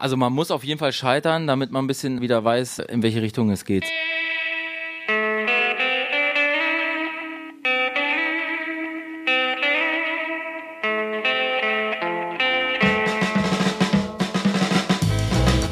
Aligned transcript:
Also 0.00 0.16
man 0.16 0.32
muss 0.32 0.50
auf 0.50 0.64
jeden 0.64 0.78
Fall 0.78 0.94
scheitern, 0.94 1.46
damit 1.46 1.72
man 1.72 1.84
ein 1.84 1.86
bisschen 1.86 2.22
wieder 2.22 2.42
weiß, 2.42 2.78
in 2.78 3.02
welche 3.02 3.20
Richtung 3.20 3.50
es 3.50 3.66
geht. 3.66 3.84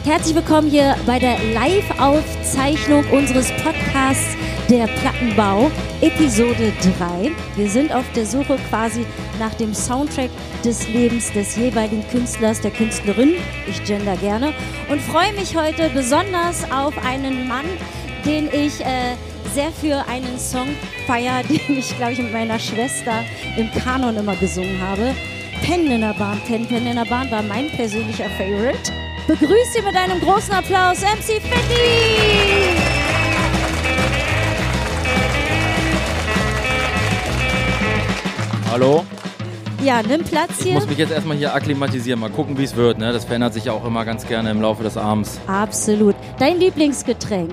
Herzlich 0.05 0.35
willkommen 0.35 0.69
hier 0.69 0.95
bei 1.07 1.19
der 1.19 1.43
Live-Aufzeichnung 1.55 3.05
unseres 3.11 3.51
Podcasts 3.63 4.37
Der 4.69 4.89
Plattenbau, 4.89 5.71
Episode 6.03 6.75
3. 6.99 7.31
Wir 7.57 7.71
sind 7.71 7.95
auf 7.95 8.05
der 8.13 8.27
Suche 8.27 8.59
quasi 8.69 9.07
nach 9.39 9.55
dem 9.55 9.75
Soundtrack 9.75 10.31
des 10.65 10.89
Lebens 10.89 11.33
des 11.33 11.57
jeweiligen 11.57 12.07
Künstlers, 12.09 12.61
der 12.61 12.71
Künstlerin. 12.71 13.35
Ich 13.67 13.83
gender 13.85 14.17
gerne 14.17 14.53
und 14.89 15.01
freue 15.01 15.33
mich 15.35 15.57
heute 15.57 15.91
besonders 15.91 16.71
auf 16.71 16.95
einen 17.05 17.49
Mann, 17.49 17.67
den 18.25 18.49
ich 18.49 18.81
äh, 18.81 19.15
sehr 19.55 19.73
für 19.73 20.07
einen 20.09 20.39
Song 20.39 20.69
feier, 21.07 21.43
den 21.49 21.79
ich, 21.79 21.97
glaube 21.97 22.13
ich, 22.13 22.19
mit 22.19 22.33
meiner 22.33 22.59
Schwester 22.59 23.25
im 23.57 23.71
Kanon 23.73 24.17
immer 24.17 24.37
gesungen 24.37 24.81
habe. 24.81 25.15
Pennen 25.63 25.91
in 25.91 26.01
der 26.01 26.15
Bahn. 26.15 26.41
Pennen, 26.47 26.67
Pennen 26.67 26.87
in 26.87 26.97
der 26.97 27.05
Bahn 27.05 27.31
war 27.31 27.43
mein 27.43 27.71
persönlicher 27.71 28.29
Favorite. 28.37 28.93
Begrüß 29.27 29.73
Sie 29.75 29.83
mit 29.83 29.95
einem 29.97 30.21
großen 30.21 30.55
Applaus, 30.55 31.01
MC 31.03 31.41
Fetti! 31.43 32.79
Hallo? 38.71 39.05
Ja, 39.83 40.03
nimm 40.03 40.25
Platz 40.25 40.51
Ich 40.59 40.65
hier. 40.65 40.75
muss 40.75 40.89
mich 40.89 40.99
jetzt 40.99 41.13
erstmal 41.13 41.37
hier 41.37 41.55
akklimatisieren, 41.55 42.19
mal 42.19 42.31
gucken, 42.31 42.59
wie 42.59 42.65
es 42.65 42.75
wird. 42.75 42.99
Ne? 42.99 43.13
Das 43.13 43.25
verändert 43.25 43.55
sich 43.55 43.67
ja 43.67 43.73
auch 43.73 43.85
immer 43.85 44.05
ganz 44.05 44.27
gerne 44.27 44.51
im 44.51 44.61
Laufe 44.61 44.83
des 44.83 44.97
Abends. 44.97 45.41
Absolut. 45.47 46.17
Dein 46.39 46.59
Lieblingsgetränk? 46.59 47.53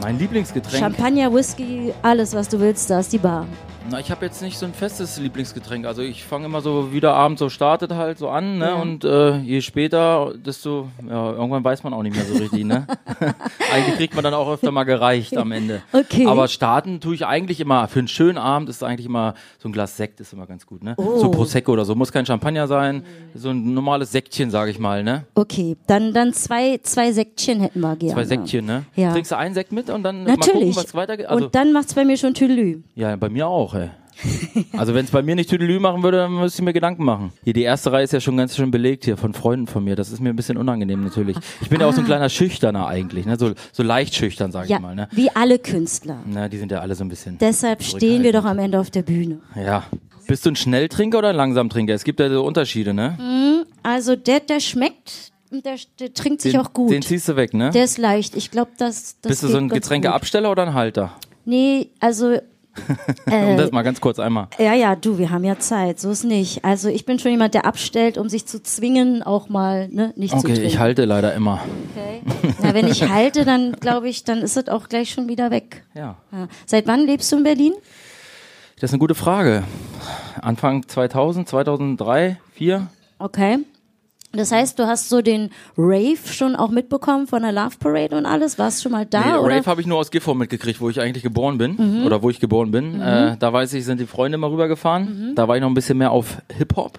Mein 0.00 0.18
Lieblingsgetränk. 0.18 0.78
Champagner, 0.78 1.32
Whisky, 1.32 1.92
alles, 2.02 2.34
was 2.34 2.48
du 2.48 2.60
willst, 2.60 2.90
da 2.90 3.00
ist 3.00 3.12
die 3.12 3.18
Bar. 3.18 3.46
Na, 3.88 4.00
ich 4.00 4.10
habe 4.10 4.24
jetzt 4.24 4.42
nicht 4.42 4.58
so 4.58 4.66
ein 4.66 4.74
festes 4.74 5.16
Lieblingsgetränk. 5.18 5.86
Also 5.86 6.02
ich 6.02 6.24
fange 6.24 6.46
immer 6.46 6.60
so, 6.60 6.92
wie 6.92 6.98
der 6.98 7.12
Abend 7.14 7.38
so 7.38 7.48
startet 7.48 7.92
halt 7.92 8.18
so 8.18 8.28
an, 8.28 8.58
ne? 8.58 8.64
Ja. 8.64 8.74
Und 8.74 9.04
äh, 9.04 9.38
je 9.38 9.60
später, 9.60 10.32
desto, 10.34 10.88
ja, 11.08 11.32
irgendwann 11.32 11.62
weiß 11.62 11.84
man 11.84 11.94
auch 11.94 12.02
nicht 12.02 12.16
mehr 12.16 12.24
so 12.24 12.34
richtig, 12.34 12.64
ne? 12.64 12.84
eigentlich 13.72 13.96
kriegt 13.96 14.14
man 14.16 14.24
dann 14.24 14.34
auch 14.34 14.50
öfter 14.50 14.72
mal 14.72 14.82
gereicht 14.82 15.36
am 15.36 15.52
Ende. 15.52 15.82
Okay. 15.92 16.26
Aber 16.26 16.48
starten 16.48 16.98
tue 16.98 17.14
ich 17.14 17.26
eigentlich 17.26 17.60
immer, 17.60 17.86
für 17.86 18.00
einen 18.00 18.08
schönen 18.08 18.38
Abend 18.38 18.68
ist 18.68 18.82
eigentlich 18.82 19.06
immer, 19.06 19.34
so 19.58 19.68
ein 19.68 19.72
Glas 19.72 19.96
Sekt 19.96 20.18
ist 20.18 20.32
immer 20.32 20.46
ganz 20.46 20.66
gut, 20.66 20.82
ne? 20.82 20.94
Oh. 20.96 21.18
So 21.18 21.30
Prosecco 21.30 21.72
oder 21.72 21.84
so, 21.84 21.94
muss 21.94 22.10
kein 22.10 22.26
Champagner 22.26 22.66
sein, 22.66 23.04
so 23.34 23.50
ein 23.50 23.72
normales 23.72 24.10
Sektchen, 24.10 24.50
sage 24.50 24.72
ich 24.72 24.80
mal, 24.80 25.04
ne? 25.04 25.26
Okay, 25.36 25.76
dann, 25.86 26.12
dann 26.12 26.32
zwei, 26.32 26.80
zwei 26.82 27.12
Sektchen 27.12 27.60
hätten 27.60 27.80
wir 27.80 27.94
gerne. 27.94 28.14
Zwei 28.14 28.24
Säckchen, 28.24 28.66
ne? 28.66 28.84
Ja. 28.96 29.12
Trinkst 29.12 29.30
du 29.30 29.36
einen 29.36 29.54
Sekt 29.54 29.70
mit 29.70 29.90
und 29.90 30.02
dann 30.02 30.24
mal 30.24 30.34
gucken, 30.34 30.54
Natürlich. 30.54 30.76
was 30.76 30.92
weitergeht? 30.92 31.26
Also, 31.26 31.44
Und 31.44 31.54
dann 31.54 31.72
macht's 31.72 31.94
bei 31.94 32.04
mir 32.04 32.16
schon 32.16 32.34
Tülü. 32.34 32.80
Ja, 32.96 33.14
bei 33.14 33.28
mir 33.28 33.46
auch, 33.46 33.75
ey. 33.76 33.90
Also 34.72 34.94
wenn 34.94 35.04
es 35.04 35.10
bei 35.10 35.22
mir 35.22 35.34
nicht 35.34 35.50
Tüdelü 35.50 35.78
machen 35.78 36.02
würde, 36.02 36.18
dann 36.18 36.32
müsste 36.32 36.62
ich 36.62 36.64
mir 36.64 36.72
Gedanken 36.72 37.04
machen. 37.04 37.32
Hier, 37.44 37.52
die 37.52 37.62
erste 37.62 37.92
Reihe 37.92 38.04
ist 38.04 38.12
ja 38.12 38.20
schon 38.20 38.36
ganz 38.36 38.56
schön 38.56 38.70
belegt 38.70 39.04
hier 39.04 39.16
von 39.16 39.34
Freunden 39.34 39.66
von 39.66 39.84
mir. 39.84 39.94
Das 39.94 40.10
ist 40.10 40.20
mir 40.20 40.30
ein 40.30 40.36
bisschen 40.36 40.56
unangenehm 40.56 41.04
natürlich. 41.04 41.36
Ich 41.60 41.68
bin 41.68 41.80
ja 41.80 41.86
auch 41.86 41.92
so 41.92 42.00
ein 42.00 42.06
kleiner 42.06 42.28
Schüchterner 42.28 42.86
eigentlich, 42.86 43.26
ne? 43.26 43.38
So, 43.38 43.52
so 43.72 43.82
leicht 43.82 44.14
schüchtern, 44.14 44.52
sag 44.52 44.64
Ah. 44.64 44.68
Ja, 44.68 44.76
ich 44.76 44.82
mal, 44.82 44.94
ne? 44.94 45.08
wie 45.12 45.30
alle 45.30 45.58
Künstler. 45.58 46.18
Na, 46.26 46.48
die 46.48 46.56
sind 46.58 46.72
ja 46.72 46.80
alle 46.80 46.94
so 46.94 47.04
ein 47.04 47.08
bisschen. 47.08 47.36
Deshalb 47.38 47.82
stehen 47.82 48.22
wir 48.22 48.32
doch 48.32 48.44
am 48.44 48.58
Ende 48.58 48.80
auf 48.80 48.90
der 48.90 49.02
Bühne. 49.02 49.40
Ja. 49.54 49.84
Bist 50.26 50.44
du 50.44 50.50
ein 50.50 50.56
Schnelltrinker 50.56 51.18
oder 51.18 51.28
ein 51.28 51.36
Langsamtrinker? 51.36 51.94
Es 51.94 52.02
gibt 52.02 52.18
ja 52.18 52.28
so 52.28 52.42
Unterschiede, 52.42 52.94
ne? 52.94 53.64
Also 53.82 54.16
der, 54.16 54.40
der 54.40 54.58
schmeckt, 54.60 55.32
und 55.50 55.64
der, 55.64 55.76
der 56.00 56.12
trinkt 56.12 56.42
sich 56.42 56.52
den, 56.52 56.60
auch 56.60 56.72
gut. 56.72 56.90
Den 56.90 57.02
ziehst 57.02 57.28
du 57.28 57.36
weg, 57.36 57.54
ne? 57.54 57.70
der 57.70 57.84
ist 57.84 57.98
leicht. 57.98 58.36
Ich 58.36 58.50
glaube, 58.50 58.72
das, 58.78 59.20
das 59.20 59.30
Bist 59.30 59.42
du 59.44 59.48
so 59.48 59.58
ein 59.58 59.68
Getränkeabsteller 59.68 60.50
oder 60.50 60.64
ein 60.64 60.74
Halter? 60.74 61.12
Nee, 61.44 61.90
also 62.00 62.38
um 63.26 63.56
das 63.56 63.70
mal 63.72 63.82
ganz 63.82 64.00
kurz 64.00 64.18
einmal. 64.18 64.48
Ja, 64.58 64.74
ja, 64.74 64.96
du, 64.96 65.18
wir 65.18 65.30
haben 65.30 65.44
ja 65.44 65.58
Zeit, 65.58 65.98
so 66.00 66.10
ist 66.10 66.24
nicht. 66.24 66.64
Also 66.64 66.88
ich 66.88 67.04
bin 67.04 67.18
schon 67.18 67.30
jemand, 67.30 67.54
der 67.54 67.64
abstellt, 67.66 68.18
um 68.18 68.28
sich 68.28 68.46
zu 68.46 68.62
zwingen, 68.62 69.22
auch 69.22 69.48
mal 69.48 69.88
ne, 69.88 70.12
nicht 70.16 70.32
zu 70.32 70.38
Okay, 70.38 70.54
trinken. 70.54 70.66
ich 70.66 70.78
halte 70.78 71.04
leider 71.04 71.34
immer. 71.34 71.60
Okay. 71.94 72.22
Na, 72.62 72.74
wenn 72.74 72.86
ich 72.86 73.08
halte, 73.08 73.44
dann 73.44 73.72
glaube 73.72 74.08
ich, 74.08 74.24
dann 74.24 74.38
ist 74.42 74.56
es 74.56 74.68
auch 74.68 74.88
gleich 74.88 75.10
schon 75.10 75.28
wieder 75.28 75.50
weg. 75.50 75.84
Ja. 75.94 76.16
Ja. 76.32 76.48
Seit 76.66 76.86
wann 76.86 77.06
lebst 77.06 77.30
du 77.32 77.36
in 77.36 77.44
Berlin? 77.44 77.72
Das 78.80 78.90
ist 78.90 78.94
eine 78.94 79.00
gute 79.00 79.14
Frage. 79.14 79.64
Anfang 80.42 80.86
2000, 80.86 81.48
2003, 81.48 82.36
2004? 82.56 82.86
Okay. 83.18 83.58
Das 84.36 84.52
heißt, 84.52 84.78
du 84.78 84.86
hast 84.86 85.08
so 85.08 85.22
den 85.22 85.50
Rave 85.76 86.18
schon 86.26 86.56
auch 86.56 86.70
mitbekommen 86.70 87.26
von 87.26 87.42
der 87.42 87.52
Love 87.52 87.76
Parade 87.78 88.16
und 88.16 88.26
alles? 88.26 88.58
Warst 88.58 88.82
schon 88.82 88.92
mal 88.92 89.06
da? 89.06 89.20
Nee, 89.20 89.32
oder? 89.32 89.40
Mhm. 89.40 89.58
Rave 89.58 89.66
habe 89.66 89.80
ich 89.80 89.86
nur 89.86 89.98
aus 89.98 90.10
Gifhorn 90.10 90.38
mitgekriegt, 90.38 90.80
wo 90.80 90.88
ich 90.90 91.00
eigentlich 91.00 91.22
geboren 91.22 91.58
bin. 91.58 92.04
Oder 92.04 92.22
wo 92.22 92.30
ich 92.30 92.40
geboren 92.40 92.70
bin. 92.70 93.00
Äh, 93.00 93.36
da 93.38 93.52
weiß 93.52 93.72
ich, 93.74 93.84
sind 93.84 94.00
die 94.00 94.06
Freunde 94.06 94.38
mal 94.38 94.50
rübergefahren. 94.50 95.30
Mhm. 95.30 95.34
Da 95.34 95.48
war 95.48 95.56
ich 95.56 95.60
noch 95.60 95.68
ein 95.68 95.74
bisschen 95.74 95.98
mehr 95.98 96.10
auf 96.10 96.42
Hip-Hop. 96.56 96.98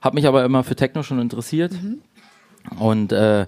Hab 0.00 0.14
mich 0.14 0.26
aber 0.26 0.44
immer 0.44 0.64
für 0.64 0.76
Techno 0.76 1.02
schon 1.02 1.18
interessiert. 1.20 1.72
Mhm. 1.72 1.98
Und 2.78 3.12
äh, 3.12 3.46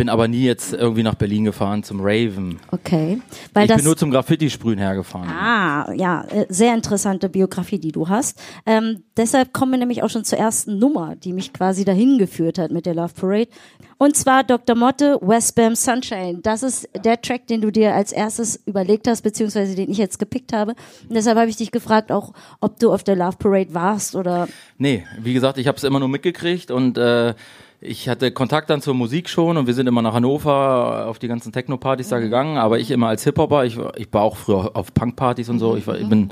bin 0.00 0.08
aber 0.08 0.28
nie 0.28 0.44
jetzt 0.44 0.72
irgendwie 0.72 1.02
nach 1.02 1.14
Berlin 1.14 1.44
gefahren 1.44 1.82
zum 1.82 2.00
Raven. 2.00 2.58
Okay. 2.70 3.20
Weil 3.52 3.68
ich 3.68 3.76
bin 3.76 3.84
nur 3.84 3.98
zum 3.98 4.10
Graffiti-Sprühen 4.10 4.78
hergefahren. 4.78 5.28
Ah, 5.28 5.92
ja, 5.92 6.24
äh, 6.30 6.46
sehr 6.48 6.72
interessante 6.72 7.28
Biografie, 7.28 7.78
die 7.78 7.92
du 7.92 8.08
hast. 8.08 8.40
Ähm, 8.64 9.02
deshalb 9.18 9.52
kommen 9.52 9.72
wir 9.72 9.78
nämlich 9.78 10.02
auch 10.02 10.08
schon 10.08 10.24
zur 10.24 10.38
ersten 10.38 10.78
Nummer, 10.78 11.16
die 11.16 11.34
mich 11.34 11.52
quasi 11.52 11.84
dahin 11.84 12.16
geführt 12.16 12.58
hat 12.58 12.70
mit 12.70 12.86
der 12.86 12.94
Love 12.94 13.12
Parade. 13.12 13.50
Und 13.98 14.16
zwar 14.16 14.42
Dr. 14.42 14.74
Motte, 14.74 15.18
Westbam 15.20 15.74
Sunshine. 15.74 16.38
Das 16.42 16.62
ist 16.62 16.88
der 17.04 17.20
Track, 17.20 17.46
den 17.48 17.60
du 17.60 17.70
dir 17.70 17.94
als 17.94 18.10
erstes 18.10 18.58
überlegt 18.64 19.06
hast, 19.06 19.20
beziehungsweise 19.20 19.74
den 19.76 19.90
ich 19.90 19.98
jetzt 19.98 20.18
gepickt 20.18 20.54
habe. 20.54 20.70
Und 21.10 21.14
deshalb 21.14 21.36
habe 21.36 21.50
ich 21.50 21.56
dich 21.56 21.72
gefragt, 21.72 22.10
auch 22.10 22.32
ob 22.62 22.78
du 22.78 22.90
auf 22.90 23.04
der 23.04 23.16
Love 23.16 23.36
Parade 23.36 23.74
warst 23.74 24.16
oder 24.16 24.48
Nee, 24.78 25.04
wie 25.20 25.34
gesagt, 25.34 25.58
ich 25.58 25.66
habe 25.66 25.76
es 25.76 25.84
immer 25.84 25.98
nur 25.98 26.08
mitgekriegt 26.08 26.70
und 26.70 26.96
äh, 26.96 27.34
ich 27.80 28.08
hatte 28.08 28.30
Kontakt 28.30 28.68
dann 28.70 28.82
zur 28.82 28.94
Musik 28.94 29.28
schon 29.28 29.56
und 29.56 29.66
wir 29.66 29.74
sind 29.74 29.86
immer 29.86 30.02
nach 30.02 30.12
Hannover 30.14 31.06
auf 31.08 31.18
die 31.18 31.28
ganzen 31.28 31.52
Techno-Partys 31.52 32.08
da 32.08 32.18
gegangen, 32.18 32.58
aber 32.58 32.78
ich 32.78 32.90
immer 32.90 33.08
als 33.08 33.24
Hip-Hopper, 33.24 33.64
ich, 33.64 33.76
war- 33.78 33.96
ich 33.96 34.12
war 34.12 34.22
auch 34.22 34.36
früher 34.36 34.70
auf 34.76 34.92
Punk-Partys 34.92 35.48
und 35.48 35.58
so, 35.58 35.76
ich, 35.76 35.86
war, 35.86 35.98
ich 35.98 36.08
bin 36.08 36.28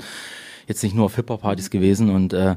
jetzt 0.67 0.83
nicht 0.83 0.95
nur 0.95 1.05
auf 1.05 1.15
Hip-Hop-Partys 1.15 1.69
gewesen 1.71 2.13
und 2.13 2.33
äh, 2.33 2.55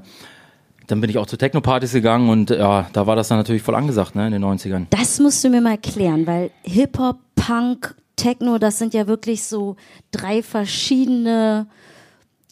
dann 0.88 1.00
bin 1.00 1.08
ich 1.08 1.16
auch 1.16 1.26
zu 1.26 1.38
Techno-Partys 1.38 1.92
gegangen 1.92 2.28
und 2.28 2.50
ja, 2.50 2.88
da 2.92 3.06
war 3.06 3.16
das 3.16 3.28
dann 3.28 3.38
natürlich 3.38 3.62
voll 3.62 3.74
angesagt, 3.76 4.14
ne, 4.14 4.26
in 4.26 4.32
den 4.32 4.44
90ern. 4.44 4.86
Das 4.90 5.18
musst 5.20 5.42
du 5.42 5.48
mir 5.48 5.60
mal 5.62 5.70
erklären, 5.72 6.26
weil 6.26 6.50
Hip-Hop, 6.64 7.16
Punk, 7.34 7.94
Techno, 8.16 8.58
das 8.58 8.78
sind 8.78 8.92
ja 8.92 9.06
wirklich 9.06 9.42
so 9.44 9.76
drei 10.10 10.42
verschiedene 10.42 11.66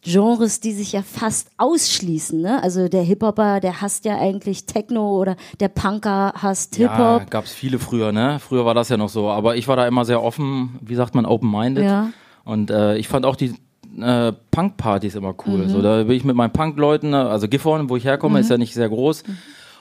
Genres, 0.03 0.59
die 0.59 0.71
sich 0.71 0.93
ja 0.93 1.03
fast 1.03 1.49
ausschließen. 1.57 2.41
Ne? 2.41 2.61
Also 2.63 2.87
der 2.87 3.03
Hip-Hopper, 3.03 3.59
der 3.59 3.81
hasst 3.81 4.05
ja 4.05 4.17
eigentlich 4.17 4.65
Techno 4.65 5.19
oder 5.19 5.35
der 5.59 5.67
Punker 5.67 6.33
hasst 6.35 6.77
Ja, 6.77 6.89
Hip-Hop. 6.89 7.29
gab's 7.29 7.51
viele 7.51 7.77
früher, 7.77 8.11
ne? 8.11 8.39
Früher 8.39 8.65
war 8.65 8.73
das 8.73 8.89
ja 8.89 8.97
noch 8.97 9.09
so, 9.09 9.29
aber 9.29 9.55
ich 9.55 9.67
war 9.67 9.75
da 9.75 9.85
immer 9.87 10.03
sehr 10.05 10.23
offen, 10.23 10.79
wie 10.81 10.95
sagt 10.95 11.13
man, 11.13 11.25
open-minded. 11.25 11.83
Ja. 11.83 12.09
Und 12.43 12.71
äh, 12.71 12.97
ich 12.97 13.07
fand 13.07 13.25
auch 13.25 13.35
die 13.35 13.53
äh, 13.99 14.31
Punk-Partys 14.51 15.15
immer 15.15 15.35
cool. 15.45 15.59
Mhm. 15.65 15.69
So, 15.69 15.81
da 15.81 16.03
bin 16.03 16.15
ich 16.15 16.23
mit 16.23 16.35
meinen 16.35 16.51
Punk-Leuten, 16.53 17.13
also 17.13 17.47
Gifhorn, 17.47 17.89
wo 17.89 17.95
ich 17.95 18.05
herkomme, 18.05 18.39
ist 18.39 18.49
ja 18.49 18.57
nicht 18.57 18.73
sehr 18.73 18.89
groß. 18.89 19.23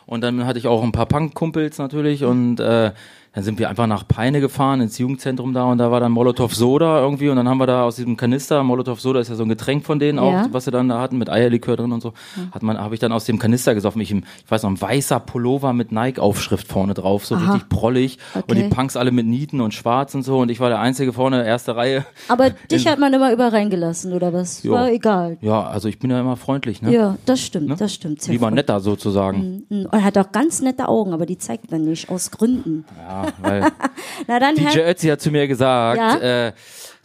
Und 0.06 0.22
dann 0.22 0.44
hatte 0.44 0.58
ich 0.58 0.66
auch 0.66 0.82
ein 0.82 0.92
paar 0.92 1.06
Punk-Kumpels 1.06 1.78
natürlich 1.78 2.24
und 2.24 2.58
äh, 2.60 2.92
dann 3.32 3.44
sind 3.44 3.58
wir 3.58 3.68
einfach 3.70 3.86
nach 3.86 4.06
Peine 4.08 4.40
gefahren, 4.40 4.80
ins 4.80 4.98
Jugendzentrum 4.98 5.52
da 5.54 5.64
und 5.64 5.78
da 5.78 5.90
war 5.90 6.00
dann 6.00 6.10
Molotov 6.12 6.54
Soda 6.54 7.00
irgendwie 7.00 7.28
und 7.28 7.36
dann 7.36 7.48
haben 7.48 7.58
wir 7.58 7.66
da 7.66 7.84
aus 7.84 7.96
diesem 7.96 8.16
Kanister, 8.16 8.62
Molotov 8.64 9.00
Soda 9.00 9.20
ist 9.20 9.28
ja 9.28 9.36
so 9.36 9.44
ein 9.44 9.48
Getränk 9.48 9.84
von 9.84 9.98
denen 9.98 10.18
auch, 10.18 10.32
Ja. 10.32 10.46
was 10.50 10.64
sie 10.64 10.70
dann 10.70 10.88
da 10.88 11.00
hatten, 11.00 11.16
mit 11.18 11.30
Eierlikör 11.30 11.76
drin 11.76 11.92
und 11.92 12.00
so, 12.00 12.12
hat 12.52 12.62
man, 12.62 12.78
habe 12.78 12.94
ich 12.94 13.00
dann 13.00 13.12
aus 13.12 13.24
dem 13.26 13.38
Kanister 13.38 13.74
gesoffen. 13.74 14.00
Ich, 14.00 14.12
ich 14.12 14.22
weiß 14.48 14.64
noch, 14.64 14.70
ein 14.70 14.80
weißer 14.80 15.20
Pullover 15.20 15.72
mit 15.72 15.92
Nike-Aufschrift 15.92 16.66
vorne 16.66 16.94
drauf, 16.94 17.24
so 17.26 17.36
Aha. 17.36 17.52
richtig 17.52 17.68
prollig 17.68 18.18
und 18.34 18.40
Okay. 18.50 18.62
die 18.64 18.68
Punks 18.68 18.96
alle 18.96 19.12
mit 19.12 19.26
Nieten 19.26 19.60
und 19.60 19.74
Schwarz 19.74 20.14
und 20.14 20.22
so 20.24 20.38
und 20.38 20.50
ich 20.50 20.58
war 20.60 20.68
der 20.68 20.80
Einzige 20.80 21.12
vorne, 21.12 21.44
erste 21.46 21.76
Reihe. 21.76 22.04
Aber 22.28 22.50
dich 22.70 22.86
hat 22.88 22.98
man 22.98 23.12
immer 23.14 23.32
über 23.32 23.52
reingelassen, 23.52 24.12
oder 24.12 24.32
was? 24.32 24.62
Jo. 24.64 24.72
War 24.72 24.90
egal. 24.90 25.38
Ja, 25.40 25.66
also 25.68 25.88
ich 25.88 25.98
bin 26.00 26.10
ja 26.10 26.18
immer 26.20 26.36
freundlich, 26.36 26.82
ne? 26.82 26.92
Ja, 26.92 27.16
das 27.26 27.40
stimmt, 27.40 27.68
Ne? 27.68 27.76
das 27.78 27.94
stimmt. 27.94 28.22
Sehr 28.22 28.32
Lieber 28.32 28.50
netter 28.50 28.80
sozusagen. 28.80 29.64
Mhm. 29.68 29.86
Und 29.86 29.92
er 29.92 30.02
hat 30.04 30.18
auch 30.18 30.32
ganz 30.32 30.60
nette 30.62 30.88
Augen, 30.88 31.12
aber 31.12 31.26
die 31.26 31.38
zeigt 31.38 31.70
man 31.70 31.84
nicht, 31.84 32.08
aus 32.10 32.30
Gründen. 32.32 32.84
Ja, 32.98 33.19
weil 33.40 33.66
Na 34.26 34.38
dann, 34.38 34.54
DJ 34.54 34.64
Herr, 34.66 34.90
Ötzi 34.90 35.08
hat 35.08 35.20
zu 35.20 35.30
mir 35.30 35.46
gesagt, 35.48 35.98
Ja? 35.98 36.46
äh, 36.48 36.52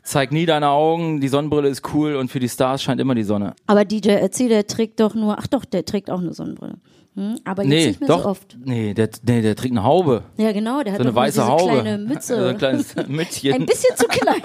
zeig 0.03 0.31
nie 0.31 0.45
deine 0.45 0.69
Augen, 0.69 1.19
die 1.21 1.27
Sonnenbrille 1.27 1.67
ist 1.69 1.81
cool 1.93 2.15
und 2.15 2.29
für 2.31 2.39
die 2.39 2.49
Stars 2.49 2.83
scheint 2.83 2.99
immer 3.01 3.15
die 3.15 3.23
Sonne. 3.23 3.53
aber 3.67 3.85
DJ 3.85 4.17
Ötzi, 4.23 4.47
der 4.47 4.67
trägt 4.67 4.99
doch 4.99 5.15
nur, 5.15 5.37
ach 5.39 5.47
doch, 5.47 5.65
der 5.65 5.83
trägt 5.85 6.09
auch 6.11 6.19
eine 6.19 6.33
Sonnenbrille. 6.33 6.75
Hm? 7.15 7.37
Aber 7.45 7.63
jetzt 7.63 7.69
Nee, 7.69 7.87
nicht 7.87 7.99
mehr 8.01 8.09
doch. 8.09 8.23
so 8.23 8.29
oft. 8.29 8.57
Nee, 8.65 8.93
der, 8.93 9.07
nee, 9.25 9.41
der 9.41 9.55
trägt 9.55 9.71
eine 9.71 9.85
Haube. 9.85 10.23
Ja, 10.35 10.51
genau, 10.51 10.83
der 10.83 10.91
hat 10.93 10.99
So 10.99 11.05
eine 11.07 11.15
weiße 11.15 11.47
Haube. 11.47 11.71
kleine 11.81 11.97
Mütze. 11.97 12.35
So 12.41 12.45
ein 12.47 12.57
kleines 12.57 12.93
Mützchen. 13.07 13.53
Ein 13.53 13.65
bisschen 13.65 13.95
zu 13.95 14.05
klein. 14.07 14.41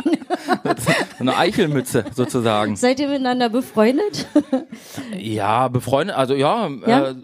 so 1.19 1.21
eine 1.21 1.37
Eichelmütze 1.37 2.05
sozusagen. 2.15 2.77
Seid 2.77 3.01
ihr 3.01 3.09
miteinander 3.09 3.49
befreundet? 3.49 4.29
Ja, 5.19 5.67
befreundet, 5.67 6.15
also 6.17 6.35
ja, 6.35 6.69
Ja? 6.87 7.09
Äh, 7.11 7.15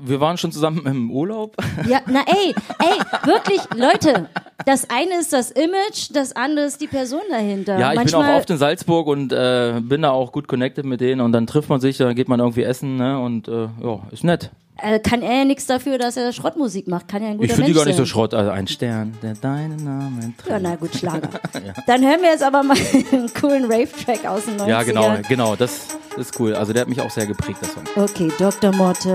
wir 0.00 0.20
waren 0.20 0.36
schon 0.36 0.52
zusammen 0.52 0.86
im 0.86 1.10
Urlaub. 1.10 1.56
Ja, 1.88 2.00
na 2.06 2.20
ey, 2.26 2.54
ey, 2.78 3.26
wirklich, 3.26 3.60
Leute, 3.74 4.28
das 4.64 4.88
eine 4.88 5.18
ist 5.20 5.32
das 5.32 5.50
Image, 5.50 6.10
das 6.12 6.34
andere 6.34 6.66
ist 6.66 6.80
die 6.80 6.86
Person 6.86 7.20
dahinter. 7.30 7.78
Ja, 7.78 7.90
ich 7.90 7.96
Manchmal, 7.96 8.22
bin 8.22 8.32
auch 8.32 8.38
oft 8.38 8.50
in 8.50 8.56
Salzburg 8.56 9.06
und 9.06 9.32
äh, 9.32 9.80
bin 9.80 10.02
da 10.02 10.10
auch 10.10 10.32
gut 10.32 10.48
connected 10.48 10.84
mit 10.84 11.00
denen 11.00 11.20
und 11.20 11.32
dann 11.32 11.46
trifft 11.46 11.68
man 11.68 11.80
sich, 11.80 11.98
dann 11.98 12.14
geht 12.14 12.28
man 12.28 12.40
irgendwie 12.40 12.62
essen 12.62 12.96
ne? 12.96 13.18
und 13.18 13.48
äh, 13.48 13.68
ja, 13.82 14.00
ist 14.10 14.24
nett. 14.24 14.50
Äh, 14.76 14.98
kann 14.98 15.22
er 15.22 15.38
ja 15.38 15.44
nichts 15.44 15.66
dafür, 15.66 15.98
dass 15.98 16.16
er 16.16 16.32
Schrottmusik 16.32 16.88
macht. 16.88 17.08
Kann 17.08 17.22
ja 17.22 17.28
ein 17.28 17.36
guter 17.38 17.50
Ich 17.50 17.54
finde 17.54 17.66
die 17.70 17.74
Mensch 17.74 17.84
gar 17.84 17.86
nicht 17.86 17.96
so 17.96 18.02
sein. 18.04 18.06
Schrott. 18.06 18.34
Also 18.34 18.50
ein 18.50 18.66
Stern, 18.66 19.16
der 19.22 19.34
deinen 19.34 19.84
Namen 19.84 20.34
trägt. 20.36 20.50
Ja, 20.50 20.58
na 20.58 20.76
gut, 20.76 20.94
Schlager. 20.94 21.28
Dann 21.86 22.02
hören 22.02 22.20
wir 22.22 22.30
jetzt 22.30 22.42
aber 22.42 22.62
mal 22.62 22.76
einen 23.12 23.32
coolen 23.34 23.64
Rave-Track 23.64 24.26
aus 24.26 24.46
den 24.46 24.56
90ern. 24.56 24.68
Ja, 24.68 24.82
genau, 24.82 25.16
genau, 25.28 25.56
das 25.56 25.88
ist 26.16 26.38
cool. 26.40 26.54
Also 26.54 26.72
der 26.72 26.82
hat 26.82 26.88
mich 26.88 27.00
auch 27.00 27.10
sehr 27.10 27.26
geprägt, 27.26 27.58
der 27.62 27.68
Song. 27.68 27.84
Okay, 27.96 28.32
Dr. 28.38 28.74
Motte 28.74 29.14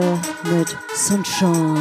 mit 0.50 0.78
Sunshine. 0.96 1.78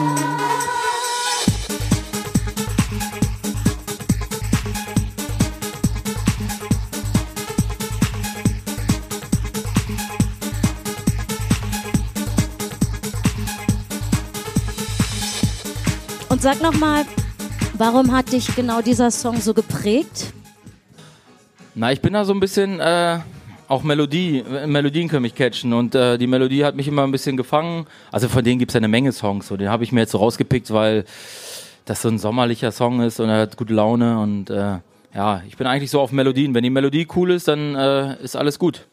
Und 16.38 16.42
sag 16.42 16.62
nochmal, 16.62 17.04
warum 17.78 18.12
hat 18.12 18.30
dich 18.30 18.54
genau 18.54 18.80
dieser 18.80 19.10
Song 19.10 19.40
so 19.40 19.52
geprägt? 19.52 20.32
Na, 21.74 21.90
ich 21.90 22.00
bin 22.00 22.12
da 22.12 22.24
so 22.24 22.32
ein 22.32 22.38
bisschen, 22.38 22.78
äh, 22.78 23.18
auch 23.66 23.82
Melodie, 23.82 24.44
äh, 24.48 24.68
Melodien 24.68 25.08
können 25.08 25.22
mich 25.22 25.34
catchen 25.34 25.72
und 25.72 25.96
äh, 25.96 26.16
die 26.16 26.28
Melodie 26.28 26.64
hat 26.64 26.76
mich 26.76 26.86
immer 26.86 27.02
ein 27.02 27.10
bisschen 27.10 27.36
gefangen. 27.36 27.88
Also 28.12 28.28
von 28.28 28.44
denen 28.44 28.60
gibt 28.60 28.70
es 28.70 28.76
eine 28.76 28.86
Menge 28.86 29.10
Songs, 29.10 29.48
so 29.48 29.56
den 29.56 29.68
habe 29.68 29.82
ich 29.82 29.90
mir 29.90 30.02
jetzt 30.02 30.12
so 30.12 30.18
rausgepickt, 30.18 30.72
weil 30.72 31.06
das 31.86 32.02
so 32.02 32.08
ein 32.08 32.20
sommerlicher 32.20 32.70
Song 32.70 33.00
ist 33.00 33.18
und 33.18 33.30
er 33.30 33.40
hat 33.40 33.56
gute 33.56 33.74
Laune 33.74 34.20
und 34.20 34.48
äh, 34.48 34.76
ja, 35.16 35.42
ich 35.48 35.56
bin 35.56 35.66
eigentlich 35.66 35.90
so 35.90 36.00
auf 36.00 36.12
Melodien. 36.12 36.54
Wenn 36.54 36.62
die 36.62 36.70
Melodie 36.70 37.08
cool 37.16 37.32
ist, 37.32 37.48
dann 37.48 37.74
äh, 37.74 38.14
ist 38.22 38.36
alles 38.36 38.60
gut. 38.60 38.86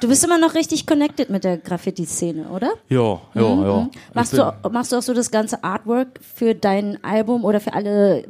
Du 0.00 0.08
bist 0.08 0.24
immer 0.24 0.38
noch 0.38 0.54
richtig 0.54 0.86
connected 0.86 1.30
mit 1.30 1.44
der 1.44 1.58
Graffiti-Szene, 1.58 2.44
oder? 2.48 2.70
Ja, 2.88 3.20
ja, 3.34 3.42
ja. 3.42 3.88
Machst 4.14 4.32
Ich 4.32 4.38
du, 4.38 4.70
machst 4.70 4.92
du 4.92 4.96
auch 4.96 5.02
so 5.02 5.12
das 5.14 5.30
ganze 5.30 5.62
Artwork 5.62 6.20
für 6.22 6.54
dein 6.54 7.02
Album 7.04 7.44
oder 7.44 7.60
für 7.60 7.74
alle 7.74 8.22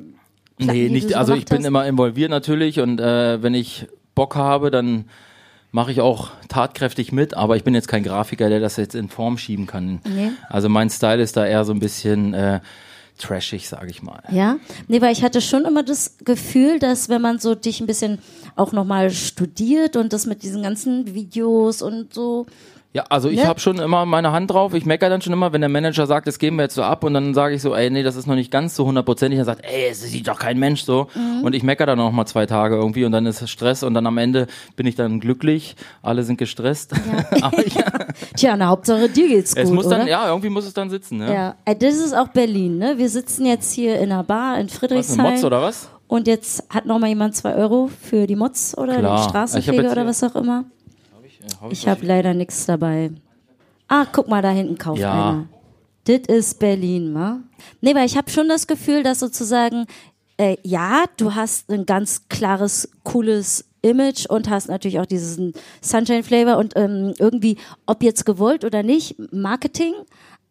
Platten, 0.58 0.72
Nee, 0.72 0.88
die 0.88 0.90
nicht, 0.90 1.10
so 1.10 1.16
also 1.16 1.32
ich 1.34 1.40
gemacht 1.46 1.50
bin 1.50 1.58
hast? 1.58 1.66
immer 1.66 1.86
involviert 1.86 2.30
natürlich 2.30 2.80
und 2.80 3.00
äh, 3.00 3.42
wenn 3.42 3.54
ich 3.54 3.86
Bock 4.14 4.34
habe, 4.36 4.70
dann 4.70 5.04
mache 5.72 5.92
ich 5.92 6.00
auch 6.00 6.30
tatkräftig 6.48 7.12
mit, 7.12 7.34
aber 7.34 7.56
ich 7.56 7.62
bin 7.64 7.74
jetzt 7.74 7.86
kein 7.88 8.02
Grafiker, 8.02 8.48
der 8.48 8.58
das 8.60 8.76
jetzt 8.76 8.94
in 8.96 9.08
Form 9.08 9.38
schieben 9.38 9.66
kann. 9.66 10.00
Nee. 10.04 10.30
Also 10.48 10.68
mein 10.68 10.90
Style 10.90 11.22
ist 11.22 11.36
da 11.36 11.46
eher 11.46 11.64
so 11.64 11.72
ein 11.72 11.78
bisschen 11.78 12.34
äh, 12.34 12.60
trashig, 13.20 13.68
sage 13.68 13.90
ich 13.90 14.02
mal. 14.02 14.22
Ja, 14.30 14.56
nee, 14.88 15.00
weil 15.00 15.12
ich 15.12 15.22
hatte 15.22 15.40
schon 15.40 15.64
immer 15.64 15.82
das 15.82 16.16
Gefühl, 16.24 16.78
dass 16.78 17.08
wenn 17.08 17.22
man 17.22 17.38
so 17.38 17.54
dich 17.54 17.80
ein 17.80 17.86
bisschen 17.86 18.18
auch 18.56 18.72
nochmal 18.72 19.10
studiert 19.10 19.96
und 19.96 20.12
das 20.12 20.26
mit 20.26 20.42
diesen 20.42 20.62
ganzen 20.62 21.14
Videos 21.14 21.82
und 21.82 22.12
so, 22.14 22.46
Ja, 22.92 23.04
also 23.08 23.28
ich 23.28 23.38
Ne? 23.38 23.46
habe 23.46 23.60
schon 23.60 23.78
immer 23.78 24.04
meine 24.04 24.32
Hand 24.32 24.50
drauf. 24.50 24.74
Ich 24.74 24.84
meckere 24.84 25.08
dann 25.10 25.22
schon 25.22 25.32
immer, 25.32 25.52
wenn 25.52 25.60
der 25.60 25.70
Manager 25.70 26.06
sagt, 26.08 26.26
das 26.26 26.40
geben 26.40 26.56
wir 26.56 26.64
jetzt 26.64 26.74
so 26.74 26.82
ab 26.82 27.04
und 27.04 27.14
dann 27.14 27.34
sage 27.34 27.54
ich 27.54 27.62
so, 27.62 27.72
ey, 27.72 27.88
nee, 27.88 28.02
das 28.02 28.16
ist 28.16 28.26
noch 28.26 28.34
nicht 28.34 28.50
ganz 28.50 28.74
so 28.74 28.84
hundertprozentig. 28.84 29.38
Dann 29.38 29.46
sagt, 29.46 29.64
ey, 29.64 29.90
es 29.90 30.02
sieht 30.02 30.26
doch 30.26 30.38
kein 30.40 30.58
Mensch 30.58 30.82
so. 30.82 31.06
Mhm. 31.14 31.44
Und 31.44 31.54
ich 31.54 31.62
meckere 31.62 31.86
dann 31.86 31.98
noch 31.98 32.10
mal 32.10 32.26
zwei 32.26 32.46
Tage 32.46 32.74
irgendwie 32.74 33.04
und 33.04 33.12
dann 33.12 33.26
ist 33.26 33.42
es 33.42 33.50
Stress 33.50 33.84
und 33.84 33.94
dann 33.94 34.06
am 34.08 34.18
Ende 34.18 34.48
bin 34.74 34.86
ich 34.86 34.96
dann 34.96 35.20
glücklich. 35.20 35.76
Alle 36.02 36.24
sind 36.24 36.36
gestresst. 36.38 36.92
Aber 37.42 37.64
ich, 37.64 37.74
tja, 38.36 38.56
na 38.56 38.66
Hauptsache 38.66 39.08
dir 39.08 39.28
geht's 39.28 39.54
gut, 39.54 39.62
es 39.64 39.70
muss 39.70 39.86
oder? 39.86 39.98
dann, 39.98 40.08
ja, 40.08 40.26
irgendwie 40.28 40.48
muss 40.50 40.66
es 40.66 40.74
dann 40.74 40.90
sitzen. 40.90 41.18
Ne? 41.18 41.32
Ja, 41.32 41.54
das 41.74 41.94
ist 41.94 42.12
auch 42.12 42.28
Berlin, 42.28 42.78
ne? 42.78 42.94
Wir 42.96 43.08
sitzen 43.08 43.46
jetzt 43.46 43.72
hier 43.72 44.00
in 44.00 44.10
einer 44.10 44.24
Bar 44.24 44.58
in 44.58 44.66
Was, 44.66 44.74
Friedrichshain. 44.78 45.20
ein 45.20 45.30
Mods 45.34 45.44
oder 45.44 45.62
was? 45.62 45.88
Und 46.08 46.26
jetzt 46.26 46.64
hat 46.70 46.86
noch 46.86 46.98
mal 46.98 47.06
jemand 47.06 47.36
zwei 47.36 47.54
Euro 47.54 47.88
für 48.02 48.26
die 48.26 48.34
Mods 48.34 48.76
oder 48.76 48.96
Klar. 48.98 49.16
die 49.22 49.28
Straßenpflege 49.30 49.90
oder 49.92 50.06
was 50.06 50.24
auch 50.24 50.34
immer. 50.34 50.64
Hab 51.60 51.72
Ich 51.72 51.86
habe 51.88 52.04
leider 52.06 52.34
nichts 52.34 52.66
dabei. 52.66 53.10
Ah, 53.88 54.06
guck 54.10 54.28
mal, 54.28 54.42
da 54.42 54.50
hinten 54.50 54.78
kauft 54.78 55.00
Ja. 55.00 55.12
einer. 55.12 55.48
Das 56.04 56.20
ist 56.28 56.58
Berlin, 56.58 57.14
wa? 57.14 57.40
Nee, 57.80 57.94
weil 57.94 58.06
ich 58.06 58.16
habe 58.16 58.30
schon 58.30 58.48
das 58.48 58.66
Gefühl, 58.66 59.02
dass 59.02 59.20
sozusagen, 59.20 59.86
äh, 60.38 60.56
ja, 60.62 61.04
du 61.16 61.34
hast 61.34 61.70
ein 61.70 61.86
ganz 61.86 62.28
klares, 62.28 62.90
cooles 63.04 63.64
Image 63.82 64.26
und 64.26 64.48
hast 64.48 64.68
natürlich 64.68 64.98
auch 65.00 65.06
diesen 65.06 65.52
Sunshine-Flavor 65.82 66.56
und 66.58 66.74
ähm, 66.76 67.14
irgendwie, 67.18 67.56
ob 67.86 68.02
jetzt 68.02 68.24
gewollt 68.26 68.64
oder 68.64 68.82
nicht, 68.82 69.16
Marketing. 69.32 69.94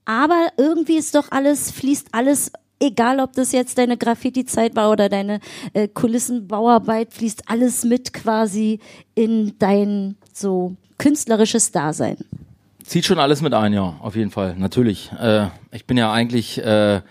Aber 0.06 0.50
irgendwie 0.58 0.98
ist 0.98 1.16
doch 1.16 1.32
alles, 1.32 1.72
fließt 1.72 2.08
alles, 2.12 2.52
egal 2.80 3.20
ob 3.20 3.34
das 3.34 3.52
jetzt 3.52 3.78
deine 3.78 3.98
Graffiti-Zeit 3.98 4.76
war 4.76 4.92
oder 4.92 5.10
deine 5.10 5.40
äh, 5.74 5.88
Kulissenbauarbeit, 5.88 7.14
fließt 7.14 7.44
alles 7.48 7.84
mit 7.84 8.14
quasi 8.14 8.80
in 9.16 9.56
dein 9.60 10.16
so 10.40 10.76
künstlerisches 10.98 11.72
Dasein. 11.72 12.18
Zieht 12.84 13.06
schon 13.06 13.20
alles 13.20 13.42
mit 13.42 13.54
ein, 13.54 13.74
ja, 13.74 13.96
auf 14.02 14.16
jeden 14.16 14.32
Fall, 14.32 14.56
natürlich. 14.58 15.12
Äh, 15.20 15.48
ich 15.72 15.86
bin 15.86 15.98
ja 15.98 16.12
eigentlich 16.12 16.58
äh, 16.64 17.02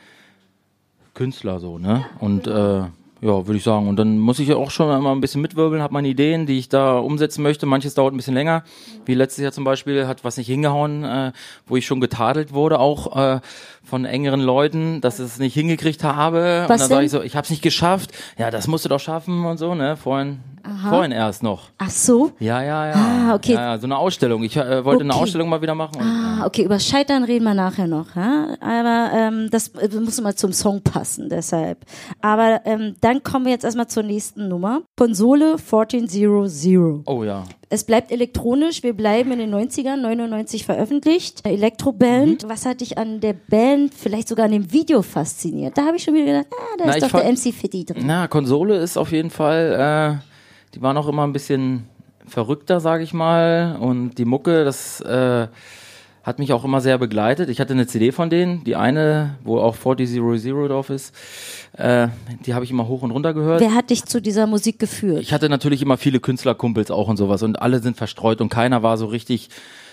Künstler 1.14 1.60
so, 1.60 1.78
ne? 1.78 2.04
Und 2.18 2.46
äh, 2.46 2.82
ja, 3.20 3.46
würde 3.46 3.56
ich 3.56 3.64
sagen. 3.64 3.88
Und 3.88 3.96
dann 3.96 4.18
muss 4.18 4.38
ich 4.38 4.48
ja 4.48 4.56
auch 4.56 4.70
schon 4.70 4.96
immer 4.96 5.12
ein 5.12 5.20
bisschen 5.20 5.40
mitwirbeln, 5.42 5.82
habe 5.82 5.92
meine 5.92 6.08
Ideen, 6.08 6.46
die 6.46 6.58
ich 6.58 6.68
da 6.68 6.98
umsetzen 6.98 7.42
möchte. 7.42 7.66
Manches 7.66 7.94
dauert 7.94 8.14
ein 8.14 8.16
bisschen 8.16 8.34
länger. 8.34 8.62
Wie 9.04 9.14
letztes 9.14 9.42
Jahr 9.42 9.52
zum 9.52 9.64
Beispiel 9.64 10.06
hat 10.06 10.24
was 10.24 10.36
nicht 10.36 10.46
hingehauen, 10.46 11.04
äh, 11.04 11.32
wo 11.66 11.76
ich 11.76 11.86
schon 11.86 12.00
getadelt 12.00 12.52
wurde, 12.52 12.78
auch 12.78 13.16
äh, 13.16 13.40
von 13.88 14.04
engeren 14.04 14.40
Leuten, 14.40 15.00
dass 15.00 15.18
ich 15.18 15.26
es 15.26 15.38
nicht 15.38 15.54
hingekriegt 15.54 16.04
habe. 16.04 16.64
Was 16.68 16.74
und 16.74 16.80
dann 16.80 16.88
sage 16.88 17.04
ich 17.06 17.10
so, 17.10 17.22
ich 17.22 17.34
habe 17.34 17.44
es 17.44 17.50
nicht 17.50 17.62
geschafft. 17.62 18.12
Ja, 18.36 18.50
das 18.50 18.66
musst 18.68 18.84
du 18.84 18.88
doch 18.88 19.00
schaffen 19.00 19.44
und 19.44 19.56
so, 19.56 19.74
ne? 19.74 19.96
Vorhin, 19.96 20.40
vorhin 20.88 21.10
erst 21.12 21.42
noch. 21.42 21.70
Ach 21.78 21.90
so? 21.90 22.32
Ja, 22.38 22.62
ja, 22.62 22.88
ja. 22.88 22.94
Ah, 22.94 23.34
okay. 23.34 23.54
Ja, 23.54 23.72
ja, 23.72 23.78
so 23.78 23.86
eine 23.86 23.96
Ausstellung. 23.96 24.42
Ich 24.42 24.56
äh, 24.56 24.84
wollte 24.84 25.04
eine 25.04 25.14
Okay. 25.14 25.22
Ausstellung 25.22 25.48
mal 25.48 25.62
wieder 25.62 25.74
machen. 25.74 26.00
Ah, 26.02 26.44
okay, 26.46 26.64
über 26.64 26.78
Scheitern 26.78 27.24
reden 27.24 27.44
wir 27.44 27.54
nachher 27.54 27.86
noch. 27.86 28.14
Ja? 28.14 28.56
Aber 28.60 29.10
ähm, 29.14 29.48
das 29.50 29.68
äh, 29.68 29.88
muss 29.98 30.18
immer 30.18 30.36
zum 30.36 30.52
Song 30.52 30.82
passen, 30.82 31.28
deshalb. 31.30 31.84
Aber 32.20 32.60
ähm, 32.66 32.94
dann 33.00 33.22
kommen 33.22 33.46
wir 33.46 33.52
jetzt 33.52 33.64
erstmal 33.64 33.88
zur 33.88 34.02
nächsten 34.02 34.48
Nummer. 34.48 34.82
Konsole 34.96 35.52
1400. 35.52 37.02
Oh 37.06 37.24
ja. 37.24 37.44
Es 37.70 37.84
bleibt 37.84 38.10
elektronisch, 38.10 38.82
wir 38.82 38.94
bleiben 38.94 39.30
in 39.32 39.38
den 39.38 39.54
90ern, 39.54 39.96
99 39.96 40.64
veröffentlicht. 40.64 41.46
Elektroband. 41.46 42.44
Mhm. 42.44 42.48
Was 42.48 42.64
hat 42.64 42.80
dich 42.80 42.96
an 42.96 43.20
der 43.20 43.34
Band, 43.34 43.92
vielleicht 43.94 44.28
sogar 44.28 44.46
an 44.46 44.52
dem 44.52 44.72
Video 44.72 45.02
fasziniert? 45.02 45.76
Da 45.76 45.84
habe 45.84 45.98
ich 45.98 46.02
schon 46.02 46.14
wieder 46.14 46.26
gedacht, 46.26 46.46
ah, 46.50 46.76
da 46.78 46.84
Na, 46.86 46.94
ist 46.94 47.02
doch 47.02 47.20
der 47.20 47.30
MC 47.30 47.52
Fitti 47.52 47.84
drin. 47.84 48.04
Na, 48.06 48.26
Konsole 48.26 48.78
ist 48.78 48.96
auf 48.96 49.12
jeden 49.12 49.28
Fall, 49.28 50.18
äh, 50.18 50.74
die 50.74 50.80
waren 50.80 50.96
auch 50.96 51.08
immer 51.08 51.26
ein 51.26 51.34
bisschen 51.34 51.84
verrückter, 52.26 52.80
sage 52.80 53.04
ich 53.04 53.12
mal. 53.12 53.76
Und 53.78 54.14
die 54.14 54.24
Mucke, 54.24 54.64
das 54.64 55.02
äh, 55.02 55.48
hat 56.28 56.38
mich 56.38 56.52
auch 56.52 56.62
immer 56.62 56.82
sehr 56.82 56.98
begleitet. 56.98 57.48
Ich 57.48 57.58
hatte 57.58 57.72
eine 57.72 57.86
CD 57.86 58.12
von 58.12 58.28
denen, 58.28 58.62
die 58.62 58.76
eine, 58.76 59.38
wo 59.44 59.58
auch 59.58 59.74
4000 59.74 60.68
drauf 60.68 60.90
ist, 60.90 61.14
äh, 61.72 62.08
die 62.44 62.52
habe 62.52 62.66
ich 62.66 62.70
immer 62.70 62.86
hoch 62.86 63.00
und 63.00 63.12
runter 63.12 63.32
gehört. 63.32 63.60
Wer 63.60 63.74
hat 63.74 63.88
dich 63.88 64.04
zu 64.04 64.20
dieser 64.20 64.46
Musik 64.46 64.78
geführt? 64.78 65.22
Ich 65.22 65.32
hatte 65.32 65.48
natürlich 65.48 65.80
immer 65.80 65.96
viele 65.96 66.20
Künstlerkumpels 66.20 66.90
auch 66.90 67.08
und 67.08 67.16
sowas 67.16 67.42
und 67.42 67.62
alle 67.62 67.80
sind 67.80 67.96
verstreut 67.96 68.42
und 68.42 68.50
keiner 68.50 68.82
war 68.82 68.98
so 68.98 69.06
richtig 69.06 69.48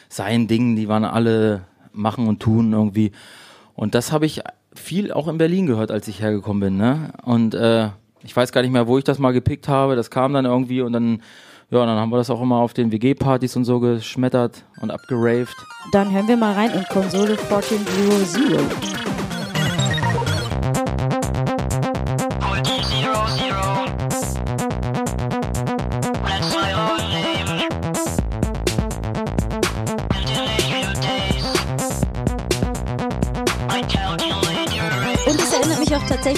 sein 0.10 0.48
Ding. 0.48 0.76
Die 0.76 0.90
waren 0.90 1.06
alle 1.06 1.62
machen 1.94 2.28
und 2.28 2.42
tun 2.42 2.74
irgendwie. 2.74 3.14
Und 3.74 3.96
das 3.96 4.12
habe 4.12 4.26
ich 4.26 4.42
viel 4.74 5.14
auch 5.14 5.30
in 5.30 5.38
Berlin 5.38 5.68
gehört, 5.68 5.90
als 5.90 6.06
ich 6.10 6.22
hergekommen 6.22 6.60
bin. 6.60 6.78
Ne? 6.78 7.14
Und 7.24 7.56
äh, 7.56 7.92
ich 8.24 8.36
weiß 8.36 8.52
gar 8.52 8.62
nicht 8.62 8.72
mehr, 8.72 8.88
wo 8.88 8.98
ich 8.98 9.06
das 9.06 9.20
mal 9.20 9.32
gepickt 9.32 9.70
habe. 9.70 9.96
Das 9.96 10.12
kam 10.12 10.34
dann 10.34 10.44
irgendwie 10.44 10.82
und 10.82 10.92
dann, 10.92 11.22
ja, 11.72 11.86
dann 11.86 11.98
haben 11.98 12.10
wir 12.10 12.18
das 12.18 12.30
auch 12.30 12.42
immer 12.42 12.58
auf 12.58 12.74
den 12.74 12.92
WG-Partys 12.92 13.56
und 13.56 13.66
so 13.66 13.80
geschmettert 13.80 14.64
und 14.82 14.92
abgeraved. 14.92 15.56
Dann 15.92 16.12
hören 16.12 16.28
wir 16.28 16.38
mal 16.38 16.54
rein 16.54 16.72
in 16.72 16.84
Konsole 16.86 17.32
1400. 17.32 18.72
Fourteen 18.72 19.15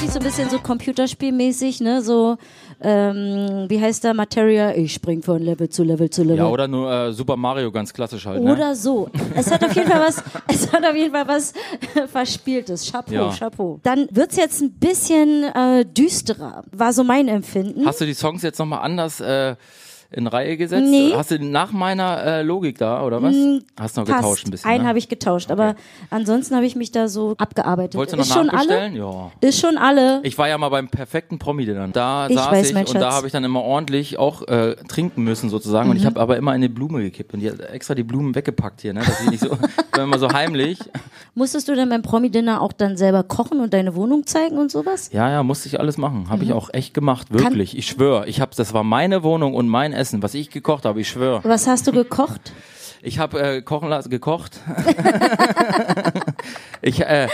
tatsächlich 0.08 0.14
so 0.14 0.20
ein 0.20 0.24
bisschen 0.24 0.50
so 0.50 0.60
computerspielmäßig, 0.60 1.82
ne? 1.82 2.02
So, 2.02 2.38
ähm, 2.82 3.66
wie 3.70 3.80
heißt 3.82 4.04
der 4.04 4.14
Materia? 4.14 4.74
Ich 4.76 4.94
spring 4.94 5.22
von 5.22 5.42
Level 5.42 5.70
zu 5.70 5.84
Level 5.84 6.10
zu 6.10 6.24
Level. 6.24 6.38
Ja, 6.38 6.48
oder 6.48 6.68
nur 6.68 6.92
äh, 6.92 7.14
Super 7.14 7.36
Mario, 7.38 7.72
ganz 7.72 7.94
klassisch 7.94 8.26
halt. 8.26 8.44
Ne? 8.44 8.52
Oder 8.54 8.76
so. 8.76 9.10
Es 9.36 9.52
hat 9.52 9.64
auf 9.64 9.76
jeden 9.76 9.90
Fall 9.90 10.02
was, 10.02 10.24
es 10.48 10.72
hat 10.72 10.86
auf 10.86 10.96
jeden 10.96 11.12
Fall 11.12 11.28
was 11.28 11.54
Verspieltes. 12.12 12.92
Chapeau, 12.92 13.14
Ja. 13.14 13.30
Chapeau. 13.38 13.80
Dann 13.84 14.08
wird's 14.12 14.36
jetzt 14.38 14.62
ein 14.62 14.72
bisschen 14.74 15.44
äh, 15.44 15.86
düsterer, 15.86 16.64
war 16.72 16.94
so 16.94 17.04
mein 17.04 17.28
Empfinden. 17.28 17.86
Hast 17.86 18.02
du 18.02 18.06
die 18.06 18.14
Songs 18.14 18.42
jetzt 18.44 18.60
nochmal 18.60 18.80
anders 18.82 19.20
äh, 19.20 19.56
in 20.12 20.28
Reihe 20.28 20.58
gesetzt? 20.58 20.88
Nee. 20.90 21.12
Hast 21.16 21.32
du 21.32 21.40
nach 21.40 21.72
meiner 21.72 22.24
äh, 22.24 22.42
Logik 22.42 22.78
da, 22.78 23.04
oder 23.04 23.22
was? 23.22 23.36
Hast 23.80 23.98
noch 23.98 24.06
Passt. 24.06 24.18
getauscht 24.18 24.48
ein 24.48 24.52
bisschen. 24.52 24.70
Einen 24.70 24.84
ne? 24.84 24.90
habe 24.90 25.00
ich 25.00 25.10
getauscht, 25.10 25.52
aber 25.52 25.76
ansonsten 26.10 26.56
habe 26.56 26.66
ich 26.66 26.76
mich 26.76 26.92
da 26.92 27.08
so 27.08 27.36
abgearbeitet. 27.38 27.96
Wolltest 27.96 28.14
du 28.14 28.18
noch 28.18 28.26
ist 28.26 28.34
schon 28.34 28.50
alle? 28.50 28.90
Ja. 28.90 29.32
Ist 29.42 29.60
schon 29.60 29.78
alle. 29.78 30.22
Ich 30.24 30.38
war 30.38 30.48
ja 30.48 30.58
mal 30.58 30.70
beim 30.70 30.88
perfekten 30.88 31.40
Promi-Dinner. 31.40 31.90
Da 31.90 32.28
Ich 32.30 32.36
saß 32.36 32.52
weiß, 32.52 32.72
ich 32.72 32.76
und 32.76 32.94
da 32.96 33.02
Schatz. 33.02 33.14
habe 33.16 33.28
ich 33.28 33.34
dann 33.34 33.44
immer 33.44 33.62
ordentlich 33.62 34.18
auch 34.18 34.48
äh, 34.48 34.76
trinken 34.88 35.24
müssen 35.24 35.50
sozusagen. 35.50 35.88
Mhm. 35.88 35.92
Und 35.92 35.98
ich 35.98 36.06
habe 36.06 36.20
aber 36.20 36.38
immer 36.38 36.52
eine 36.52 36.70
Blume 36.70 37.02
gekippt 37.02 37.34
und 37.34 37.42
die 37.42 37.52
hat 37.52 37.60
extra 37.60 37.94
die 37.96 38.04
Blumen 38.04 38.34
weggepackt 38.36 38.82
hier, 38.82 38.94
ne? 38.94 39.02
Dass 39.02 39.22
ich 39.22 39.30
nicht 39.30 39.44
so, 39.44 39.58
immer 40.02 40.20
so 40.20 40.32
heimlich. 40.32 40.80
Musstest 41.38 41.67
du 41.67 41.75
denn 41.75 41.88
beim 41.89 42.01
Promi-Dinner 42.01 42.62
auch 42.62 42.74
dann 42.74 42.98
selber 42.98 43.22
kochen 43.22 43.60
und 43.60 43.72
deine 43.72 43.94
Wohnung 43.94 44.25
zeigen 44.25 44.58
und 44.58 44.72
sowas? 44.72 45.12
Ja, 45.13 45.29
ja, 45.29 45.44
musste 45.44 45.67
ich 45.67 45.79
alles 45.79 46.00
machen. 46.00 46.32
Habe 46.32 46.44
ich 46.44 46.50
Mhm. 46.50 46.56
auch 46.56 46.74
echt 46.74 46.96
gemacht, 46.96 47.32
wirklich. 47.32 47.77
ich 47.77 47.86
schwöre. 47.86 48.27
Ich 48.27 48.41
habe, 48.41 48.53
das 48.58 48.74
war 48.74 48.84
meine 48.84 49.22
Wohnung 49.22 49.53
und 49.53 49.67
mein 49.67 49.94
Essen, 49.94 50.24
was 50.24 50.34
ich 50.34 50.50
gekocht 50.50 50.84
habe. 50.86 51.00
Ich 51.00 51.10
schwöre. 51.10 51.41
Was 51.44 51.67
hast 51.67 51.86
du 51.86 51.91
gekocht? 51.91 52.53
Ich 53.03 53.20
habe 53.20 53.39
äh, 53.39 53.62
kochen 53.62 53.88
lassen, 53.88 54.10
gekocht. 54.10 54.60
ich, 56.82 57.01
äh, 57.01 57.27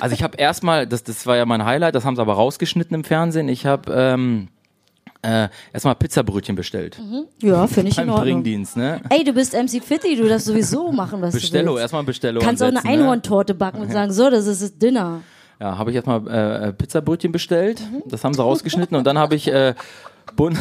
also 0.00 0.14
ich 0.14 0.22
habe 0.22 0.38
erstmal, 0.38 0.86
das, 0.86 1.04
das 1.04 1.26
war 1.26 1.36
ja 1.36 1.44
mein 1.44 1.62
Highlight, 1.64 1.94
das 1.94 2.06
haben 2.06 2.16
sie 2.16 2.22
aber 2.22 2.32
rausgeschnitten 2.32 2.94
im 2.94 3.04
Fernsehen. 3.04 3.50
Ich 3.50 3.66
habe 3.66 3.92
ähm, 3.94 4.48
äh, 5.22 5.48
erstmal 5.72 5.94
Pizzabrötchen 5.94 6.56
bestellt 6.56 7.00
Ja, 7.40 7.66
finde 7.66 7.90
ich 7.90 7.96
beim 7.96 8.08
in 8.08 8.10
Ordnung. 8.10 8.24
Bringdienst, 8.42 8.76
ne? 8.76 9.00
Ey, 9.08 9.22
du 9.24 9.32
bist 9.32 9.52
MC 9.54 9.82
Fitty, 9.82 10.16
du 10.16 10.28
darfst 10.28 10.46
sowieso 10.46 10.90
machen, 10.92 11.22
was 11.22 11.34
Bestello, 11.34 11.64
du 11.64 11.70
willst. 11.72 11.82
erstmal 11.82 12.02
ein 12.02 12.06
Bestello. 12.06 12.40
Kannst 12.40 12.62
auch 12.62 12.66
eine 12.66 12.82
ne? 12.82 12.84
Einhorntorte 12.84 13.54
backen 13.54 13.80
und 13.82 13.92
sagen, 13.92 14.12
so, 14.12 14.30
das 14.30 14.46
ist 14.46 14.62
das 14.62 14.78
Dinner. 14.78 15.22
Ja, 15.60 15.78
habe 15.78 15.90
ich 15.90 15.96
erstmal 15.96 16.26
äh, 16.26 16.68
äh, 16.68 16.72
Pizzabrötchen 16.72 17.30
bestellt. 17.30 17.80
Mhm. 17.80 18.02
Das 18.06 18.24
haben 18.24 18.34
sie 18.34 18.42
rausgeschnitten 18.42 18.96
und 18.96 19.04
dann 19.06 19.16
habe 19.16 19.36
ich 19.36 19.46
äh, 19.46 19.74
bun, 20.34 20.58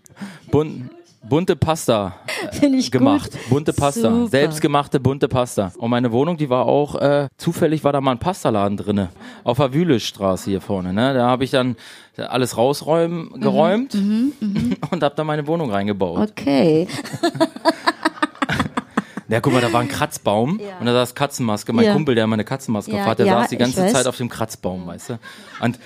bun, 0.50 0.90
bunte 1.28 1.56
Pasta 1.56 2.14
Finde 2.52 2.78
ich 2.78 2.90
gemacht. 2.90 3.32
gut. 3.32 3.48
Bunte 3.50 3.72
Pasta. 3.72 4.10
Super. 4.10 4.28
Selbstgemachte 4.28 5.00
bunte 5.00 5.28
Pasta. 5.28 5.72
Und 5.78 5.90
meine 5.90 6.12
Wohnung, 6.12 6.36
die 6.36 6.50
war 6.50 6.66
auch, 6.66 6.94
äh, 6.96 7.28
zufällig 7.36 7.84
war 7.84 7.92
da 7.92 8.00
mal 8.00 8.12
ein 8.12 8.18
Pastaladen 8.18 8.76
drinne. 8.76 9.08
Auf 9.44 9.58
der 9.58 9.72
Wühlestraße 9.72 10.50
hier 10.50 10.60
vorne. 10.60 10.92
Ne? 10.92 11.14
Da 11.14 11.26
habe 11.28 11.44
ich 11.44 11.50
dann 11.50 11.76
alles 12.16 12.56
rausräumen, 12.56 13.40
geräumt 13.40 13.94
Mhm, 13.94 14.32
und 14.90 15.02
habe 15.02 15.14
da 15.14 15.24
meine 15.24 15.46
Wohnung 15.46 15.70
reingebaut. 15.70 16.30
Okay. 16.30 16.86
Ja, 19.28 19.40
guck 19.40 19.54
mal, 19.54 19.62
da 19.62 19.72
war 19.72 19.80
ein 19.80 19.88
Kratzbaum 19.88 20.60
und 20.78 20.84
da 20.84 20.92
saß 20.92 21.14
Katzenmaske. 21.14 21.72
Mein 21.72 21.86
Ja. 21.86 21.94
Kumpel, 21.94 22.14
der 22.14 22.24
immer 22.24 22.34
eine 22.34 22.44
Katzenmaske 22.44 22.92
Ja, 22.94 23.06
hat, 23.06 23.18
der 23.18 23.24
ja, 23.26 23.40
saß 23.40 23.48
die 23.48 23.56
ganze. 23.56 23.86
Zeit 23.86 24.06
auf 24.06 24.18
dem 24.18 24.28
Kratzbaum, 24.28 24.86
weißt 24.86 25.10
du? 25.10 25.18
Und 25.60 25.78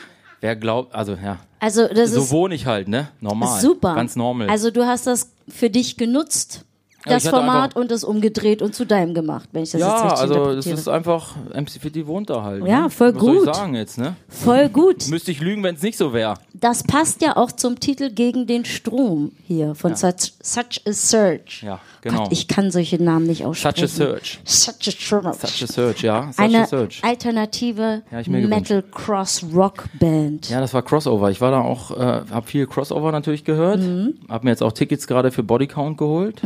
wer 0.47 0.55
glaubt, 0.57 0.95
also 0.95 1.15
ja, 1.15 1.39
Also, 1.59 1.89
das 1.89 2.13
so 2.13 2.21
ist 2.21 2.31
wohne 2.31 2.55
ich 2.55 2.67
halt, 2.67 2.87
ne? 2.87 3.09
Normal. 3.21 3.61
super. 3.61 3.95
Ganz 3.97 4.15
normal. 4.15 4.49
Also, 4.49 4.71
du 4.71 4.87
hast 4.87 5.07
das 5.09 5.33
für 5.49 5.71
dich 5.71 5.97
genutzt, 5.97 6.65
das 7.07 7.29
Format, 7.29 7.77
und 7.77 7.91
es 7.93 8.05
umgedreht 8.05 8.63
und 8.63 8.75
zu 8.75 8.85
deinem 8.87 9.15
gemacht, 9.15 9.49
wenn 9.53 9.63
ich 9.63 9.71
das 9.71 9.81
ja, 9.81 9.89
jetzt 9.95 10.05
richtig 10.05 10.19
also 10.21 10.35
es 10.35 10.41
interpretiere. 10.67 10.75
ist 10.79 10.89
einfach, 10.89 11.37
MC 11.55 11.71
Fitty 11.81 12.07
wohnt 12.07 12.31
da 12.31 12.43
halt. 12.43 12.67
Ja, 12.67 12.83
ne? 12.83 12.91
voll 12.91 13.15
Was 13.15 13.23
soll 13.23 13.35
gut. 13.37 13.49
ich 13.49 13.55
sagen 13.55 13.75
jetzt, 13.75 13.99
ne? 13.99 14.17
Voll 14.29 14.69
gut. 14.69 15.09
Müsste 15.09 15.31
ich 15.31 15.41
lügen, 15.41 15.63
wenn 15.63 15.75
es 15.77 15.83
nicht 15.83 15.97
so 15.99 16.13
wäre. 16.13 16.35
Das 16.55 16.83
passt 16.85 17.23
ja 17.23 17.37
auch 17.37 17.53
zum 17.53 17.79
Titel 17.81 18.11
Gegen 18.11 18.47
den 18.47 18.65
Strom 18.65 19.33
hier 19.47 19.75
von 19.75 19.95
Such, 19.95 20.33
Such 20.43 20.81
a 20.87 20.93
Search. 20.93 21.63
Ja, 21.63 21.81
genau. 22.01 22.25
Gott, 22.25 22.33
ich 22.33 22.49
kann 22.49 22.71
solche 22.71 23.03
Namen 23.03 23.27
nicht 23.27 23.41
Such 23.43 23.49
aussprechen. 23.49 23.85
a 23.85 23.89
Search. 23.89 24.41
Such 24.45 24.73
a 24.73 24.91
Search. 24.91 25.37
Such 25.41 25.63
a 25.63 25.73
Search, 25.73 26.03
ja. 26.03 26.31
Such 26.33 26.43
Eine 26.43 26.63
a 26.63 26.67
Search. 26.67 27.03
alternative 27.05 28.03
Ja. 28.11 28.23
Metal 28.47 28.83
Cross 28.91 29.47
Rock 29.55 29.85
Band. 29.99 30.49
Ja, 30.49 30.61
das 30.61 30.73
war 30.75 30.83
Crossover. 30.83 31.31
Ich 31.31 31.41
war 31.41 31.51
da 31.51 31.61
auch, 31.61 31.91
äh, 31.91 32.23
hab 32.31 32.49
viel 32.49 32.67
Crossover 32.67 33.13
natürlich 33.13 33.45
gehört. 33.45 33.81
Mhm. 33.81 34.15
Hab 34.29 34.45
mir 34.45 34.51
jetzt 34.51 34.63
auch 34.63 34.73
Tickets 34.73 35.07
gerade 35.07 35.31
für 35.31 35.43
Bodycount 35.43 35.99
geholt. 35.99 36.43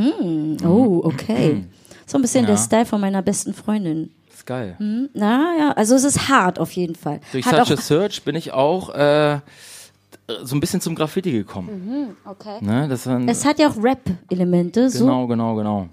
Oh, 0.65 1.01
okay. 1.05 1.65
So 2.07 2.19
ein 2.19 2.23
bisschen 2.23 2.43
Mhm. 2.43 2.49
Ja. 2.49 2.55
der 2.57 2.63
Style 2.63 2.87
von 2.87 3.01
meiner 3.01 3.23
besten 3.23 3.55
Freundin. 3.55 4.11
ist 4.33 4.45
geil. 4.45 4.77
Na 5.15 5.55
ja, 5.57 5.71
also 5.77 5.95
es 5.95 6.03
ist 6.03 6.29
hart 6.29 6.59
auf 6.59 6.73
jeden 6.73 6.97
Fall. 6.97 7.21
Durch 7.31 7.47
Hat 7.47 7.65
Such 7.69 7.77
a 7.79 7.81
Search 7.81 8.25
bin 8.25 8.35
ich 8.35 8.53
auch 8.53 8.93
äh, 8.93 9.39
so 10.43 10.57
ein 10.57 10.61
bisschen 10.61 10.81
zum 10.81 10.97
Graffiti 10.97 11.31
gekommen. 11.31 12.17
okay. 12.25 12.57
Ne? 12.63 12.89
Das 12.89 13.07
waren, 13.07 13.29
Es 13.29 13.45
hat 13.45 13.61
ja 13.61 13.69
auch 13.71 13.81
Rap-Elemente. 13.81 14.91
So. 14.91 15.05
genau, 15.05 15.27
genau, 15.29 15.55
genau. 15.55 15.89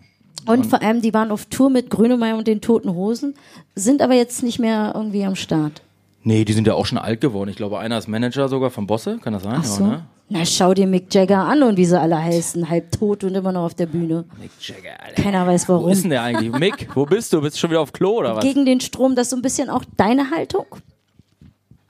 Und 0.47 0.65
vor 0.65 0.81
allem, 0.81 1.01
die 1.03 1.13
waren 1.13 1.29
auf 1.29 1.45
Tour 1.45 1.69
mit 1.69 1.91
Grönemeyer 1.91 2.35
und 2.37 2.47
den 2.47 2.61
Toten 2.61 2.89
Hosen, 2.95 3.35
sind 3.75 4.01
aber 4.01 4.13
jetzt 4.15 4.41
nicht 4.41 4.57
mehr 4.59 4.93
irgendwie 4.95 5.23
am 5.23 5.35
Start. 5.35 5.83
Nee, 6.23 6.45
die 6.45 6.53
sind 6.53 6.65
ja 6.65 6.73
auch 6.73 6.85
schon 6.87 6.97
alt 6.97 7.21
geworden. 7.21 7.49
Ich 7.49 7.57
glaube, 7.57 7.77
einer 7.77 7.97
ist 7.97 8.07
Manager 8.07 8.49
sogar 8.49 8.71
von 8.71 8.87
Bosse, 8.87 9.19
kann 9.21 9.33
das 9.33 9.43
sein? 9.43 9.55
Ach 9.59 9.63
so. 9.63 9.83
Ja, 9.83 9.89
ne? 9.89 10.05
Na, 10.29 10.46
schau 10.46 10.74
dir 10.74 10.88
Mick 10.88 11.13
Jagger 11.13 11.39
an 11.46 11.63
und 11.63 11.77
wie 11.77 11.86
sie 11.86 11.98
alle 12.00 12.22
heißen. 12.22 12.69
Halb 12.69 12.91
tot 12.91 13.24
und 13.24 13.34
immer 13.34 13.53
noch 13.53 13.63
auf 13.63 13.75
der 13.75 13.86
Bühne. 13.86 14.25
Mick 14.41 14.51
Jagger, 14.60 15.01
Alter. 15.01 15.22
Keiner 15.22 15.48
weiß 15.48 15.69
Wo 15.69 15.74
warum. 15.74 15.89
ist 15.89 16.03
denn 16.03 16.10
der 16.10 16.22
eigentlich? 16.24 16.51
Mick, 16.51 16.89
wo 16.96 17.05
bist 17.05 17.31
du? 17.31 17.39
Bist 17.41 17.55
du 17.55 17.60
schon 17.62 17.69
wieder 17.69 17.79
auf 17.79 17.93
Klo 17.93 18.17
oder 18.17 18.36
was? 18.36 18.43
Gegen 18.43 18.65
den 18.65 18.81
Strom, 18.81 19.15
das 19.15 19.27
ist 19.27 19.29
so 19.31 19.36
ein 19.38 19.41
bisschen 19.41 19.69
auch 19.69 19.84
deine 19.96 20.29
Haltung? 20.31 20.65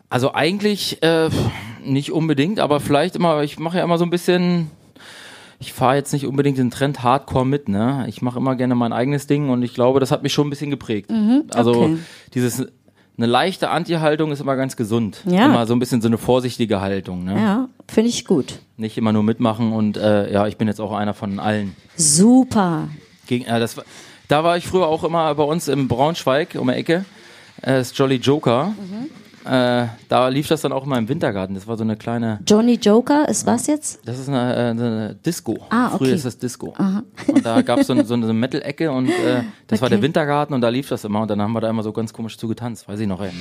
Also 0.09 0.33
eigentlich 0.33 1.01
äh, 1.01 1.29
nicht 1.83 2.11
unbedingt, 2.11 2.59
aber 2.59 2.79
vielleicht 2.79 3.15
immer, 3.15 3.41
ich 3.43 3.57
mache 3.59 3.79
ja 3.79 3.83
immer 3.83 3.97
so 3.97 4.05
ein 4.05 4.09
bisschen, 4.11 4.69
ich 5.59 5.73
fahre 5.73 5.95
jetzt 5.95 6.13
nicht 6.13 6.27
unbedingt 6.27 6.59
den 6.59 6.69
Trend 6.71 7.01
Hardcore 7.03 7.45
mit, 7.45 7.67
ne? 7.67 8.05
Ich 8.07 8.21
mache 8.21 8.37
immer 8.37 8.55
gerne 8.55 8.75
mein 8.75 8.93
eigenes 8.93 9.25
Ding 9.27 9.49
und 9.49 9.63
ich 9.63 9.73
glaube, 9.73 9.99
das 9.99 10.11
hat 10.11 10.21
mich 10.23 10.31
schon 10.31 10.47
ein 10.47 10.49
bisschen 10.51 10.69
geprägt. 10.69 11.09
Also 11.53 11.73
Mhm, 11.73 11.93
okay. 11.93 11.97
dieses 12.35 12.67
eine 13.17 13.25
leichte 13.25 13.69
Anti-Haltung 13.69 14.31
ist 14.31 14.41
immer 14.41 14.55
ganz 14.55 14.75
gesund. 14.75 15.23
Ja. 15.25 15.45
Immer 15.45 15.65
so 15.65 15.75
ein 15.75 15.79
bisschen 15.79 16.01
so 16.01 16.07
eine 16.07 16.17
vorsichtige 16.17 16.81
Haltung, 16.81 17.23
ne? 17.23 17.35
Ja, 17.35 17.69
finde 17.87 18.09
ich 18.09 18.25
gut. 18.25 18.59
Nicht 18.77 18.97
immer 18.97 19.11
nur 19.11 19.23
mitmachen 19.23 19.73
und 19.73 19.97
äh, 19.97 20.31
ja, 20.31 20.47
ich 20.47 20.57
bin 20.57 20.67
jetzt 20.67 20.79
auch 20.79 20.91
einer 20.93 21.13
von 21.13 21.39
allen. 21.39 21.75
Super. 21.95 22.89
Gegen, 23.25 23.45
äh, 23.45 23.59
das 23.59 23.75
da 24.27 24.43
war 24.43 24.57
ich 24.57 24.67
früher 24.67 24.87
auch 24.87 25.03
immer 25.03 25.33
bei 25.35 25.43
uns 25.43 25.67
im 25.67 25.87
Braunschweig 25.87 26.55
um 26.59 26.67
die 26.67 26.73
Ecke. 26.73 27.05
Äh, 27.61 27.77
das 27.77 27.97
Jolly 27.97 28.17
Joker. 28.17 28.67
Mhm. 28.77 29.09
Äh, 29.47 29.87
da 30.09 30.27
lief 30.27 30.47
das 30.47 30.61
dann 30.61 30.71
auch 30.71 30.85
immer 30.85 30.97
im 30.97 31.07
Wintergarten. 31.07 31.55
Das 31.55 31.67
war 31.67 31.77
so 31.77 31.83
eine 31.83 31.95
kleine, 31.95 32.39
Johnny 32.45 32.75
Joker 32.75 33.27
ist 33.29 33.45
was 33.45 33.67
jetzt? 33.67 33.99
das 34.05 34.19
ist 34.19 34.27
eine, 34.29 34.55
äh, 34.55 34.69
eine 34.71 35.15
Disco. 35.25 35.57
Ah, 35.69 35.87
okay. 35.87 35.97
Früher 35.97 36.13
ist 36.15 36.25
das 36.25 36.37
Disco. 36.37 36.73
Und 37.27 37.45
da 37.45 37.61
gab 37.61 37.81
so 37.83 37.93
es 37.93 38.07
so 38.07 38.13
eine 38.13 38.33
Metal-Ecke 38.33 38.91
und 38.91 39.07
äh, 39.09 39.43
das 39.67 39.81
war 39.81 39.87
Okay. 39.87 39.95
der 39.95 40.01
Wintergarten 40.03 40.53
und 40.53 40.61
da 40.61 40.69
lief 40.69 40.89
das 40.89 41.03
immer 41.05 41.21
und 41.21 41.31
dann 41.31 41.41
haben 41.41 41.53
wir 41.53 41.61
da 41.61 41.69
immer 41.69 41.83
so 41.83 41.93
ganz 41.93 42.11
komisch 42.11 42.37
zu 42.37 42.47
getanzt. 42.47 42.87
Weiß 42.87 42.99
ich 42.99 43.07
noch, 43.07 43.21
ey. 43.21 43.31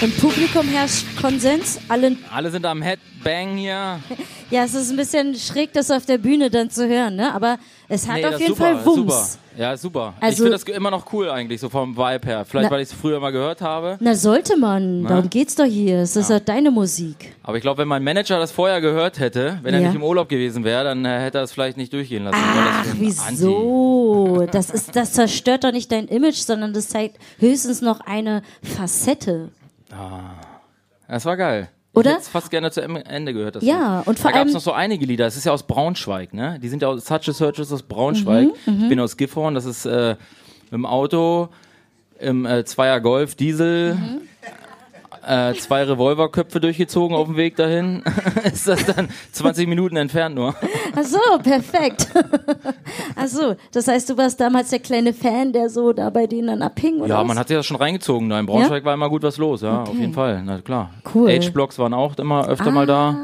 Im 0.00 0.12
Publikum 0.12 0.66
herrscht 0.68 1.04
Konsens. 1.20 1.80
Alle, 1.88 2.16
Alle 2.32 2.50
sind 2.52 2.64
am 2.64 2.82
Headbang 2.82 3.56
hier. 3.56 3.98
ja, 4.50 4.62
es 4.64 4.74
ist 4.74 4.90
ein 4.90 4.96
bisschen 4.96 5.34
schräg, 5.34 5.72
das 5.72 5.90
auf 5.90 6.06
der 6.06 6.18
Bühne 6.18 6.50
dann 6.50 6.70
zu 6.70 6.86
hören, 6.88 7.16
ne? 7.16 7.34
Aber 7.34 7.58
es 7.88 8.06
hat 8.06 8.16
Nee, 8.18 8.24
auf 8.26 8.30
das 8.32 8.40
jeden 8.40 8.52
ist 8.52 8.58
super, 8.58 8.76
Fall 8.76 8.86
Wumms. 8.86 8.96
super. 9.32 9.38
Ja, 9.60 9.76
super. 9.76 10.14
ich 10.18 10.22
Also- 10.22 10.44
finde 10.44 10.52
das 10.52 10.62
immer 10.62 10.92
noch 10.92 11.12
cool 11.12 11.28
eigentlich, 11.30 11.60
so 11.60 11.68
vom 11.68 11.96
Vibe 11.96 12.28
her. 12.28 12.44
Vielleicht, 12.44 12.66
Na- 12.66 12.70
weil 12.70 12.82
ich 12.82 12.90
es 12.90 12.94
früher 12.94 13.18
mal 13.18 13.32
gehört 13.32 13.60
habe. 13.60 13.96
Na, 13.98 14.14
sollte 14.14 14.56
man. 14.56 15.02
Darum 15.04 15.28
geht's 15.30 15.56
doch 15.56 15.64
hier. 15.64 15.98
Es 15.98 16.14
ist 16.14 16.30
ja 16.30 16.38
deine 16.38 16.70
Musik. 16.70 17.34
Aber 17.42 17.56
ich 17.56 17.62
glaube, 17.62 17.78
wenn 17.78 17.88
mein 17.88 18.04
Manager 18.04 18.38
das 18.38 18.52
vorher 18.52 18.80
gehört 18.80 19.18
hätte, 19.18 19.58
wenn 19.64 19.74
er 19.74 19.80
Ja. 19.80 19.86
nicht 19.88 19.96
im 19.96 20.04
Urlaub 20.04 20.28
gewesen 20.28 20.62
wäre, 20.62 20.84
dann 20.84 21.04
äh, 21.04 21.18
hätte 21.22 21.38
er 21.38 21.44
es 21.44 21.50
vielleicht 21.50 21.76
nicht 21.76 21.92
durchgehen 21.92 22.22
lassen. 22.22 22.36
weil 22.36 22.64
Ach, 22.68 22.78
das 22.84 22.86
so 22.86 22.92
ein 22.92 23.00
wieso? 23.34 24.46
Das, 24.52 24.70
ist, 24.70 24.94
das 24.94 25.12
zerstört 25.14 25.64
doch 25.64 25.72
nicht 25.72 25.90
dein 25.90 26.06
Image, 26.06 26.36
sondern 26.36 26.72
das 26.72 26.88
zeigt 26.88 27.16
höchstens 27.40 27.80
noch 27.80 27.98
eine 27.98 28.42
Facette. 28.62 29.48
Anti- 29.90 30.46
Das 31.08 31.24
war 31.24 31.36
geil. 31.36 31.68
Oder? 31.94 32.10
Ich 32.10 32.16
hätte 32.18 32.30
fast 32.30 32.50
gerne 32.50 32.70
zu 32.70 32.80
Ende 32.82 33.32
gehört. 33.32 33.56
Das 33.56 33.64
Ja, 33.64 33.98
Lied. 33.98 34.06
und 34.08 34.18
vor 34.18 34.30
da 34.30 34.38
gab 34.38 34.46
es 34.46 34.52
allem- 34.52 34.54
noch 34.54 34.60
so 34.60 34.72
einige 34.72 35.04
Lieder. 35.06 35.26
Es 35.26 35.36
ist 35.36 35.44
ja 35.44 35.52
aus 35.52 35.62
Braunschweig, 35.64 36.32
ne? 36.34 36.58
Die 36.62 36.68
sind 36.68 36.82
ja 36.82 36.88
aus 36.88 37.06
Such 37.06 37.28
a 37.28 37.32
Search 37.32 37.58
ist 37.58 37.72
aus 37.72 37.82
Braunschweig. 37.82 38.48
Mhm, 38.66 38.82
ich 38.82 38.88
bin 38.88 39.00
aus 39.00 39.16
Gifhorn. 39.16 39.54
Das 39.54 39.64
ist 39.64 39.84
äh, 39.86 40.16
im 40.70 40.86
Auto, 40.86 41.48
im 42.20 42.44
äh, 42.46 42.64
Zweier 42.64 43.00
Golf 43.00 43.34
Diesel. 43.34 43.94
Mhm. 43.94 44.20
Äh, 45.26 45.54
zwei 45.54 45.82
Revolverköpfe 45.82 46.60
durchgezogen 46.60 47.16
auf 47.16 47.26
dem 47.26 47.36
Weg 47.36 47.56
dahin. 47.56 48.02
ist 48.44 48.68
das 48.68 48.84
dann 48.86 49.08
20 49.32 49.66
Minuten 49.66 49.96
entfernt 49.96 50.34
nur? 50.34 50.54
Ach 51.00 51.04
so, 51.04 51.38
perfekt. 51.42 52.08
Ach 53.16 53.26
so, 53.26 53.54
das 53.72 53.86
heißt, 53.88 54.10
du 54.10 54.16
warst 54.16 54.40
damals 54.40 54.70
der 54.70 54.78
kleine 54.80 55.12
Fan, 55.12 55.52
der 55.52 55.68
so 55.70 55.92
da 55.92 56.10
bei 56.10 56.26
denen 56.26 56.48
dann 56.48 56.62
abhing, 56.62 56.96
oder 57.00 57.08
Ja, 57.14 57.20
was? 57.20 57.26
man 57.28 57.38
hat 57.38 57.48
sich 57.48 57.56
das 57.56 57.66
schon 57.66 57.76
reingezogen. 57.76 58.28
Da 58.28 58.40
in 58.40 58.46
Braunschweig 58.46 58.84
war 58.84 58.94
immer 58.94 59.08
gut 59.08 59.22
was 59.22 59.36
los, 59.38 59.60
ja, 59.62 59.82
auf 59.82 59.94
jeden 59.94 60.14
Fall. 60.14 60.42
Na 60.44 60.60
klar. 60.60 60.90
Cool. 61.14 61.30
Age-Blocks 61.30 61.78
waren 61.78 61.94
auch 61.94 62.16
immer 62.18 62.48
öfter 62.48 62.70
mal 62.70 62.86
da. 62.86 63.14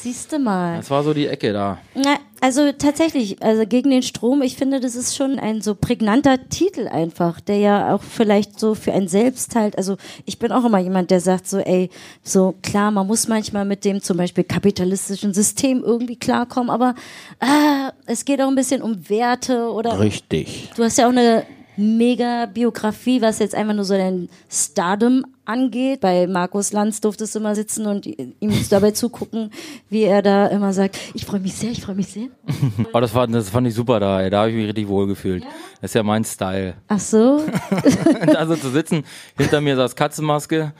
Siehste 0.00 0.38
mal. 0.38 0.76
Das 0.76 0.90
war 0.90 1.02
so 1.02 1.12
die 1.12 1.26
Ecke 1.26 1.52
da. 1.52 1.78
Na, 1.96 2.18
also 2.40 2.70
tatsächlich, 2.70 3.42
also 3.42 3.66
gegen 3.66 3.90
den 3.90 4.04
Strom, 4.04 4.42
ich 4.42 4.56
finde, 4.56 4.78
das 4.78 4.94
ist 4.94 5.16
schon 5.16 5.40
ein 5.40 5.60
so 5.60 5.74
prägnanter 5.74 6.48
Titel 6.48 6.86
einfach, 6.86 7.40
der 7.40 7.58
ja 7.58 7.94
auch 7.94 8.02
vielleicht 8.02 8.60
so 8.60 8.76
für 8.76 8.92
einen 8.92 9.08
selbst 9.08 9.56
halt, 9.56 9.76
also 9.76 9.96
ich 10.24 10.38
bin 10.38 10.52
auch 10.52 10.64
immer 10.64 10.78
jemand, 10.78 11.10
der 11.10 11.20
sagt 11.20 11.48
so, 11.48 11.58
ey, 11.58 11.90
so 12.22 12.54
klar, 12.62 12.92
man 12.92 13.08
muss 13.08 13.26
manchmal 13.26 13.64
mit 13.64 13.84
dem 13.84 14.00
zum 14.00 14.18
Beispiel 14.18 14.44
kapitalistischen 14.44 15.34
System 15.34 15.82
irgendwie 15.82 16.16
klarkommen, 16.16 16.70
aber 16.70 16.94
ah, 17.40 17.90
es 18.06 18.24
geht 18.24 18.40
auch 18.40 18.48
ein 18.48 18.54
bisschen 18.54 18.82
um 18.82 19.08
Werte 19.08 19.72
oder 19.72 19.98
Richtig. 19.98 20.70
Du 20.76 20.84
hast 20.84 20.98
ja 20.98 21.06
auch 21.06 21.12
eine 21.12 21.44
mega 21.78 22.46
Biografie, 22.46 23.22
was 23.22 23.38
jetzt 23.38 23.54
einfach 23.54 23.74
nur 23.74 23.84
so 23.84 23.94
dein 23.94 24.28
Stardom 24.50 25.24
angeht. 25.44 26.00
Bei 26.00 26.26
Markus 26.26 26.72
Lanz 26.72 27.00
durftest 27.00 27.34
du 27.34 27.38
immer 27.38 27.54
sitzen 27.54 27.86
und 27.86 28.04
ihm 28.06 28.52
dabei 28.68 28.90
zugucken, 28.90 29.50
wie 29.88 30.02
er 30.02 30.20
da 30.20 30.48
immer 30.48 30.72
sagt, 30.72 30.98
ich 31.14 31.24
freue 31.24 31.40
mich 31.40 31.54
sehr, 31.54 31.70
ich 31.70 31.80
freue 31.80 31.94
mich 31.94 32.08
sehr. 32.08 32.28
Oh, 32.92 33.00
das, 33.00 33.14
war, 33.14 33.26
das 33.26 33.50
fand 33.50 33.66
ich 33.66 33.74
super 33.74 34.00
da, 34.00 34.22
ey. 34.22 34.30
da 34.30 34.40
habe 34.40 34.50
ich 34.50 34.56
mich 34.56 34.66
richtig 34.66 34.88
wohl 34.88 35.06
gefühlt. 35.06 35.44
Das 35.80 35.90
ist 35.90 35.94
ja 35.94 36.02
mein 36.02 36.24
Style. 36.24 36.74
Ach 36.88 36.98
so, 36.98 37.42
da 38.26 38.46
so 38.46 38.56
zu 38.56 38.70
sitzen, 38.70 39.04
hinter 39.36 39.60
mir 39.60 39.76
saß 39.76 39.94
Katzenmaske. 39.94 40.72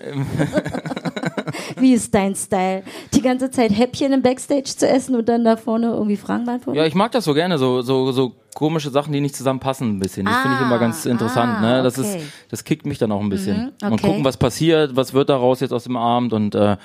wie 1.76 1.94
ist 1.94 2.14
dein 2.14 2.34
Style? 2.34 2.84
Die 3.12 3.22
ganze 3.22 3.50
Zeit 3.50 3.76
Häppchen 3.76 4.12
im 4.12 4.22
Backstage 4.22 4.64
zu 4.76 4.88
essen 4.88 5.14
und 5.14 5.28
dann 5.28 5.44
da 5.44 5.56
vorne 5.56 5.88
irgendwie 5.88 6.16
Fragen 6.16 6.44
beantworten? 6.44 6.78
Ja, 6.78 6.86
ich 6.86 6.94
mag 6.94 7.12
das 7.12 7.24
so 7.24 7.34
gerne, 7.34 7.58
so, 7.58 7.82
so, 7.82 8.12
so 8.12 8.34
komische 8.58 8.90
Sachen, 8.90 9.12
die 9.12 9.20
nicht 9.20 9.36
zusammenpassen 9.36 9.88
ein 9.88 10.00
bisschen. 10.00 10.26
Das 10.26 10.36
finde 10.38 10.56
ich 10.56 10.62
Ah, 10.62 10.66
immer 10.66 10.80
ganz 10.80 11.06
interessant. 11.06 11.58
ah, 11.58 11.60
ne? 11.60 11.82
Das, 11.84 11.96
okay. 11.96 12.16
ist, 12.18 12.26
das 12.50 12.64
kickt 12.64 12.86
mich 12.86 12.98
dann 12.98 13.12
auch 13.12 13.20
ein 13.20 13.28
bisschen. 13.28 13.56
Mhm, 13.80 13.86
Und 13.86 13.92
okay. 13.92 14.06
gucken, 14.08 14.24
was 14.24 14.36
passiert, 14.36 14.96
was 14.96 15.14
wird 15.14 15.28
daraus 15.28 15.60
jetzt 15.60 15.70
aus 15.72 15.84
dem 15.84 15.96
Abend 15.96 16.32
und 16.32 16.56
äh, 16.56 16.76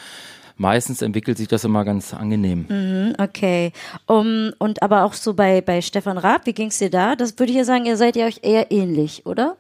meistens 0.56 1.02
entwickelt 1.02 1.40
sich 1.40 1.48
das 1.48 1.64
immer 1.64 1.84
ganz 1.84 2.14
angenehm. 2.14 2.66
Mhm, 2.70 3.16
Okay. 3.18 3.72
Um, 4.06 4.52
und 4.60 4.84
aber 4.84 5.04
auch 5.04 5.14
so 5.14 5.34
bei, 5.34 5.62
bei 5.62 5.82
Stefan 5.82 6.20
Raab, 6.20 6.46
wie 6.46 6.54
ging's 6.54 6.78
dir 6.78 6.92
da? 6.92 7.16
Das 7.16 7.40
würde 7.40 7.52
ich 7.52 7.58
ja 7.58 7.66
sagen, 7.66 7.88
ihr 7.88 7.98
seid 7.98 8.16
ja 8.16 8.28
euch 8.28 8.42
eher 8.44 8.72
ähnlich, 8.72 9.26
oder? 9.26 9.56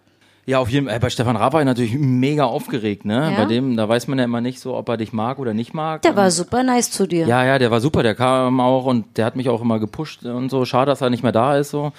Ja, 0.45 0.59
auf 0.59 0.69
jeden 0.69 0.87
Fall. 0.87 0.99
Bei 0.99 1.09
Stefan 1.09 1.37
Raab 1.37 1.53
war 1.53 1.61
ich 1.61 1.65
natürlich 1.65 1.93
mega 1.97 2.43
aufgeregt, 2.43 3.05
ne? 3.05 3.31
Ja? 3.31 3.37
Bei 3.37 3.45
dem, 3.45 3.77
da 3.77 3.87
weiß 3.87 4.07
man 4.07 4.17
ja 4.17 4.25
immer 4.25 4.41
nicht 4.41 4.59
so, 4.59 4.75
ob 4.75 4.89
er 4.89 4.97
dich 4.97 5.13
mag 5.13 5.39
oder 5.39 5.53
nicht 5.53 5.73
mag. 5.73 6.01
Der 6.01 6.15
war 6.15 6.31
super 6.31 6.63
nice 6.63 6.91
zu 6.91 7.07
dir. 7.07 7.25
Ja, 7.25 7.45
ja, 7.45 7.59
der 7.59 7.71
war 7.71 7.79
super, 7.79 8.03
der 8.03 8.15
kam 8.15 8.59
auch 8.59 8.85
und 8.85 9.17
der 9.17 9.25
hat 9.25 9.35
mich 9.35 9.47
auch 9.49 9.61
immer 9.61 9.79
gepusht 9.79 10.25
und 10.25 10.49
so. 10.49 10.65
Schade, 10.65 10.91
dass 10.91 11.01
er 11.01 11.09
nicht 11.09 11.23
mehr 11.23 11.31
da 11.31 11.57
ist, 11.57 11.69
so, 11.69 11.93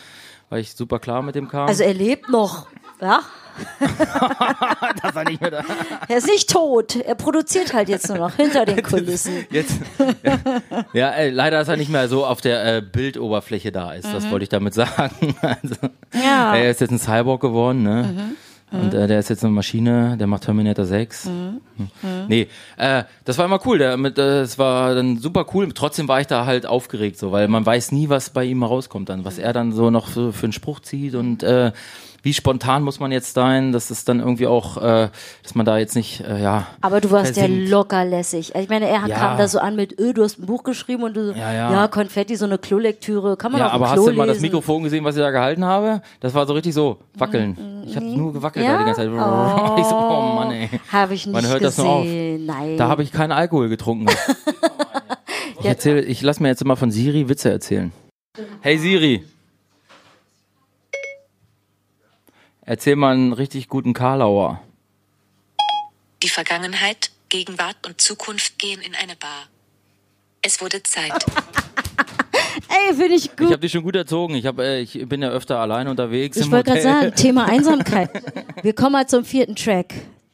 weil 0.50 0.60
ich 0.60 0.74
super 0.74 0.98
klar 0.98 1.22
mit 1.22 1.34
dem 1.34 1.48
kam. 1.48 1.68
Also 1.68 1.84
er 1.84 1.94
lebt 1.94 2.28
noch. 2.28 2.66
Ja? 3.04 3.20
dass 5.02 5.14
er 5.14 5.24
nicht 5.24 5.40
mehr 5.40 5.50
da 5.50 5.62
Er 6.08 6.16
ist 6.16 6.26
nicht 6.26 6.50
tot. 6.50 6.96
Er 6.96 7.14
produziert 7.14 7.72
halt 7.72 7.88
jetzt 7.88 8.08
nur 8.08 8.18
noch 8.18 8.34
hinter 8.34 8.64
den 8.64 8.82
Kulissen. 8.82 9.46
Jetzt, 9.50 9.74
ja, 10.24 10.38
ja 10.92 11.10
ey, 11.10 11.30
leider, 11.30 11.58
dass 11.58 11.68
er 11.68 11.76
nicht 11.76 11.90
mehr 11.90 12.08
so 12.08 12.26
auf 12.26 12.40
der 12.40 12.76
äh, 12.76 12.82
Bildoberfläche 12.82 13.70
da 13.70 13.92
ist. 13.92 14.12
Das 14.12 14.28
wollte 14.30 14.44
ich 14.44 14.48
damit 14.48 14.74
sagen. 14.74 15.36
Also, 15.40 15.74
Mhm. 15.82 16.20
Ja. 16.22 16.50
Mhm. 16.50 16.54
Er 16.54 16.70
ist 16.70 16.80
jetzt 16.80 16.90
ein 16.90 16.98
Cyborg 16.98 17.40
geworden, 17.40 17.82
ne? 17.82 18.34
Und 18.70 18.92
äh, 18.92 19.06
der 19.06 19.20
ist 19.20 19.30
jetzt 19.30 19.44
eine 19.44 19.52
Maschine, 19.52 20.16
der 20.16 20.26
macht 20.26 20.44
Terminator 20.44 20.84
6. 20.84 21.26
Mhm. 21.26 21.60
Hm. 21.76 22.26
Nee, 22.28 22.48
äh, 22.76 23.04
das 23.24 23.38
war 23.38 23.44
immer 23.44 23.60
cool. 23.66 23.78
Der, 23.78 23.96
mit, 23.96 24.18
äh, 24.18 24.40
das 24.40 24.58
war 24.58 24.94
dann 24.96 25.18
super 25.18 25.46
cool. 25.54 25.70
Trotzdem 25.72 26.08
war 26.08 26.20
ich 26.20 26.26
da 26.26 26.44
halt 26.44 26.66
aufgeregt, 26.66 27.18
so, 27.18 27.30
weil 27.30 27.46
man 27.46 27.64
weiß 27.64 27.92
nie, 27.92 28.08
was 28.08 28.30
bei 28.30 28.44
ihm 28.44 28.64
rauskommt 28.64 29.10
dann, 29.10 29.24
was 29.24 29.38
er 29.38 29.52
dann 29.52 29.72
so 29.72 29.90
noch 29.90 30.08
so 30.08 30.32
für 30.32 30.46
einen 30.46 30.52
Spruch 30.52 30.80
zieht 30.80 31.14
und 31.14 31.44
äh, 31.44 31.70
wie 32.24 32.32
spontan 32.34 32.82
muss 32.82 32.98
man 32.98 33.12
jetzt 33.12 33.34
sein, 33.34 33.70
dass 33.70 33.90
es 33.90 34.04
dann 34.04 34.18
irgendwie 34.18 34.46
auch, 34.46 34.78
äh, 34.78 35.10
dass 35.42 35.54
man 35.54 35.64
da 35.66 35.78
jetzt 35.78 35.94
nicht, 35.94 36.20
äh, 36.22 36.42
ja. 36.42 36.66
Aber 36.80 37.00
du 37.00 37.10
warst 37.10 37.36
ja 37.36 37.42
versinkt. 37.44 37.68
locker 37.70 38.04
lässig. 38.04 38.54
Ich 38.54 38.68
meine, 38.68 38.88
er 38.88 39.06
Ja. 39.06 39.16
kam 39.16 39.38
da 39.38 39.46
so 39.46 39.58
an 39.60 39.76
mit, 39.76 40.00
öh, 40.00 40.12
du 40.14 40.24
hast 40.24 40.38
ein 40.38 40.46
Buch 40.46 40.64
geschrieben 40.64 41.02
und 41.04 41.14
du 41.14 41.26
so, 41.26 41.32
Ja, 41.38 41.52
ja. 41.52 41.86
Konfetti, 41.88 42.34
so 42.34 42.46
eine 42.46 42.58
Klolektüre, 42.58 43.36
kann 43.36 43.52
man 43.52 43.60
Ja, 43.60 43.68
dem 43.68 43.74
aber 43.74 43.92
Klo 43.92 44.02
hast 44.06 44.08
du 44.08 44.16
mal 44.16 44.26
das. 44.26 44.40
Mikrofon 44.40 44.82
gesehen, 44.82 45.04
was 45.04 45.14
ich 45.16 45.22
da 45.22 45.30
gehalten 45.30 45.64
habe? 45.64 46.00
Das 46.20 46.32
war 46.34 46.46
so 46.46 46.54
richtig 46.54 46.72
so, 46.74 46.98
wackeln. 47.14 47.84
Ich 47.86 47.94
habe 47.94 48.06
nur 48.06 48.32
gewackelt 48.32 48.64
Ja? 48.64 48.78
die 48.78 48.84
ganze 48.86 49.02
Zeit. 49.02 49.10
Ich 49.78 49.84
so, 49.86 49.94
oh 49.96 50.32
Mann, 50.34 50.50
ey. 50.52 50.70
Habe 50.90 51.12
ich 51.14 51.26
nicht 51.26 51.34
Man 51.34 51.46
hört 51.46 51.62
das 51.62 51.76
gesehen. 51.76 52.46
nur 52.46 52.54
auf. 52.54 52.60
Nein. 52.60 52.76
Da 52.78 52.88
habe 52.88 53.02
ich 53.02 53.12
keinen 53.12 53.32
Alkohol 53.32 53.68
getrunken. 53.68 54.06
ich 55.60 55.66
erzähl, 55.66 55.98
ich 56.08 56.22
lass 56.22 56.40
mir 56.40 56.48
jetzt 56.48 56.62
immer 56.62 56.76
von 56.76 56.90
Siri 56.90 57.28
Witze 57.28 57.50
erzählen. 57.50 57.92
Hey 58.60 58.78
Siri. 58.78 59.24
Erzähl 62.66 62.96
mal 62.96 63.14
einen 63.14 63.32
richtig 63.32 63.68
guten 63.68 63.92
Karlauer. 63.92 64.60
Die 66.22 66.28
Vergangenheit, 66.28 67.10
Gegenwart 67.28 67.76
und 67.86 68.00
Zukunft 68.00 68.58
gehen 68.58 68.80
in 68.80 68.94
eine 68.94 69.16
Bar. 69.16 69.46
Es 70.42 70.60
wurde 70.60 70.82
Zeit. 70.82 71.12
Ey, 72.68 72.94
finde 72.94 73.14
ich 73.14 73.26
Ich 73.26 73.36
gut. 73.36 73.48
habe 73.48 73.58
dich 73.60 73.72
schon 73.72 73.82
gut 73.82 73.96
erzogen. 73.96 74.34
Ich, 74.34 74.46
hab, 74.46 74.58
äh, 74.58 74.80
ich 74.80 75.06
bin 75.08 75.20
ja 75.22 75.28
öfter 75.30 75.58
allein 75.58 75.88
unterwegs. 75.88 76.36
Ich 76.36 76.46
im 76.46 76.52
wollte 76.52 76.70
gerade 76.70 76.82
sagen, 76.82 77.14
Thema 77.14 77.44
Einsamkeit. 77.48 78.10
Wir 78.62 78.74
kommen 78.74 78.92
mal 78.92 79.06
zum 79.08 79.24
vierten 79.24 79.56
Track. 79.56 79.92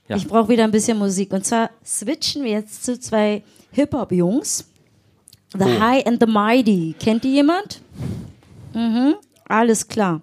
Ja. 0.09 0.17
Ich 0.17 0.27
brauche 0.27 0.49
wieder 0.49 0.65
ein 0.65 0.71
bisschen 0.71 0.99
Musik. 0.99 1.33
Und 1.33 1.45
zwar 1.47 1.71
switchen 1.85 2.45
wir 2.45 2.51
jetzt 2.53 2.85
zu 2.85 2.99
zwei 2.99 3.43
Hip-Hop-Jungs. 3.73 4.67
The 5.53 5.65
Oh. 5.65 5.81
High 5.81 6.07
and 6.07 6.21
the 6.25 6.31
Mighty. 6.31 6.95
Kennt 7.01 7.25
die 7.25 7.33
jemand? 7.35 7.81
Mhm. 8.75 9.15
Alles 9.49 9.89
klar. 9.89 10.21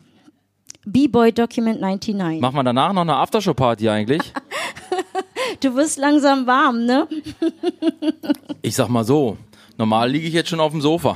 B-Boy 0.91 1.34
Document 1.34 1.82
99. 1.82 2.39
Machen 2.39 2.56
wir 2.56 2.63
danach 2.63 2.93
noch 2.93 3.02
eine 3.02 3.15
Aftershow-Party 3.15 3.89
eigentlich? 3.89 4.21
Du 5.62 5.76
wirst 5.76 5.97
langsam 5.97 6.45
warm, 6.45 6.86
ne? 6.86 7.08
Ich 8.62 8.76
sag 8.76 8.89
mal 8.89 9.04
so, 9.06 9.38
normal 9.78 10.12
liege 10.12 10.28
ich 10.28 10.34
jetzt 10.34 10.50
schon 10.50 10.60
auf 10.60 10.71
dem 10.71 10.82
Sofa. 10.82 11.15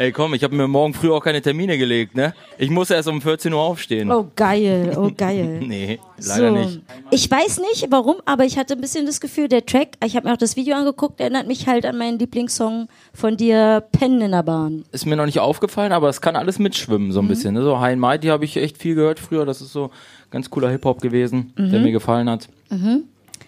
Ey, 0.00 0.12
komm, 0.12 0.32
ich 0.32 0.42
habe 0.44 0.54
mir 0.56 0.66
morgen 0.66 0.94
früh 0.94 1.10
auch 1.10 1.20
keine 1.22 1.42
Termine 1.42 1.76
gelegt, 1.76 2.14
ne? 2.14 2.32
Ich 2.56 2.70
muss 2.70 2.88
erst 2.88 3.06
um 3.06 3.20
14 3.20 3.52
Uhr 3.52 3.60
aufstehen. 3.60 4.10
Oh, 4.10 4.28
geil. 4.34 4.96
Oh, 4.96 5.10
geil. 5.14 5.60
Nee, 5.66 5.98
leider 6.16 6.48
so. 6.48 6.56
nicht. 6.56 6.80
Ich 7.10 7.30
weiß 7.30 7.60
nicht, 7.60 7.86
warum, 7.90 8.16
aber 8.24 8.46
ich 8.46 8.56
hatte 8.56 8.72
ein 8.72 8.80
bisschen 8.80 9.04
das 9.04 9.20
Gefühl, 9.20 9.48
der 9.48 9.66
Track, 9.66 9.98
ich 10.02 10.16
habe 10.16 10.26
mir 10.26 10.32
auch 10.32 10.38
das 10.38 10.56
Video 10.56 10.74
angeguckt, 10.74 11.20
erinnert 11.20 11.46
mich 11.48 11.66
halt 11.66 11.84
an 11.84 11.98
meinen 11.98 12.18
Lieblingssong 12.18 12.88
von 13.12 13.36
dir, 13.36 13.84
Pennen 13.92 14.22
in 14.22 14.30
der 14.30 14.42
Bahn. 14.42 14.86
Ist 14.90 15.04
mir 15.04 15.16
noch 15.16 15.26
nicht 15.26 15.38
aufgefallen, 15.38 15.92
aber 15.92 16.08
es 16.08 16.22
kann 16.22 16.34
alles 16.34 16.58
mitschwimmen, 16.58 17.08
Mhm. 17.08 17.12
so 17.12 17.20
ein 17.20 17.28
bisschen. 17.28 17.52
Ne? 17.52 17.62
So 17.62 17.78
High 17.78 17.92
and 17.92 18.00
Mighty 18.00 18.28
habe 18.28 18.46
ich 18.46 18.56
echt 18.56 18.78
viel 18.78 18.94
gehört 18.94 19.20
früher. 19.20 19.44
Das 19.44 19.60
ist 19.60 19.74
so 19.74 19.90
ganz 20.30 20.48
cooler 20.48 20.70
Hip-Hop 20.70 21.02
gewesen, 21.02 21.52
Mhm. 21.58 21.70
der 21.72 21.80
mir 21.80 21.92
gefallen 21.92 22.30
hat. 22.30 22.48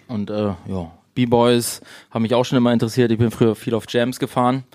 Und 0.07 0.29
äh, 0.29 0.49
ja, 0.67 0.91
B-Boys 1.15 1.81
haben 2.11 2.21
mich 2.21 2.35
auch 2.35 2.43
schon 2.45 2.59
immer 2.59 2.71
interessiert. 2.71 3.11
Ich 3.11 3.17
bin 3.17 3.31
früher 3.31 3.55
viel 3.55 3.73
auf 3.73 3.85
Jams 3.89 4.19
gefahren. 4.19 4.65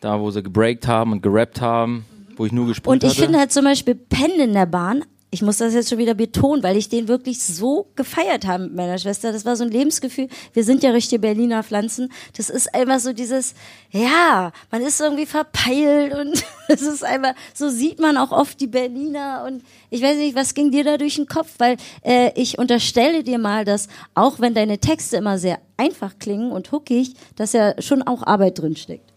Da, 0.00 0.20
wo 0.20 0.30
sie 0.30 0.42
gebreakt 0.42 0.86
haben 0.86 1.12
und 1.12 1.22
gerappt 1.22 1.60
haben, 1.60 2.04
wo 2.36 2.46
ich 2.46 2.52
nur 2.52 2.66
gespielt 2.66 2.88
Und 2.88 3.04
ich 3.04 3.10
hatte. 3.10 3.22
finde 3.22 3.38
halt 3.38 3.52
zum 3.52 3.64
Beispiel 3.64 3.94
Pennen 3.94 4.40
in 4.40 4.52
der 4.52 4.66
Bahn, 4.66 5.04
ich 5.30 5.42
muss 5.42 5.58
das 5.58 5.74
jetzt 5.74 5.90
schon 5.90 5.98
wieder 5.98 6.14
betonen, 6.14 6.62
weil 6.62 6.76
ich 6.78 6.88
den 6.88 7.06
wirklich 7.06 7.42
so 7.42 7.88
gefeiert 7.96 8.46
habe 8.46 8.64
mit 8.64 8.74
meiner 8.74 8.96
Schwester. 8.96 9.30
Das 9.30 9.44
war 9.44 9.56
so 9.56 9.64
ein 9.64 9.70
Lebensgefühl. 9.70 10.28
Wir 10.54 10.64
sind 10.64 10.82
ja 10.82 10.90
richtige 10.90 11.20
Berliner 11.20 11.62
Pflanzen. 11.62 12.10
Das 12.36 12.48
ist 12.48 12.74
einfach 12.74 12.98
so 12.98 13.12
dieses, 13.12 13.54
ja, 13.90 14.52
man 14.70 14.80
ist 14.80 15.00
irgendwie 15.00 15.26
verpeilt 15.26 16.14
und 16.14 16.42
es 16.68 16.80
ist 16.80 17.04
einfach, 17.04 17.34
so 17.52 17.68
sieht 17.68 18.00
man 18.00 18.16
auch 18.16 18.32
oft 18.32 18.58
die 18.60 18.68
Berliner 18.68 19.44
und 19.46 19.62
ich 19.90 20.00
weiß 20.00 20.16
nicht, 20.16 20.34
was 20.34 20.54
ging 20.54 20.70
dir 20.70 20.84
da 20.84 20.96
durch 20.96 21.16
den 21.16 21.26
Kopf, 21.26 21.50
weil 21.58 21.76
äh, 22.02 22.30
ich 22.34 22.58
unterstelle 22.58 23.22
dir 23.22 23.38
mal, 23.38 23.66
dass 23.66 23.88
auch 24.14 24.40
wenn 24.40 24.54
deine 24.54 24.78
Texte 24.78 25.18
immer 25.18 25.38
sehr 25.38 25.58
einfach 25.76 26.18
klingen 26.18 26.52
und 26.52 26.72
hookig, 26.72 27.12
dass 27.36 27.52
ja 27.52 27.80
schon 27.82 28.02
auch 28.02 28.22
Arbeit 28.22 28.58
drinsteckt. 28.58 29.12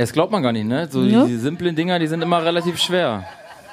Es 0.00 0.12
glaubt 0.12 0.30
man 0.30 0.44
gar 0.44 0.52
nicht, 0.52 0.64
ne? 0.66 0.86
So 0.88 1.02
Ja. 1.02 1.24
die 1.24 1.36
simplen 1.36 1.74
Dinger, 1.74 1.98
die 1.98 2.06
sind 2.06 2.22
immer 2.22 2.44
relativ 2.44 2.78
schwer. 2.78 3.24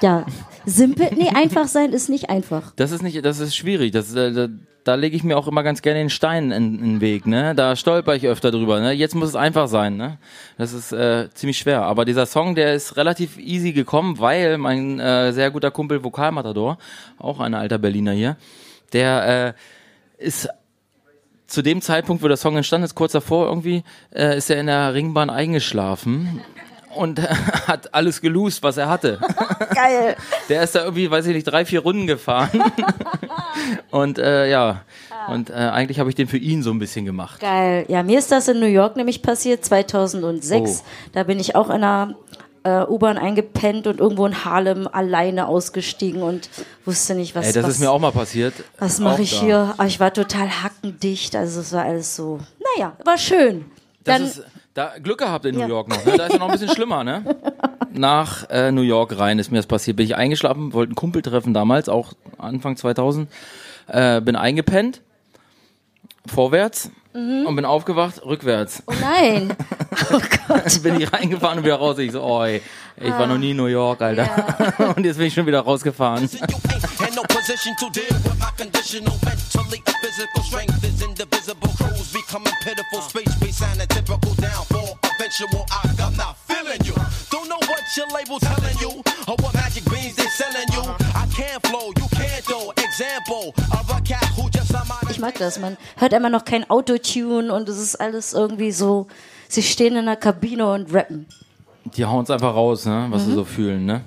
Ja, 0.01 0.25
simpel, 0.65 1.09
nee, 1.15 1.29
einfach 1.29 1.67
sein 1.67 1.93
ist 1.93 2.09
nicht 2.09 2.31
einfach. 2.31 2.73
Das 2.77 2.89
ist 2.91 3.03
nicht, 3.03 3.23
das 3.23 3.39
ist 3.39 3.55
schwierig. 3.55 3.91
Das, 3.91 4.13
äh, 4.15 4.33
da, 4.33 4.47
da 4.83 4.95
lege 4.95 5.15
ich 5.15 5.23
mir 5.23 5.37
auch 5.37 5.47
immer 5.47 5.61
ganz 5.61 5.83
gerne 5.83 5.99
den 5.99 6.09
Stein 6.09 6.51
in, 6.51 6.79
in 6.79 6.81
den 6.93 7.01
Weg, 7.01 7.27
ne? 7.27 7.53
Da 7.53 7.75
stolper 7.75 8.15
ich 8.15 8.27
öfter 8.27 8.49
drüber, 8.49 8.79
ne? 8.79 8.91
Jetzt 8.91 9.13
muss 9.13 9.29
es 9.29 9.35
einfach 9.35 9.67
sein, 9.67 9.97
ne? 9.97 10.17
Das 10.57 10.73
ist 10.73 10.91
äh, 10.91 11.29
ziemlich 11.35 11.59
schwer. 11.59 11.83
Aber 11.83 12.05
dieser 12.05 12.25
Song, 12.25 12.55
der 12.55 12.73
ist 12.73 12.97
relativ 12.97 13.37
easy 13.37 13.71
gekommen, 13.71 14.17
weil 14.17 14.57
mein 14.57 14.99
äh, 14.99 15.31
sehr 15.31 15.51
guter 15.51 15.69
Kumpel 15.69 16.03
Vokalmatador, 16.03 16.79
auch 17.19 17.39
ein 17.39 17.53
alter 17.53 17.77
Berliner 17.77 18.13
hier, 18.13 18.35
der 18.93 19.55
äh, 20.19 20.23
ist 20.25 20.49
zu 21.47 21.61
dem 21.61 21.81
Zeitpunkt, 21.81 22.23
wo 22.23 22.27
der 22.27 22.37
Song 22.37 22.55
entstanden 22.57 22.85
ist, 22.85 22.95
kurz 22.95 23.11
davor 23.11 23.47
irgendwie, 23.47 23.83
äh, 24.13 24.37
ist 24.37 24.49
er 24.49 24.59
in 24.59 24.67
der 24.67 24.93
Ringbahn 24.93 25.29
eingeschlafen 25.29 26.41
und 26.95 27.21
hat 27.67 27.93
alles 27.93 28.21
gelost, 28.21 28.63
was 28.63 28.77
er 28.77 28.89
hatte. 28.89 29.19
Geil. 29.75 30.15
Der 30.49 30.63
ist 30.63 30.75
da 30.75 30.83
irgendwie, 30.83 31.09
weiß 31.09 31.27
ich 31.27 31.35
nicht, 31.35 31.45
drei, 31.45 31.65
vier 31.65 31.81
Runden 31.81 32.07
gefahren. 32.07 32.63
und 33.91 34.17
äh, 34.17 34.49
ja, 34.49 34.81
und 35.27 35.49
äh, 35.49 35.53
eigentlich 35.53 35.99
habe 35.99 36.09
ich 36.09 36.15
den 36.15 36.27
für 36.27 36.37
ihn 36.37 36.63
so 36.63 36.71
ein 36.71 36.79
bisschen 36.79 37.05
gemacht. 37.05 37.39
Geil. 37.39 37.85
Ja, 37.87 38.03
mir 38.03 38.19
ist 38.19 38.31
das 38.31 38.47
in 38.47 38.59
New 38.59 38.67
York 38.67 38.95
nämlich 38.95 39.21
passiert, 39.21 39.65
2006. 39.65 40.83
Oh. 40.83 40.87
Da 41.13 41.23
bin 41.23 41.39
ich 41.39 41.55
auch 41.55 41.69
in 41.69 41.83
einer 41.83 42.15
äh, 42.65 42.83
U-Bahn 42.89 43.17
eingepennt 43.17 43.85
und 43.85 43.99
irgendwo 43.99 44.25
in 44.25 44.43
Harlem 44.43 44.89
alleine 44.91 45.47
ausgestiegen 45.47 46.23
und 46.23 46.49
wusste 46.83 47.13
nicht, 47.13 47.35
was 47.35 47.47
Ey, 47.47 47.53
das 47.53 47.63
was, 47.63 47.73
ist 47.75 47.79
mir 47.79 47.91
auch 47.91 47.99
mal 47.99 48.11
passiert. 48.11 48.53
was 48.79 48.99
mache 48.99 49.21
ich 49.21 49.35
da. 49.35 49.39
hier. 49.41 49.73
Aber 49.77 49.87
ich 49.87 49.99
war 49.99 50.11
total 50.11 50.63
hackendicht, 50.63 51.35
also 51.35 51.61
es 51.61 51.71
war 51.71 51.85
alles 51.85 52.15
so, 52.15 52.39
naja, 52.75 52.93
war 53.05 53.17
schön. 53.17 53.65
Das 54.03 54.17
Dann, 54.17 54.27
ist 54.27 54.43
da 54.73 54.93
Glück 55.01 55.19
gehabt 55.19 55.45
in 55.45 55.55
New 55.55 55.67
York 55.67 55.87
noch. 55.87 56.03
Ne? 56.05 56.17
Da 56.17 56.25
ist 56.25 56.33
ja 56.33 56.39
noch 56.39 56.47
ein 56.47 56.51
bisschen 56.51 56.69
schlimmer, 56.69 57.03
ne? 57.03 57.23
Nach 57.93 58.49
äh, 58.49 58.71
New 58.71 58.81
York 58.81 59.17
rein 59.17 59.39
ist 59.39 59.49
mir 59.49 59.57
das 59.57 59.67
passiert. 59.67 59.95
Bin 59.95 60.05
ich 60.05 60.15
eingeschlafen, 60.15 60.73
wollte 60.73 60.89
einen 60.89 60.95
Kumpel 60.95 61.21
treffen 61.21 61.53
damals, 61.53 61.87
auch 61.87 62.13
Anfang 62.37 62.75
2000. 62.75 63.29
Äh, 63.87 64.19
bin 64.19 64.35
eingepennt, 64.35 65.01
vorwärts 66.25 66.91
und 67.15 67.55
bin 67.55 67.65
aufgewacht, 67.65 68.21
rückwärts. 68.25 68.83
oh 68.87 68.93
nein. 69.01 69.55
Oh 70.11 70.19
Gott. 70.47 70.83
Bin 70.83 70.99
ich 70.99 71.11
reingefahren 71.13 71.59
und 71.59 71.63
wieder 71.63 71.77
raus. 71.77 71.97
Ich 71.99 72.11
so, 72.11 72.21
oh, 72.21 72.43
ey, 72.43 72.61
ich 72.97 73.11
war 73.11 73.27
noch 73.27 73.37
nie 73.37 73.51
in 73.51 73.57
New 73.57 73.67
York, 73.67 74.01
Alter. 74.01 74.93
Und 74.95 75.05
jetzt 75.05 75.17
bin 75.17 75.27
ich 75.27 75.33
schon 75.33 75.45
wieder 75.45 75.61
rausgefahren. 75.61 76.29
Your 87.97 88.07
label 88.07 88.39
telling 88.39 88.77
you 88.81 88.89
or 89.25 89.35
what 89.39 89.53
magic 89.53 89.85
beans 89.85 90.15
they 90.15 90.27
selling 90.27 90.67
you. 90.73 90.81
I 91.15 91.25
can't 91.33 91.65
flow, 91.65 91.93
you 91.95 92.07
can't 92.11 92.43
though. 92.45 92.73
Example 92.75 93.53
of 93.71 93.89
a 93.89 94.01
cat 94.01 94.25
who. 94.35 94.54
Ich 95.15 95.21
mag 95.21 95.35
das. 95.39 95.59
Man 95.59 95.77
hört 95.95 96.11
immer 96.11 96.29
noch 96.29 96.43
kein 96.43 96.69
Autotune 96.69 97.53
und 97.53 97.69
es 97.69 97.77
ist 97.79 97.95
alles 97.95 98.33
irgendwie 98.33 98.73
so. 98.73 99.07
Sie 99.47 99.63
stehen 99.63 99.95
in 99.95 100.07
der 100.07 100.17
Kabine 100.17 100.69
und 100.73 100.93
rappen. 100.93 101.25
Die 101.85 102.03
hauen 102.03 102.23
es 102.25 102.29
einfach 102.29 102.53
raus, 102.53 102.85
ne? 102.85 103.07
was 103.11 103.23
sie 103.23 103.33
so 103.33 103.45
fühlen. 103.45 103.85
Ne? 103.85 104.01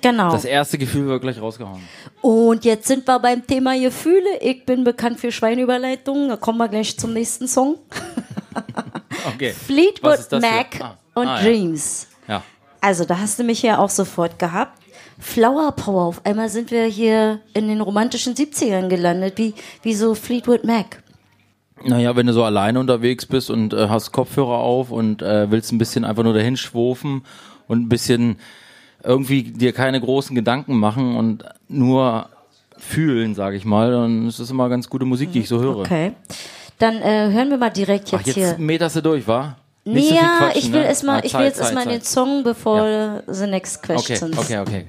Genau. 0.00 0.32
Das 0.32 0.44
erste 0.44 0.78
Gefühl 0.78 1.06
wird 1.06 1.22
gleich 1.22 1.40
rausgehauen. 1.40 1.80
Und 2.22 2.64
jetzt 2.64 2.88
sind 2.88 3.06
wir 3.06 3.20
beim 3.20 3.46
Thema 3.46 3.78
Gefühle. 3.78 4.40
Ich 4.40 4.66
bin 4.66 4.82
bekannt 4.82 5.20
für 5.20 5.30
Schweinüberleitungen. 5.30 6.30
Da 6.30 6.36
kommen 6.36 6.58
wir 6.58 6.66
gleich 6.68 6.98
zum 6.98 7.12
nächsten 7.12 7.46
Song. 7.46 7.76
Okay. 9.34 9.52
Fleetwood? 9.52 10.18
Mac 10.40 10.80
Ah. 10.80 10.96
und 11.14 11.28
Ah. 11.28 11.40
Dreams. 11.40 12.08
Ja. 12.10 12.11
Also, 12.82 13.04
da 13.04 13.18
hast 13.18 13.38
du 13.38 13.44
mich 13.44 13.62
ja 13.62 13.78
auch 13.78 13.90
sofort 13.90 14.38
gehabt. 14.38 14.76
Flower 15.18 15.70
Power. 15.72 16.02
Auf 16.06 16.26
einmal 16.26 16.48
sind 16.48 16.70
wir 16.72 16.84
hier 16.84 17.38
in 17.54 17.68
den 17.68 17.80
romantischen 17.80 18.34
70ern 18.34 18.88
gelandet, 18.88 19.38
wie, 19.38 19.54
wie 19.82 19.94
so 19.94 20.16
Fleetwood 20.16 20.64
Mac. 20.64 21.00
Naja, 21.84 22.14
wenn 22.16 22.26
du 22.26 22.32
so 22.32 22.42
alleine 22.42 22.80
unterwegs 22.80 23.24
bist 23.24 23.50
und 23.50 23.72
äh, 23.72 23.88
hast 23.88 24.10
Kopfhörer 24.10 24.58
auf 24.58 24.90
und 24.90 25.22
äh, 25.22 25.50
willst 25.50 25.72
ein 25.72 25.78
bisschen 25.78 26.04
einfach 26.04 26.24
nur 26.24 26.34
dahin 26.34 26.56
schwufen 26.56 27.24
und 27.68 27.82
ein 27.82 27.88
bisschen 27.88 28.36
irgendwie 29.04 29.44
dir 29.44 29.72
keine 29.72 30.00
großen 30.00 30.34
Gedanken 30.34 30.76
machen 30.76 31.16
und 31.16 31.44
nur 31.68 32.28
fühlen, 32.76 33.34
sage 33.36 33.56
ich 33.56 33.64
mal, 33.64 33.92
dann 33.92 34.26
ist 34.26 34.40
das 34.40 34.50
immer 34.50 34.68
ganz 34.68 34.88
gute 34.88 35.04
Musik, 35.04 35.32
die 35.32 35.40
ich 35.40 35.48
so 35.48 35.60
höre. 35.60 35.78
Okay. 35.78 36.12
Dann 36.78 36.96
äh, 36.96 37.30
hören 37.30 37.50
wir 37.50 37.58
mal 37.58 37.70
direkt 37.70 38.08
Ach, 38.08 38.18
jetzt, 38.18 38.36
jetzt 38.36 38.56
hier. 38.56 38.58
meterst 38.58 38.96
du 38.96 39.02
durch, 39.02 39.26
wa? 39.28 39.56
Nicht 39.84 40.08
so 40.10 40.14
ja, 40.14 40.38
quatschen, 40.38 40.58
ich 40.62 40.72
will 40.72 40.80
ne? 40.80 40.86
erst 40.86 41.04
mal, 41.04 41.16
Ah, 41.18 41.24
ich 41.24 41.34
will 41.34 41.40
jetzt 41.44 41.58
erstmal 41.60 41.84
Zeit. 41.84 41.92
den 41.94 42.02
Song, 42.02 42.44
bevor 42.44 43.22
the 43.26 43.46
next 43.46 43.78
Okay, 43.78 43.94
questions. 43.94 44.38
okay, 44.38 44.58
okay. 44.58 44.86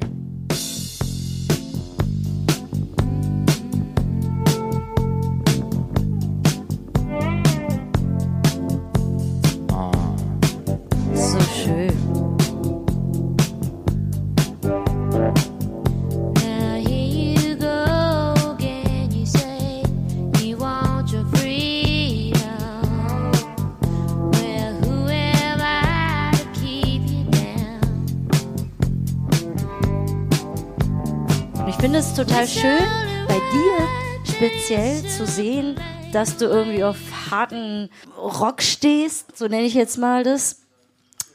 Schön, 32.63 33.27
bei 33.27 33.41
dir 33.51 34.33
speziell 34.35 35.03
zu 35.09 35.25
sehen, 35.25 35.75
dass 36.13 36.37
du 36.37 36.45
irgendwie 36.45 36.85
auf 36.85 36.95
harten 37.29 37.89
Rock 38.17 38.61
stehst, 38.61 39.37
so 39.37 39.49
nenne 39.49 39.63
ich 39.63 39.73
jetzt 39.73 39.97
mal 39.97 40.23
das. 40.23 40.61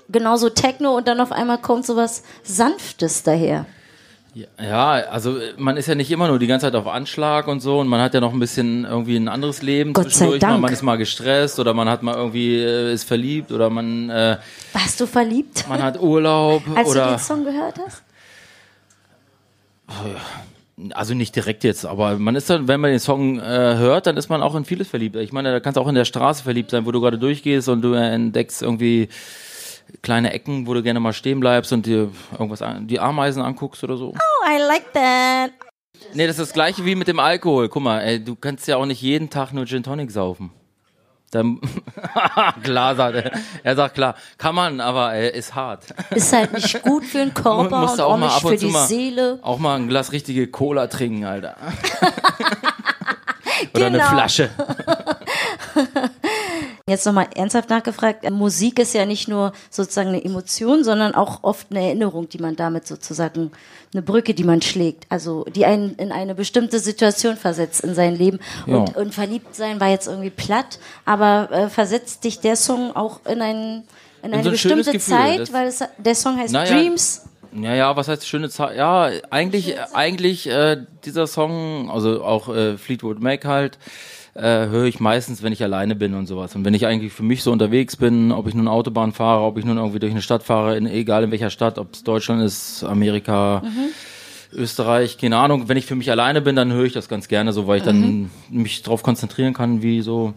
Genauso 0.08 0.48
Techno 0.48 0.96
und 0.96 1.06
dann 1.06 1.20
auf 1.20 1.30
einmal 1.30 1.58
kommt 1.58 1.84
sowas 1.84 2.22
Sanftes 2.44 3.24
daher. 3.24 3.66
Ja, 4.58 4.92
also 4.92 5.36
man 5.58 5.76
ist 5.76 5.86
ja 5.86 5.94
nicht 5.94 6.10
immer 6.10 6.28
nur 6.28 6.38
die 6.38 6.46
ganze 6.46 6.64
Zeit 6.64 6.74
auf 6.74 6.86
Anschlag 6.86 7.46
und 7.46 7.60
so 7.60 7.78
und 7.78 7.88
man 7.88 8.00
hat 8.00 8.14
ja 8.14 8.20
noch 8.20 8.32
ein 8.32 8.40
bisschen 8.40 8.86
irgendwie 8.86 9.16
ein 9.16 9.28
anderes 9.28 9.60
Leben 9.60 9.92
Gott 9.92 10.04
sei 10.04 10.10
zwischendurch. 10.10 10.40
Mal, 10.40 10.48
Dank. 10.48 10.62
man 10.62 10.72
ist 10.72 10.82
mal 10.82 10.96
gestresst 10.96 11.58
oder 11.58 11.74
man 11.74 11.90
hat 11.90 12.02
mal 12.02 12.14
irgendwie 12.14 12.56
äh, 12.56 12.94
ist 12.94 13.04
verliebt 13.04 13.52
oder 13.52 13.68
man 13.68 14.08
äh, 14.08 14.38
Warst 14.72 14.98
du 14.98 15.06
verliebt, 15.06 15.66
man 15.68 15.82
hat 15.82 16.00
Urlaub 16.00 16.62
als 16.74 16.90
du 16.90 16.98
den 16.98 17.18
Song 17.18 17.44
gehört 17.44 17.78
hast? 17.84 18.02
Also 20.94 21.14
nicht 21.14 21.34
direkt 21.34 21.64
jetzt, 21.64 21.84
aber 21.84 22.18
man 22.18 22.36
ist 22.36 22.48
dann, 22.50 22.68
wenn 22.68 22.80
man 22.80 22.90
den 22.90 23.00
Song 23.00 23.38
äh, 23.38 23.42
hört, 23.42 24.06
dann 24.06 24.16
ist 24.16 24.28
man 24.28 24.42
auch 24.42 24.54
in 24.54 24.64
vieles 24.64 24.88
verliebt. 24.88 25.16
Ich 25.16 25.32
meine, 25.32 25.52
da 25.52 25.60
kannst 25.60 25.76
du 25.76 25.80
auch 25.80 25.88
in 25.88 25.94
der 25.94 26.04
Straße 26.04 26.42
verliebt 26.42 26.70
sein, 26.70 26.86
wo 26.86 26.92
du 26.92 27.00
gerade 27.00 27.18
durchgehst 27.18 27.68
und 27.68 27.82
du 27.82 27.92
entdeckst 27.94 28.62
irgendwie 28.62 29.08
kleine 30.02 30.32
Ecken, 30.32 30.66
wo 30.66 30.74
du 30.74 30.82
gerne 30.82 31.00
mal 31.00 31.12
stehen 31.12 31.40
bleibst 31.40 31.72
und 31.72 31.86
dir 31.86 32.10
irgendwas 32.32 32.62
an, 32.62 32.86
die 32.86 33.00
Ameisen 33.00 33.42
anguckst 33.42 33.82
oder 33.84 33.96
so. 33.96 34.14
Oh, 34.14 34.48
I 34.48 34.58
like 34.58 34.92
that. 34.92 35.50
Nee, 36.14 36.26
das 36.26 36.38
ist 36.38 36.48
das 36.48 36.52
gleiche 36.52 36.84
wie 36.84 36.94
mit 36.94 37.08
dem 37.08 37.18
Alkohol. 37.18 37.68
Guck 37.68 37.82
mal, 37.82 38.00
ey, 38.00 38.22
du 38.22 38.36
kannst 38.36 38.68
ja 38.68 38.76
auch 38.76 38.86
nicht 38.86 39.02
jeden 39.02 39.30
Tag 39.30 39.52
nur 39.52 39.66
Gin 39.66 39.82
Tonic 39.82 40.10
saufen. 40.10 40.50
Dann, 41.30 41.60
klar, 42.62 42.96
sagt 42.96 43.16
er. 43.16 43.32
Er 43.62 43.76
sagt 43.76 43.94
klar, 43.94 44.14
kann 44.38 44.54
man, 44.54 44.80
aber 44.80 45.12
äh, 45.14 45.36
ist 45.36 45.54
hart. 45.54 45.84
Ist 46.10 46.32
halt 46.32 46.54
nicht 46.54 46.82
gut 46.82 47.04
für 47.04 47.18
den 47.18 47.34
Körper 47.34 47.80
Musst 47.80 47.94
und 47.94 48.00
auch 48.00 48.12
auch 48.12 48.16
mal 48.16 48.26
nicht 48.28 48.40
für 48.48 48.56
die 48.56 48.66
mal, 48.72 48.86
Seele. 48.86 49.38
auch 49.42 49.58
mal 49.58 49.76
ein 49.76 49.88
Glas 49.88 50.12
richtige 50.12 50.46
Cola 50.48 50.86
trinken, 50.86 51.24
Alter. 51.24 51.56
Oder 53.74 53.86
eine 53.86 53.98
Genau. 53.98 54.10
Flasche. 54.10 54.50
Jetzt 56.86 57.04
nochmal 57.04 57.26
ernsthaft 57.34 57.68
nachgefragt, 57.68 58.28
Musik 58.30 58.78
ist 58.78 58.94
ja 58.94 59.04
nicht 59.04 59.28
nur 59.28 59.52
sozusagen 59.68 60.08
eine 60.08 60.24
Emotion, 60.24 60.84
sondern 60.84 61.14
auch 61.14 61.40
oft 61.42 61.66
eine 61.70 61.84
Erinnerung, 61.84 62.28
die 62.30 62.38
man 62.38 62.56
damit 62.56 62.86
sozusagen, 62.86 63.50
eine 63.92 64.02
Brücke, 64.02 64.34
die 64.34 64.44
man 64.44 64.60
schlägt, 64.60 65.06
also 65.08 65.44
die 65.44 65.64
einen 65.64 65.94
in 65.96 66.12
eine 66.12 66.34
bestimmte 66.34 66.78
Situation 66.78 67.36
versetzt 67.36 67.82
in 67.82 67.94
sein 67.94 68.14
Leben. 68.14 68.38
Und, 68.66 68.90
Ja. 68.90 68.96
und 68.96 69.14
verliebt 69.14 69.54
sein 69.54 69.80
war 69.80 69.88
jetzt 69.88 70.06
irgendwie 70.06 70.30
platt, 70.30 70.78
aber 71.04 71.48
äh, 71.50 71.68
versetzt 71.68 72.24
dich 72.24 72.40
der 72.40 72.56
Song 72.56 72.94
auch 72.94 73.20
in, 73.26 73.40
ein, 73.40 73.84
in 74.22 74.32
eine 74.34 74.42
so 74.42 74.50
ein 74.50 74.52
bestimmte 74.52 74.92
Gefühl, 74.92 75.00
Zeit, 75.16 75.52
weil 75.52 75.68
es, 75.68 75.82
der 75.98 76.14
Song 76.14 76.36
heißt 76.38 76.52
Naja. 76.52 76.76
Dreams. 76.76 77.24
Ja, 77.52 77.74
ja, 77.74 77.96
was 77.96 78.08
heißt 78.08 78.26
schöne 78.28 78.50
Zeit? 78.50 78.76
Ja, 78.76 79.10
eigentlich, 79.30 79.74
eigentlich 79.94 80.46
äh, 80.50 80.84
dieser 81.06 81.26
Song, 81.26 81.90
also 81.90 82.22
auch 82.22 82.54
äh, 82.54 82.76
Fleetwood 82.76 83.20
Mac 83.22 83.46
halt, 83.46 83.78
äh, 84.38 84.68
höre 84.68 84.84
ich 84.84 85.00
meistens, 85.00 85.42
wenn 85.42 85.52
ich 85.52 85.62
alleine 85.62 85.96
bin 85.96 86.14
und 86.14 86.26
sowas. 86.26 86.54
Und 86.54 86.64
wenn 86.64 86.74
ich 86.74 86.86
eigentlich 86.86 87.12
für 87.12 87.22
mich 87.22 87.42
so 87.42 87.50
unterwegs 87.50 87.96
bin, 87.96 88.30
ob 88.30 88.46
ich 88.46 88.54
nun 88.54 88.68
Autobahn 88.68 89.12
fahre, 89.12 89.42
ob 89.42 89.58
ich 89.58 89.64
nun 89.64 89.76
irgendwie 89.76 89.98
durch 89.98 90.12
eine 90.12 90.22
Stadt 90.22 90.44
fahre, 90.44 90.76
in, 90.76 90.86
egal 90.86 91.24
in 91.24 91.30
welcher 91.30 91.50
Stadt, 91.50 91.78
ob 91.78 91.94
es 91.94 92.04
Deutschland 92.04 92.42
ist, 92.42 92.84
Amerika, 92.84 93.62
Österreich, 94.52 95.18
keine 95.18 95.36
Ahnung. 95.36 95.68
Wenn 95.68 95.76
ich 95.76 95.86
für 95.86 95.96
mich 95.96 96.10
alleine 96.10 96.40
bin, 96.40 96.56
dann 96.56 96.72
höre 96.72 96.84
ich 96.84 96.92
das 96.92 97.08
ganz 97.08 97.28
gerne 97.28 97.52
so, 97.52 97.66
weil 97.66 97.78
ich 97.78 97.84
dann 97.84 98.30
mich 98.48 98.82
darauf 98.82 99.02
konzentrieren 99.02 99.54
kann, 99.54 99.82
wie 99.82 100.02
so, 100.02 100.34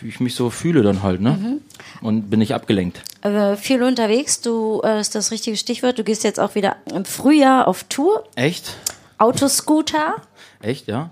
wie 0.00 0.08
ich 0.08 0.20
mich 0.20 0.34
so 0.34 0.50
fühle 0.50 0.82
dann 0.82 1.02
halt, 1.02 1.20
ne? 1.20 1.60
Und 2.00 2.30
bin 2.30 2.40
nicht 2.40 2.54
abgelenkt. 2.54 3.02
Äh, 3.22 3.56
viel 3.56 3.82
unterwegs, 3.82 4.40
du 4.40 4.80
äh, 4.84 5.00
ist 5.00 5.14
das 5.14 5.30
richtige 5.30 5.56
Stichwort. 5.56 5.98
Du 5.98 6.04
gehst 6.04 6.24
jetzt 6.24 6.40
auch 6.40 6.54
wieder 6.54 6.76
im 6.92 7.04
Frühjahr 7.04 7.68
auf 7.68 7.84
Tour. 7.84 8.24
Echt? 8.34 8.76
Autoscooter. 9.18 10.16
Echt, 10.64 10.88
ja? 10.88 11.10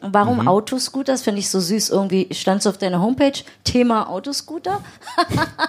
Warum 0.00 0.40
Mhm. 0.42 0.48
Autoscooter? 0.48 1.12
Das 1.12 1.22
finde 1.22 1.40
ich 1.40 1.48
so 1.48 1.58
süß. 1.60 1.90
Irgendwie 1.90 2.28
stand 2.32 2.60
es 2.60 2.66
auf 2.66 2.76
deiner 2.78 3.00
Homepage. 3.00 3.32
Thema 3.64 4.08
Autoscooter. 4.08 4.80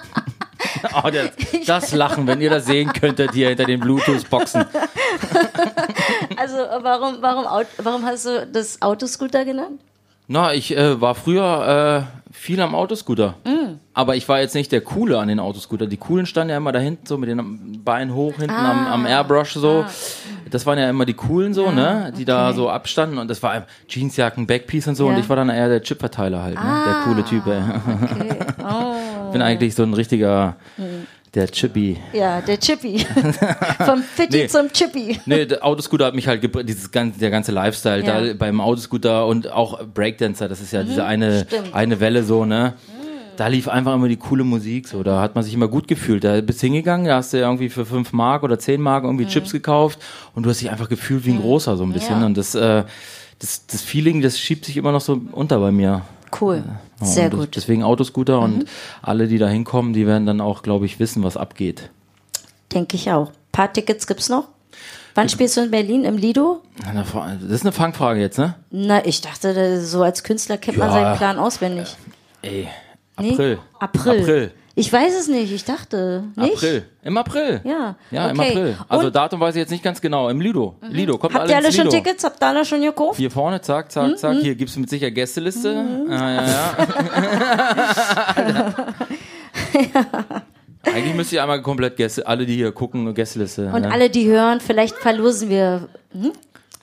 Oh, 0.94 1.10
das, 1.10 1.30
das 1.66 1.92
Lachen, 1.92 2.26
wenn 2.28 2.40
ihr 2.40 2.48
das 2.48 2.66
sehen 2.66 2.92
könntet 2.92 3.32
hier 3.32 3.48
hinter 3.48 3.64
den 3.64 3.80
Bluetooth-Boxen. 3.80 4.64
Also 6.36 6.56
warum, 6.56 7.16
warum, 7.20 7.44
warum 7.78 8.06
hast 8.06 8.26
du 8.26 8.46
das 8.46 8.80
Autoscooter 8.80 9.44
genannt? 9.44 9.80
Na, 10.28 10.54
ich 10.54 10.76
äh, 10.76 11.00
war 11.00 11.14
früher 11.14 12.06
äh, 12.21 12.21
viel 12.42 12.60
am 12.60 12.74
Autoscooter. 12.74 13.36
Aber 13.94 14.16
ich 14.16 14.28
war 14.28 14.40
jetzt 14.40 14.56
nicht 14.56 14.72
der 14.72 14.80
Coole 14.80 15.16
an 15.20 15.28
den 15.28 15.38
Autoscooter. 15.38 15.86
Die 15.86 15.96
Coolen 15.96 16.26
standen 16.26 16.50
ja 16.50 16.56
immer 16.56 16.72
da 16.72 16.80
hinten 16.80 17.06
so 17.06 17.16
mit 17.16 17.28
den 17.28 17.80
Beinen 17.84 18.14
hoch 18.14 18.34
hinten 18.34 18.50
am, 18.50 18.84
am 18.88 19.06
Airbrush 19.06 19.52
so. 19.52 19.84
Das 20.50 20.66
waren 20.66 20.76
ja 20.76 20.90
immer 20.90 21.04
die 21.04 21.14
Coolen 21.14 21.54
so, 21.54 21.70
ne? 21.70 22.12
Die 22.18 22.24
da 22.24 22.52
so 22.52 22.68
abstanden 22.68 23.18
und 23.18 23.28
das 23.28 23.44
war 23.44 23.52
ein 23.52 23.62
Jeansjacken, 23.88 24.48
Backpiece 24.48 24.88
und 24.88 24.96
so 24.96 25.06
Ja. 25.06 25.12
und 25.14 25.20
ich 25.20 25.28
war 25.28 25.36
dann 25.36 25.50
eher 25.50 25.68
der 25.68 25.82
Chipverteiler 25.82 26.42
halt, 26.42 26.56
ne? 26.56 26.82
Der 26.84 26.94
coole 27.04 27.24
Typ, 27.24 27.46
ey. 27.46 27.62
Okay. 27.62 28.38
Oh. 28.64 29.32
Bin 29.32 29.42
eigentlich 29.42 29.74
so 29.74 29.82
ein 29.82 29.92
richtiger, 29.94 30.56
der 31.34 31.48
Chippy. 31.48 31.96
Ja, 32.12 32.40
der 32.40 32.58
Chippy. 32.60 32.98
Vom 33.86 34.02
Fitti 34.02 34.36
Nee. 34.38 34.46
zum 34.48 34.70
Chippy. 34.72 35.18
Nee, 35.26 35.46
der 35.46 35.64
Autoscooter 35.64 36.06
hat 36.06 36.14
mich 36.14 36.28
halt 36.28 36.40
geprägt, 36.42 36.68
dieses 36.68 36.90
ganze, 36.90 37.18
der 37.18 37.30
ganze 37.30 37.52
Lifestyle 37.52 38.04
Ja. 38.04 38.20
da 38.20 38.34
beim 38.34 38.60
Autoscooter 38.60 39.26
und 39.26 39.50
auch 39.50 39.82
Breakdancer, 39.94 40.48
das 40.48 40.60
ist 40.60 40.72
ja 40.72 40.82
diese 40.82 41.04
eine, 41.04 41.46
stimmt. 41.46 41.74
eine 41.74 42.00
Welle 42.00 42.22
so, 42.22 42.44
ne? 42.44 42.74
da 43.38 43.46
lief 43.46 43.66
einfach 43.66 43.94
immer 43.94 44.08
die 44.08 44.18
coole 44.18 44.44
Musik, 44.44 44.86
so, 44.86 45.02
da 45.02 45.22
hat 45.22 45.34
man 45.34 45.42
sich 45.42 45.54
immer 45.54 45.66
gut 45.66 45.88
gefühlt. 45.88 46.22
Da 46.22 46.38
bist 46.42 46.62
du 46.62 46.66
hingegangen, 46.66 47.06
da 47.06 47.16
hast 47.16 47.32
du 47.32 47.38
irgendwie 47.38 47.70
für 47.70 47.86
5 47.86 48.12
Mark 48.12 48.42
oder 48.42 48.58
10 48.58 48.78
Mark 48.80 49.04
irgendwie 49.04 49.24
Chips 49.26 49.52
gekauft 49.52 49.98
und 50.34 50.44
du 50.44 50.50
hast 50.50 50.60
dich 50.60 50.70
einfach 50.70 50.90
gefühlt 50.90 51.24
wie 51.24 51.30
ein 51.30 51.40
Großer 51.40 51.78
so 51.78 51.82
ein 51.82 51.94
bisschen 51.94 52.20
Ja. 52.20 52.26
und 52.26 52.36
das, 52.36 52.54
äh, 52.54 52.84
das, 53.38 53.66
das 53.66 53.80
Feeling, 53.80 54.20
das 54.20 54.38
schiebt 54.38 54.66
sich 54.66 54.76
immer 54.76 54.92
noch 54.92 55.00
so 55.00 55.18
unter 55.32 55.58
bei 55.60 55.72
mir. 55.72 56.02
Cool. 56.40 56.62
Ja, 57.00 57.06
Sehr 57.06 57.30
gut. 57.30 57.48
Mhm. 57.48 57.50
Deswegen 57.54 57.82
Autoscooter 57.82 58.40
und 58.40 58.64
alle, 59.02 59.28
die 59.28 59.38
da 59.38 59.48
hinkommen, 59.48 59.92
die 59.92 60.06
werden 60.06 60.26
dann 60.26 60.40
auch, 60.40 60.62
glaube 60.62 60.86
ich, 60.86 60.98
wissen, 60.98 61.22
was 61.22 61.36
abgeht. 61.36 61.90
Denke 62.72 62.96
ich 62.96 63.10
auch. 63.10 63.32
paar 63.52 63.72
Tickets 63.72 64.06
gibt's 64.06 64.28
noch? 64.30 64.48
Wann 65.14 65.28
spielst 65.28 65.58
du 65.58 65.60
in 65.62 65.70
Berlin? 65.70 66.04
Im 66.04 66.16
Lido? 66.16 66.62
Na, 66.94 67.02
Das 67.04 67.42
ist 67.50 67.62
eine 67.62 67.72
Fangfrage 67.72 68.18
jetzt, 68.20 68.38
ne? 68.38 68.54
Na, 68.70 69.04
ich 69.04 69.20
dachte, 69.20 69.52
da- 69.52 69.78
so 69.80 70.02
als 70.02 70.24
Künstler 70.24 70.56
kennt 70.56 70.78
man 70.78 70.88
Ja. 70.88 70.92
seinen 70.94 71.16
Plan 71.18 71.38
auswendig. 71.38 71.94
Ey, 72.40 72.66
Nee? 73.20 73.32
April. 73.32 73.58
April. 73.78 74.52
Ich 74.74 74.90
weiß 74.90 75.14
es 75.18 75.28
nicht, 75.28 75.52
ich 75.52 75.64
dachte 75.64 76.24
nicht. 76.34 76.54
April. 76.54 76.84
Im 77.02 77.16
April. 77.18 77.60
Ja, 77.64 77.96
Ja, 78.10 78.30
im 78.30 78.38
okay. 78.40 78.48
April. 78.50 78.76
Also 78.88 79.06
Und- 79.06 79.16
Datum 79.16 79.40
weiß 79.40 79.54
ich 79.54 79.60
jetzt 79.60 79.70
nicht 79.70 79.84
ganz 79.84 80.00
genau. 80.00 80.28
Im 80.30 80.40
Lido. 80.40 80.76
Lido. 80.88 81.18
Kommt 81.18 81.34
Habt 81.34 81.50
ihr 81.50 81.56
alle 81.56 81.70
schon 81.70 81.84
Lido. 81.86 81.96
Tickets? 81.96 82.24
Habt 82.24 82.42
ihr 82.42 82.46
alle 82.46 82.64
schon 82.64 82.80
gekauft? 82.80 83.18
Hier 83.18 83.30
vorne, 83.30 83.60
zack, 83.60 83.92
zack, 83.92 84.16
zack. 84.18 84.38
Hier 84.40 84.54
gibst 84.54 84.76
du 84.76 84.80
mit 84.80 84.88
Sicherheit 84.88 85.14
Gästeliste. 85.14 85.84
Ah, 86.08 86.30
ja, 86.30 86.46
ja. 86.46 86.76
Eigentlich 90.84 91.14
müsst 91.14 91.32
ihr 91.32 91.42
einmal 91.42 91.62
komplett 91.62 91.96
Gäste, 91.96 92.26
alle, 92.26 92.44
die 92.46 92.56
hier 92.56 92.72
gucken, 92.72 93.12
Gästeliste. 93.14 93.66
Und 93.72 93.82
ne? 93.82 93.92
alle, 93.92 94.10
die 94.10 94.26
hören, 94.26 94.60
vielleicht 94.60 94.96
verlosen 94.96 95.48
wir 95.48 95.88
hm? 96.12 96.32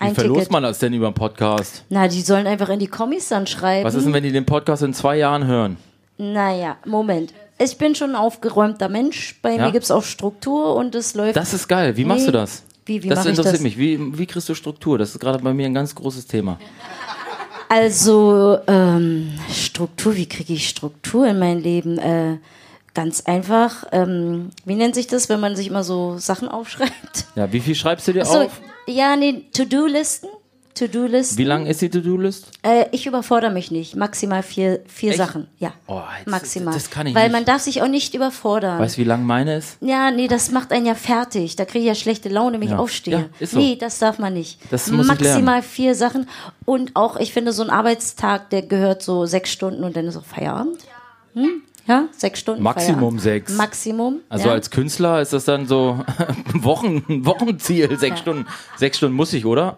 Wie 0.01 0.05
ein 0.05 0.15
verlost 0.15 0.39
Ticket. 0.39 0.51
man 0.53 0.63
das 0.63 0.79
denn 0.79 0.93
über 0.93 1.07
einen 1.07 1.13
Podcast? 1.15 1.83
Na, 1.89 2.07
die 2.07 2.21
sollen 2.21 2.47
einfach 2.47 2.69
in 2.69 2.79
die 2.79 2.87
Kommis 2.87 3.27
dann 3.27 3.45
schreiben. 3.47 3.83
Was 3.85 3.95
ist 3.95 4.05
denn, 4.05 4.13
wenn 4.13 4.23
die 4.23 4.31
den 4.31 4.45
Podcast 4.45 4.81
in 4.83 4.93
zwei 4.93 5.17
Jahren 5.17 5.45
hören? 5.45 5.75
Naja, 6.17 6.77
Moment. 6.85 7.33
Ich 7.61 7.77
bin 7.77 7.93
schon 7.93 8.11
ein 8.11 8.15
aufgeräumter 8.15 8.87
Mensch. 8.89 9.37
Bei 9.41 9.55
Ja? 9.55 9.65
mir 9.65 9.71
gibt's 9.71 9.91
auch 9.91 10.03
Struktur 10.03 10.75
und 10.75 10.95
es 10.95 11.13
läuft. 11.13 11.35
Das 11.35 11.53
ist 11.53 11.67
geil. 11.67 11.97
Wie 11.97 12.05
machst 12.05 12.27
du 12.27 12.31
das? 12.31 12.63
Wie- 12.85 13.03
wie 13.03 13.09
das 13.09 13.25
interessiert 13.25 13.55
das? 13.55 13.61
mich. 13.61 13.77
Wie, 13.77 14.17
wie 14.17 14.25
kriegst 14.25 14.47
du 14.49 14.55
Struktur? 14.55 14.97
Das 14.97 15.09
ist 15.11 15.19
gerade 15.19 15.39
bei 15.39 15.53
mir 15.53 15.65
ein 15.65 15.73
ganz 15.73 15.93
großes 15.93 16.25
Thema. 16.25 16.57
Also, 17.67 18.57
ähm, 18.67 19.31
Struktur, 19.53 20.15
wie 20.15 20.27
kriege 20.27 20.53
ich 20.53 20.67
Struktur 20.69 21.27
in 21.27 21.37
mein 21.37 21.61
Leben? 21.61 21.99
Äh, 21.99 22.37
ganz 22.95 23.21
einfach. 23.21 23.85
Ähm, 23.91 24.49
wie 24.65 24.73
nennt 24.75 24.95
sich 24.95 25.05
das, 25.07 25.29
wenn 25.29 25.39
man 25.39 25.55
sich 25.55 25.67
immer 25.67 25.83
so 25.83 26.17
Sachen 26.17 26.47
aufschreibt? 26.47 27.25
Ja, 27.35 27.51
wie 27.53 27.59
viel 27.59 27.75
schreibst 27.75 28.07
du 28.07 28.13
dir 28.13 28.25
So, 28.25 28.39
auf? 28.43 28.61
ja, 28.87 29.15
nee, 29.15 29.43
To-Do-Listen. 29.53 30.29
To-Do-Listen. 30.79 31.37
Wie 31.37 31.43
lang 31.43 31.65
ist 31.65 31.81
die 31.81 31.89
To-Do-List? 31.89 32.47
Äh, 32.63 32.85
ich 32.91 33.05
überfordere 33.05 33.51
mich 33.51 33.69
nicht. 33.71 33.95
Maximal 33.95 34.41
vier, 34.43 34.79
vier 34.87 35.09
Echt? 35.11 35.17
Sachen. 35.17 35.47
Ja. 35.59 35.73
Oh, 35.87 36.01
jetzt- 36.17 36.27
Maximal. 36.29 36.73
das 36.73 36.89
kann 36.89 37.07
ich 37.07 37.15
Weil 37.15 37.23
nicht. 37.25 37.33
man 37.33 37.45
darf 37.45 37.61
sich 37.61 37.81
auch 37.81 37.87
nicht 37.87 38.13
überfordern. 38.15 38.79
Weißt 38.79 38.97
du, 38.97 39.01
wie 39.01 39.05
lang 39.05 39.23
meine 39.25 39.57
ist? 39.57 39.77
Ja, 39.81 40.11
nee, 40.11 40.27
das 40.27 40.51
macht 40.51 40.71
einen 40.71 40.85
ja 40.85 40.95
fertig. 40.95 41.55
Da 41.55 41.65
kriege 41.65 41.79
ich 41.79 41.87
ja 41.87 41.95
schlechte 41.95 42.29
Laune, 42.29 42.57
wenn 42.57 42.63
ich 42.63 42.71
Ja. 42.71 42.77
aufstehe. 42.79 43.13
Ja, 43.13 43.25
ist 43.39 43.51
so. 43.51 43.59
Nee, 43.59 43.75
das 43.79 43.99
darf 43.99 44.17
man 44.19 44.33
nicht. 44.33 44.59
Das 44.71 44.89
muss 44.89 45.05
ich 45.05 45.11
Maximal 45.11 45.61
vier 45.61 45.93
Sachen. 45.95 46.27
Und 46.65 46.95
auch, 46.95 47.17
ich 47.17 47.33
finde, 47.33 47.51
so 47.53 47.63
ein 47.63 47.69
Arbeitstag, 47.69 48.49
der 48.49 48.61
gehört 48.63 49.01
so 49.03 49.25
sechs 49.25 49.51
Stunden 49.51 49.83
und 49.83 49.95
dann 49.95 50.05
ist 50.05 50.17
auch 50.17 50.25
Feierabend. 50.25 50.79
Hm? 51.33 51.61
Ja, 51.87 52.05
sechs 52.15 52.39
Stunden. 52.39 52.61
Maximum 52.61 52.95
Feierabend. 52.99 53.21
sechs. 53.21 53.53
Maximum. 53.53 54.19
Also 54.29 54.47
ja. 54.47 54.53
als 54.53 54.69
Künstler 54.69 55.21
ist 55.21 55.33
das 55.33 55.45
dann 55.45 55.67
so 55.67 56.03
Wochen, 56.53 57.03
Wochenziel. 57.25 57.97
Sechs 57.97 58.19
Stunden, 58.19 58.45
sechs 58.77 58.97
Stunden 58.97 59.15
muss 59.15 59.33
ich, 59.33 59.45
oder? 59.45 59.75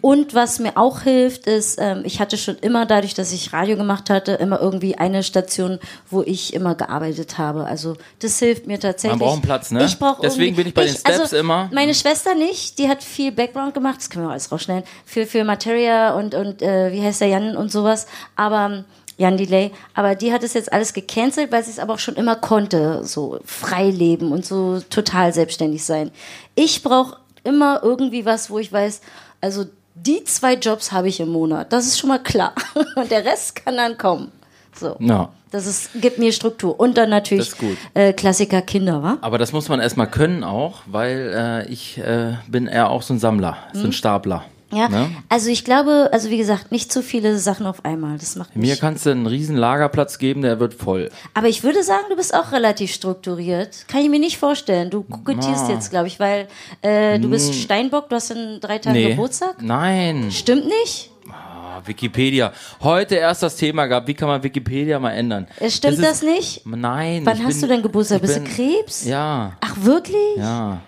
Und 0.00 0.34
was 0.34 0.58
mir 0.58 0.76
auch 0.76 1.00
hilft, 1.00 1.46
ist, 1.46 1.78
ähm, 1.80 2.02
ich 2.04 2.20
hatte 2.20 2.36
schon 2.36 2.56
immer, 2.56 2.86
dadurch, 2.86 3.14
dass 3.14 3.32
ich 3.32 3.52
Radio 3.52 3.76
gemacht 3.76 4.10
hatte, 4.10 4.32
immer 4.32 4.60
irgendwie 4.60 4.96
eine 4.96 5.22
Station, 5.22 5.78
wo 6.10 6.22
ich 6.22 6.54
immer 6.54 6.74
gearbeitet 6.74 7.38
habe. 7.38 7.64
Also 7.64 7.96
das 8.20 8.38
hilft 8.38 8.66
mir 8.66 8.80
tatsächlich. 8.80 9.18
Man 9.18 9.26
braucht 9.26 9.32
einen 9.34 9.42
Platz, 9.42 9.70
ne? 9.70 9.84
Ich 9.84 9.98
brauch 9.98 10.20
Deswegen 10.20 10.56
bin 10.56 10.66
ich 10.66 10.74
bei 10.74 10.84
den 10.84 10.94
Steps 10.94 11.20
also, 11.20 11.36
immer- 11.36 11.68
Meine 11.72 11.94
Schwester 11.94 12.34
nicht, 12.34 12.78
die 12.78 12.88
hat 12.88 13.02
viel 13.02 13.32
Background 13.32 13.74
gemacht, 13.74 13.96
das 13.98 14.10
können 14.10 14.24
wir 14.24 14.28
auch 14.28 14.32
alles 14.32 14.50
rausschneiden, 14.50 14.84
für, 15.04 15.26
für 15.26 15.44
Materia 15.44 16.14
und, 16.14 16.34
und 16.34 16.62
äh, 16.62 16.92
wie 16.92 17.02
heißt 17.02 17.20
der 17.20 17.28
Jan 17.28 17.56
und 17.56 17.70
sowas. 17.70 18.06
Aber 18.36 18.84
Jan 19.16 19.36
Delay, 19.36 19.70
aber 19.94 20.14
die 20.14 20.32
hat 20.32 20.42
es 20.42 20.54
jetzt 20.54 20.72
alles 20.72 20.92
gecancelt, 20.92 21.52
weil 21.52 21.62
sie 21.62 21.70
es 21.70 21.78
aber 21.78 21.94
auch 21.94 21.98
schon 21.98 22.16
immer 22.16 22.36
konnte, 22.36 23.04
so 23.04 23.38
frei 23.44 23.90
leben 23.90 24.32
und 24.32 24.44
so 24.44 24.80
total 24.90 25.32
selbstständig 25.32 25.84
sein. 25.84 26.10
Ich 26.54 26.82
brauche 26.82 27.18
immer 27.44 27.80
irgendwie 27.82 28.24
was, 28.24 28.50
wo 28.50 28.58
ich 28.58 28.72
weiß, 28.72 29.00
also 29.40 29.66
die 29.94 30.24
zwei 30.24 30.54
Jobs 30.54 30.92
habe 30.92 31.08
ich 31.08 31.20
im 31.20 31.28
Monat. 31.28 31.72
Das 31.72 31.86
ist 31.86 31.98
schon 31.98 32.08
mal 32.08 32.18
klar. 32.18 32.52
Und 32.96 33.10
der 33.10 33.24
Rest 33.24 33.54
kann 33.54 33.76
dann 33.76 33.96
kommen. 33.96 34.32
So. 34.74 34.96
Ja. 34.98 35.30
Das 35.52 35.66
ist, 35.68 35.90
gibt 36.00 36.18
mir 36.18 36.32
Struktur. 36.32 36.80
Und 36.80 36.96
dann 36.98 37.10
natürlich. 37.10 37.52
Äh, 37.94 38.12
Klassiker 38.12 38.60
Kinder, 38.60 39.04
wa? 39.04 39.18
Aber 39.20 39.38
das 39.38 39.52
muss 39.52 39.68
man 39.68 39.78
erstmal 39.78 40.10
können 40.10 40.42
auch, 40.42 40.80
weil 40.86 41.32
äh, 41.32 41.72
ich 41.72 41.98
äh, 41.98 42.32
bin 42.48 42.66
eher 42.66 42.90
auch 42.90 43.02
so 43.02 43.14
ein 43.14 43.20
Sammler, 43.20 43.56
so 43.72 43.84
ein 43.84 43.92
Stapler. 43.92 44.44
Hm? 44.74 44.80
Ja. 44.80 44.88
Ne? 44.88 45.10
Also 45.28 45.50
ich 45.50 45.64
glaube, 45.64 46.08
also 46.12 46.30
wie 46.30 46.36
gesagt, 46.38 46.72
nicht 46.72 46.92
zu 46.92 47.02
viele 47.02 47.38
Sachen 47.38 47.66
auf 47.66 47.84
einmal. 47.84 48.18
Das 48.18 48.36
macht 48.36 48.54
Mir 48.56 48.76
kannst 48.76 49.06
du 49.06 49.10
einen 49.10 49.26
riesen 49.26 49.56
Lagerplatz 49.56 50.18
geben, 50.18 50.42
der 50.42 50.58
wird 50.60 50.74
voll. 50.74 51.10
Aber 51.34 51.48
ich 51.48 51.62
würde 51.62 51.82
sagen, 51.82 52.04
du 52.10 52.16
bist 52.16 52.34
auch 52.34 52.52
relativ 52.52 52.92
strukturiert. 52.92 53.86
Kann 53.88 54.00
ich 54.02 54.08
mir 54.08 54.18
nicht 54.18 54.38
vorstellen. 54.38 54.90
Du 54.90 55.02
kokettierst 55.02 55.64
Na. 55.68 55.74
jetzt, 55.74 55.90
glaube 55.90 56.06
ich, 56.08 56.18
weil 56.20 56.48
äh, 56.82 57.18
du 57.18 57.30
bist 57.30 57.54
Steinbock, 57.54 58.08
du 58.08 58.16
hast 58.16 58.30
in 58.30 58.58
drei 58.60 58.78
Tagen 58.78 58.96
Nee. 58.96 59.10
Geburtstag. 59.10 59.62
Nein. 59.62 60.30
Stimmt 60.30 60.66
nicht? 60.66 61.10
Ah, 61.30 61.80
Wikipedia. 61.86 62.52
Heute 62.82 63.16
erst 63.16 63.42
das 63.42 63.56
Thema 63.56 63.86
gehabt, 63.86 64.06
wie 64.08 64.14
kann 64.14 64.28
man 64.28 64.42
Wikipedia 64.42 64.98
mal 64.98 65.12
ändern? 65.12 65.46
Äh, 65.58 65.70
Stimmt 65.70 65.98
das, 66.02 66.16
ist- 66.16 66.22
nicht? 66.24 66.66
Nein. 66.66 67.22
Wann 67.24 67.42
hast 67.44 67.54
bin- 67.54 67.60
du 67.62 67.66
denn 67.68 67.82
Geburtstag? 67.82 68.20
Bist 68.20 68.36
du 68.36 68.40
bin- 68.40 68.52
Krebs? 68.52 69.04
Ja, 69.04 69.52
Ach, 69.60 69.74
wirklich? 69.80 70.36
ja. 70.36 70.80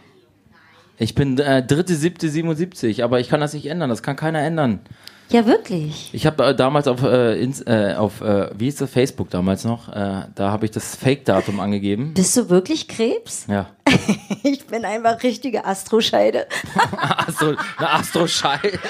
Ich 0.99 1.15
bin 1.15 1.39
äh, 1.39 1.65
dritte, 1.65 1.95
siebte, 1.95 2.29
77, 2.29 3.05
aber 3.05 3.21
ich 3.21 3.29
kann 3.29 3.41
das 3.41 3.53
nicht 3.53 3.67
ändern. 3.67 3.91
Das 3.91 4.03
kann 4.03 4.17
keiner 4.17 4.41
ändern. 4.41 4.81
Ja, 5.29 5.45
wirklich. 5.45 6.11
Ich 6.13 6.25
habe 6.25 6.45
äh, 6.45 6.55
damals 6.55 6.87
auf, 6.87 7.03
äh, 7.03 7.41
ins, 7.41 7.61
äh, 7.63 7.95
auf 7.97 8.21
äh, 8.21 8.49
wie 8.57 8.67
hieß 8.67 8.77
das, 8.77 8.91
Facebook 8.91 9.29
damals 9.31 9.65
noch, 9.65 9.89
äh, 9.89 10.23
da 10.35 10.51
habe 10.51 10.67
ich 10.67 10.71
das 10.71 10.95
Fake-Datum 10.95 11.59
angegeben. 11.59 12.15
Bist 12.15 12.37
du 12.37 12.49
wirklich 12.49 12.89
Krebs? 12.89 13.47
Ja. 13.49 13.71
Ich 14.43 14.65
bin 14.67 14.85
einfach 14.85 15.21
richtige 15.25 15.65
Astroscheide. 15.65 16.47
Astro, 16.97 17.55
eine 17.79 17.91
Astroschei. 17.91 18.61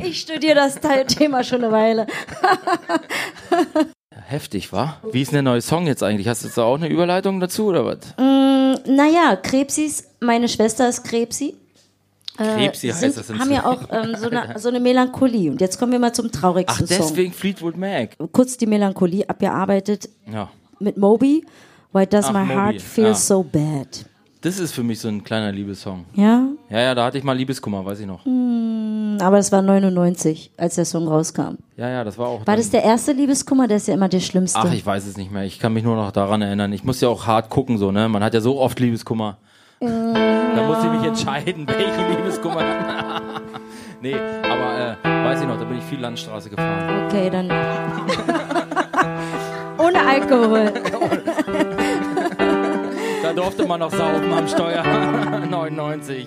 Ich 0.00 0.20
studiere 0.20 0.54
das 0.54 0.78
Thema 1.08 1.44
schon 1.44 1.64
eine 1.64 1.72
Weile. 1.72 2.06
Heftig, 4.30 4.70
wa? 4.74 4.98
Wie 5.10 5.22
ist 5.22 5.28
denn 5.32 5.36
der 5.44 5.52
neue 5.52 5.62
Song 5.62 5.86
jetzt 5.86 6.02
eigentlich? 6.02 6.28
Hast 6.28 6.42
du 6.42 6.48
jetzt 6.48 6.58
auch 6.58 6.74
eine 6.74 6.88
Überleitung 6.88 7.40
dazu 7.40 7.66
oder 7.68 7.86
was? 7.86 7.98
Naja, 8.86 9.36
Krebsis, 9.36 10.04
meine 10.20 10.48
Schwester 10.50 10.86
ist 10.86 11.02
Krebsi. 11.04 11.54
Krebsi 12.36 12.88
heißt 12.88 13.00
Sind, 13.00 13.16
das 13.16 13.30
haben 13.30 13.50
ja 13.50 13.64
auch 13.64 13.80
ähm, 13.90 14.14
so, 14.18 14.28
eine, 14.28 14.58
so 14.58 14.68
eine 14.68 14.80
Melancholie. 14.80 15.50
Und 15.50 15.62
jetzt 15.62 15.78
kommen 15.78 15.92
wir 15.92 15.98
mal 15.98 16.12
zum 16.12 16.26
Ach, 16.26 16.40
traurigsten 16.40 16.86
Song. 16.86 16.96
deswegen 16.98 17.32
Fleetwood 17.32 17.78
Mac. 17.78 18.16
Kurz 18.32 18.58
die 18.58 18.66
Melancholie 18.66 19.26
abgearbeitet 19.28 20.10
Ja. 20.30 20.50
mit 20.78 20.98
Moby. 20.98 21.46
Why 21.94 22.06
does 22.06 22.26
Ach, 22.26 22.32
my 22.34 22.40
Moby, 22.40 22.52
heart 22.54 22.82
feel 22.82 23.04
ja. 23.06 23.14
so 23.14 23.42
bad? 23.42 24.04
Das 24.42 24.58
ist 24.60 24.72
für 24.72 24.82
mich 24.82 25.00
so 25.00 25.08
ein 25.08 25.24
kleiner 25.24 25.50
Liebessong. 25.50 26.04
Ja, 26.14 26.46
Ja, 26.68 26.80
ja, 26.80 26.94
da 26.94 27.06
hatte 27.06 27.16
ich 27.16 27.24
mal 27.24 27.32
Liebeskummer, 27.36 27.82
weiß 27.84 28.00
ich 28.00 28.06
noch. 28.06 28.24
Aber 29.20 29.38
es 29.38 29.52
war 29.52 29.62
99, 29.62 30.52
als 30.56 30.76
der 30.76 30.84
Song 30.84 31.08
rauskam. 31.08 31.56
Ja, 31.76 31.88
ja, 31.88 32.04
das 32.04 32.18
war 32.18 32.28
auch. 32.28 32.46
War 32.46 32.56
das 32.56 32.70
der 32.70 32.84
erste 32.84 33.12
Liebeskummer? 33.12 33.68
Der 33.68 33.78
ist 33.78 33.88
ja 33.88 33.94
immer 33.94 34.08
der 34.08 34.20
schlimmste. 34.20 34.58
Ach, 34.58 34.72
ich 34.72 34.84
weiß 34.84 35.06
es 35.06 35.16
nicht 35.16 35.30
mehr. 35.30 35.44
Ich 35.44 35.58
kann 35.58 35.72
mich 35.72 35.84
nur 35.84 35.96
noch 35.96 36.12
daran 36.12 36.42
erinnern. 36.42 36.72
Ich 36.72 36.84
muss 36.84 37.00
ja 37.00 37.08
auch 37.08 37.26
hart 37.26 37.50
gucken, 37.50 37.78
so, 37.78 37.92
ne? 37.92 38.08
Man 38.08 38.22
hat 38.22 38.34
ja 38.34 38.40
so 38.40 38.60
oft 38.60 38.78
Liebeskummer. 38.80 39.38
Da 39.80 40.66
muss 40.66 40.78
ich 40.82 40.90
mich 40.90 41.04
entscheiden, 41.06 41.66
welchen 41.68 42.16
Liebeskummer. 42.16 42.62
nee, 44.02 44.14
aber 44.14 44.96
äh, 45.04 45.24
weiß 45.24 45.42
ich 45.42 45.46
noch, 45.46 45.58
da 45.58 45.64
bin 45.64 45.78
ich 45.78 45.84
viel 45.84 46.00
Landstraße 46.00 46.50
gefahren. 46.50 47.06
Okay, 47.06 47.30
dann. 47.30 47.46
Ohne 49.78 50.00
Alkohol. 50.04 50.72
Da 53.22 53.32
durfte 53.32 53.66
man 53.66 53.80
noch 53.80 53.92
saufen 53.92 54.32
am 54.32 54.48
Steuer. 54.48 54.82
99. 55.48 56.26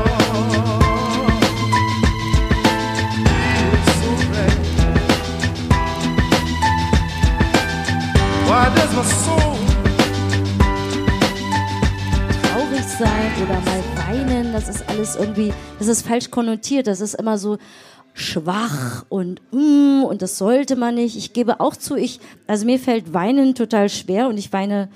Why 8.61 8.69
does 8.75 8.93
my 8.93 9.03
soul 9.03 9.57
Traurig 12.43 12.83
sein 12.83 13.31
oder 13.41 13.59
mal 13.59 13.83
weinen, 14.05 14.53
das 14.53 14.69
ist 14.69 14.87
alles 14.87 15.15
irgendwie, 15.15 15.51
das 15.79 15.87
ist 15.87 16.05
falsch 16.05 16.29
konnotiert, 16.29 16.85
das 16.85 17.01
ist 17.01 17.15
immer 17.15 17.39
so 17.39 17.57
schwach 18.13 19.03
und 19.09 19.41
mm, 19.51 20.03
und 20.03 20.21
das 20.21 20.37
sollte 20.37 20.75
man 20.75 20.93
nicht. 20.93 21.17
Ich 21.17 21.33
gebe 21.33 21.59
auch 21.59 21.75
zu, 21.75 21.95
ich, 21.95 22.19
also 22.45 22.67
mir 22.67 22.77
fällt 22.77 23.15
Weinen 23.15 23.55
total 23.55 23.89
schwer 23.89 24.27
und 24.27 24.37
ich 24.37 24.53
weine 24.53 24.89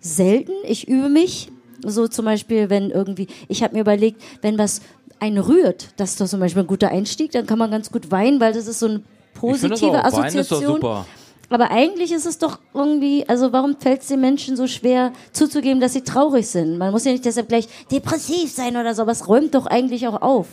selten. 0.00 0.52
Ich 0.64 0.88
übe 0.88 1.10
mich. 1.10 1.52
So 1.84 2.08
zum 2.08 2.24
Beispiel, 2.24 2.70
wenn 2.70 2.88
irgendwie, 2.90 3.26
ich 3.48 3.62
habe 3.62 3.74
mir 3.74 3.82
überlegt, 3.82 4.22
wenn 4.40 4.56
was 4.56 4.80
einen 5.18 5.36
rührt, 5.36 5.88
das 5.98 6.12
ist 6.12 6.22
doch 6.22 6.26
zum 6.26 6.40
Beispiel 6.40 6.62
ein 6.62 6.66
guter 6.68 6.88
Einstieg, 6.88 7.32
dann 7.32 7.46
kann 7.46 7.58
man 7.58 7.70
ganz 7.70 7.92
gut 7.92 8.10
weinen, 8.10 8.40
weil 8.40 8.54
das 8.54 8.66
ist 8.66 8.78
so 8.78 8.86
eine 8.86 9.02
Ich 9.34 9.40
finde 9.58 9.68
das 9.68 9.80
positive 9.80 9.90
auch. 10.06 10.12
Wein 10.14 10.24
ist 10.24 10.50
doch 10.50 10.56
Assoziation. 10.56 10.76
super. 10.76 11.06
Aber 11.50 11.72
eigentlich 11.72 12.12
ist 12.12 12.26
es 12.26 12.38
doch 12.38 12.60
irgendwie, 12.72 13.28
also 13.28 13.52
warum 13.52 13.76
fällt 13.76 14.02
es 14.02 14.06
den 14.06 14.20
Menschen 14.20 14.56
so 14.56 14.68
schwer 14.68 15.12
zuzugeben, 15.32 15.80
dass 15.80 15.92
sie 15.92 16.02
traurig 16.02 16.46
sind? 16.46 16.78
Man 16.78 16.92
muss 16.92 17.04
ja 17.04 17.10
nicht 17.10 17.24
deshalb 17.24 17.48
gleich 17.48 17.68
depressiv 17.90 18.52
sein 18.52 18.76
oder 18.76 18.94
so, 18.94 19.02
aber 19.02 19.10
es 19.10 19.28
räumt 19.28 19.56
doch 19.56 19.66
eigentlich 19.66 20.06
auch 20.06 20.22
auf. 20.22 20.46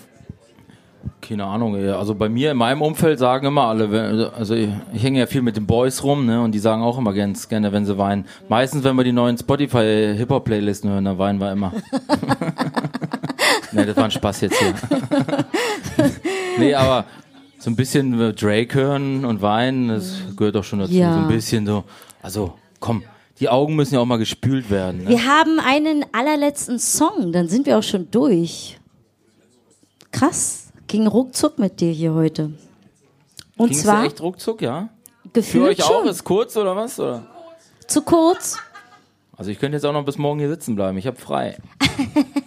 Keine 1.21 1.45
Ahnung, 1.45 1.75
also 1.75 2.15
bei 2.15 2.29
mir 2.29 2.51
in 2.51 2.57
meinem 2.57 2.81
Umfeld 2.81 3.19
sagen 3.19 3.47
immer 3.47 3.63
alle, 3.63 4.31
also 4.35 4.55
ich, 4.55 4.69
ich 4.93 5.03
hänge 5.03 5.19
ja 5.19 5.25
viel 5.25 5.41
mit 5.41 5.55
den 5.55 5.67
Boys 5.67 6.03
rum, 6.03 6.25
ne, 6.25 6.41
und 6.41 6.51
die 6.53 6.59
sagen 6.59 6.81
auch 6.81 6.97
immer 6.97 7.13
ganz 7.13 7.47
gerne, 7.47 7.71
wenn 7.71 7.85
sie 7.85 7.97
weinen. 7.97 8.25
Meistens, 8.49 8.83
wenn 8.83 8.95
wir 8.95 9.03
die 9.03 9.11
neuen 9.11 9.37
Spotify 9.37 10.15
Hip-Hop 10.17 10.45
Playlisten 10.45 10.89
hören, 10.89 11.05
dann 11.05 11.17
weinen 11.17 11.39
wir 11.39 11.51
immer. 11.51 11.73
ne, 13.71 13.85
das 13.85 13.95
war 13.97 14.05
ein 14.05 14.11
Spaß 14.11 14.41
jetzt 14.41 14.57
hier. 14.59 14.73
nee, 16.57 16.73
aber 16.73 17.05
so 17.59 17.69
ein 17.69 17.75
bisschen 17.75 18.19
äh, 18.19 18.33
Drake 18.33 18.73
hören 18.75 19.25
und 19.25 19.41
weinen, 19.41 19.89
das 19.89 20.19
gehört 20.35 20.55
doch 20.55 20.63
schon 20.63 20.79
dazu. 20.79 20.93
Ja. 20.93 21.13
So 21.13 21.19
ein 21.19 21.27
bisschen 21.27 21.65
so, 21.65 21.83
also 22.21 22.53
komm, 22.79 23.03
die 23.39 23.49
Augen 23.49 23.75
müssen 23.75 23.95
ja 23.95 23.99
auch 23.99 24.05
mal 24.05 24.17
gespült 24.17 24.69
werden. 24.69 25.03
Ne? 25.03 25.09
Wir 25.09 25.25
haben 25.25 25.59
einen 25.59 26.05
allerletzten 26.11 26.79
Song, 26.79 27.31
dann 27.31 27.47
sind 27.47 27.65
wir 27.65 27.77
auch 27.77 27.83
schon 27.83 28.09
durch. 28.11 28.79
Krass, 30.11 30.67
ging 30.87 31.07
ruckzuck 31.07 31.59
mit 31.59 31.79
dir 31.79 31.91
hier 31.91 32.13
heute. 32.13 32.51
Und 33.57 33.69
Ging's 33.69 33.83
zwar 33.83 34.05
echt 34.05 34.21
ruckzuck, 34.21 34.61
ja? 34.61 34.89
Für 35.23 35.29
gefühlt 35.33 35.79
euch 35.79 35.83
auch? 35.83 35.99
schon. 35.99 36.07
Ist 36.07 36.23
kurz 36.23 36.55
oder 36.57 36.75
was? 36.75 36.99
Oder? 36.99 37.27
Zu 37.87 38.01
kurz. 38.01 38.57
Also 39.35 39.51
ich 39.51 39.59
könnte 39.59 39.75
jetzt 39.75 39.85
auch 39.85 39.93
noch 39.93 40.05
bis 40.05 40.17
morgen 40.17 40.39
hier 40.39 40.49
sitzen 40.49 40.75
bleiben. 40.75 40.97
Ich 40.97 41.07
habe 41.07 41.17
frei. 41.17 41.57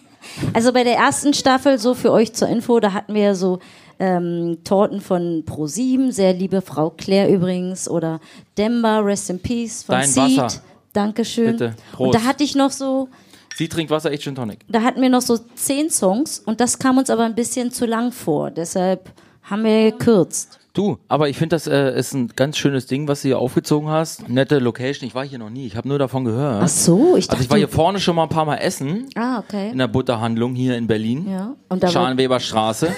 Also 0.53 0.73
bei 0.73 0.85
der 0.85 0.97
ersten 0.97 1.35
Staffel, 1.35 1.79
so 1.79 1.95
für 1.95 2.13
euch 2.13 2.33
zur 2.33 2.49
Info, 2.49 2.81
da 2.81 2.93
hatten 2.93 3.15
wir 3.15 3.23
ja 3.23 3.35
so 3.35 3.59
ähm, 4.01 4.59
Torten 4.65 5.01
von 5.01 5.45
Pro7, 5.45 6.11
sehr 6.11 6.33
liebe 6.33 6.63
Frau 6.63 6.91
Claire 6.91 7.31
übrigens, 7.33 7.89
oder 7.89 8.19
Demba, 8.59 8.99
Rest 9.01 9.31
in 9.31 9.39
Peace 9.41 9.85
von 9.85 9.95
Dein 9.97 10.09
Seed. 10.09 10.39
Wasser. 10.39 10.61
Dankeschön. 10.93 11.53
Bitte. 11.53 11.75
Und 11.97 12.15
da 12.15 12.19
Prost. 12.19 12.29
hatte 12.29 12.43
ich 12.45 12.57
noch 12.57 12.71
so, 12.73 13.09
Sie 13.55 13.69
trinkt 13.69 13.91
Wasser, 13.91 14.11
ich 14.13 14.23
Gin 14.23 14.35
Tonic. 14.35 14.61
da 14.69 14.83
hatten 14.83 15.03
wir 15.03 15.11
noch 15.11 15.21
so 15.21 15.39
zehn 15.55 15.91
Songs 15.91 16.41
und 16.41 16.61
das 16.61 16.79
kam 16.79 16.99
uns 16.99 17.11
aber 17.11 17.25
ein 17.25 17.35
bisschen 17.35 17.71
zu 17.71 17.87
lang 17.87 18.11
vor. 18.11 18.51
Deshalb 18.51 19.11
haben 19.43 19.65
wir 19.65 19.93
gekürzt. 19.93 20.59
Du, 20.73 20.99
aber 21.09 21.29
ich 21.29 21.37
finde, 21.37 21.57
das 21.57 21.67
äh, 21.67 21.99
ist 21.99 22.15
ein 22.15 22.29
ganz 22.37 22.57
schönes 22.57 22.87
Ding, 22.87 23.09
was 23.09 23.23
du 23.23 23.29
hier 23.29 23.39
aufgezogen 23.41 23.89
hast. 23.89 24.29
Nette 24.29 24.61
Location. 24.61 25.07
Ich 25.07 25.17
war 25.17 25.27
hier 25.27 25.39
noch 25.41 25.51
nie. 25.51 25.67
Ich 25.67 25.77
habe 25.77 25.89
nur 25.89 25.99
davon 25.99 26.25
gehört. 26.25 26.63
Ach 26.63 26.69
so, 26.69 27.17
ich 27.17 27.27
dachte. 27.27 27.39
also 27.39 27.45
ich 27.45 27.51
war 27.51 27.59
hier 27.59 27.69
vorne 27.69 27.99
schon 27.99 28.15
mal 28.15 28.23
ein 28.23 28.29
paar 28.29 28.45
Mal 28.45 28.59
essen. 28.59 29.09
ah, 29.17 29.41
okay. 29.41 29.71
In 29.73 29.79
der 29.79 29.89
Butterhandlung 29.89 30.55
hier 30.55 30.77
in 30.77 30.87
Berlin. 30.87 31.29
Ja. 31.29 31.57
Und 31.69 31.83
da 31.83 31.89
war, 31.89 31.93
Scharnweberstraße. 31.93 32.95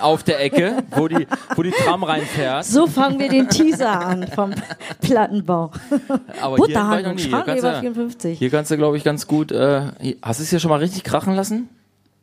Auf 0.00 0.22
der 0.22 0.40
Ecke, 0.42 0.82
wo 0.96 1.08
die, 1.08 1.26
wo 1.56 1.62
die 1.62 1.70
Tram 1.70 2.02
reinfährt. 2.04 2.64
so 2.64 2.86
fangen 2.86 3.18
wir 3.18 3.28
den 3.28 3.48
Teaser 3.48 4.00
an 4.00 4.26
vom 4.26 4.52
Plattenbau. 5.00 5.70
Aber 6.40 6.56
hier 6.66 6.74
war 6.74 6.98
ich 7.00 7.06
noch 7.06 7.10
Butterhandlung, 7.10 7.14
nie. 7.16 7.22
Hier 7.22 7.42
kannst 7.44 7.64
du, 7.64 7.80
54. 7.80 8.38
hier 8.38 8.50
kannst 8.50 8.70
du, 8.70 8.76
glaube 8.76 8.96
ich, 8.96 9.04
ganz 9.04 9.26
gut. 9.26 9.52
Äh, 9.52 9.82
hast 10.22 10.40
du 10.40 10.44
es 10.44 10.50
hier 10.50 10.60
schon 10.60 10.70
mal 10.70 10.78
richtig 10.80 11.04
krachen 11.04 11.34
lassen? 11.34 11.68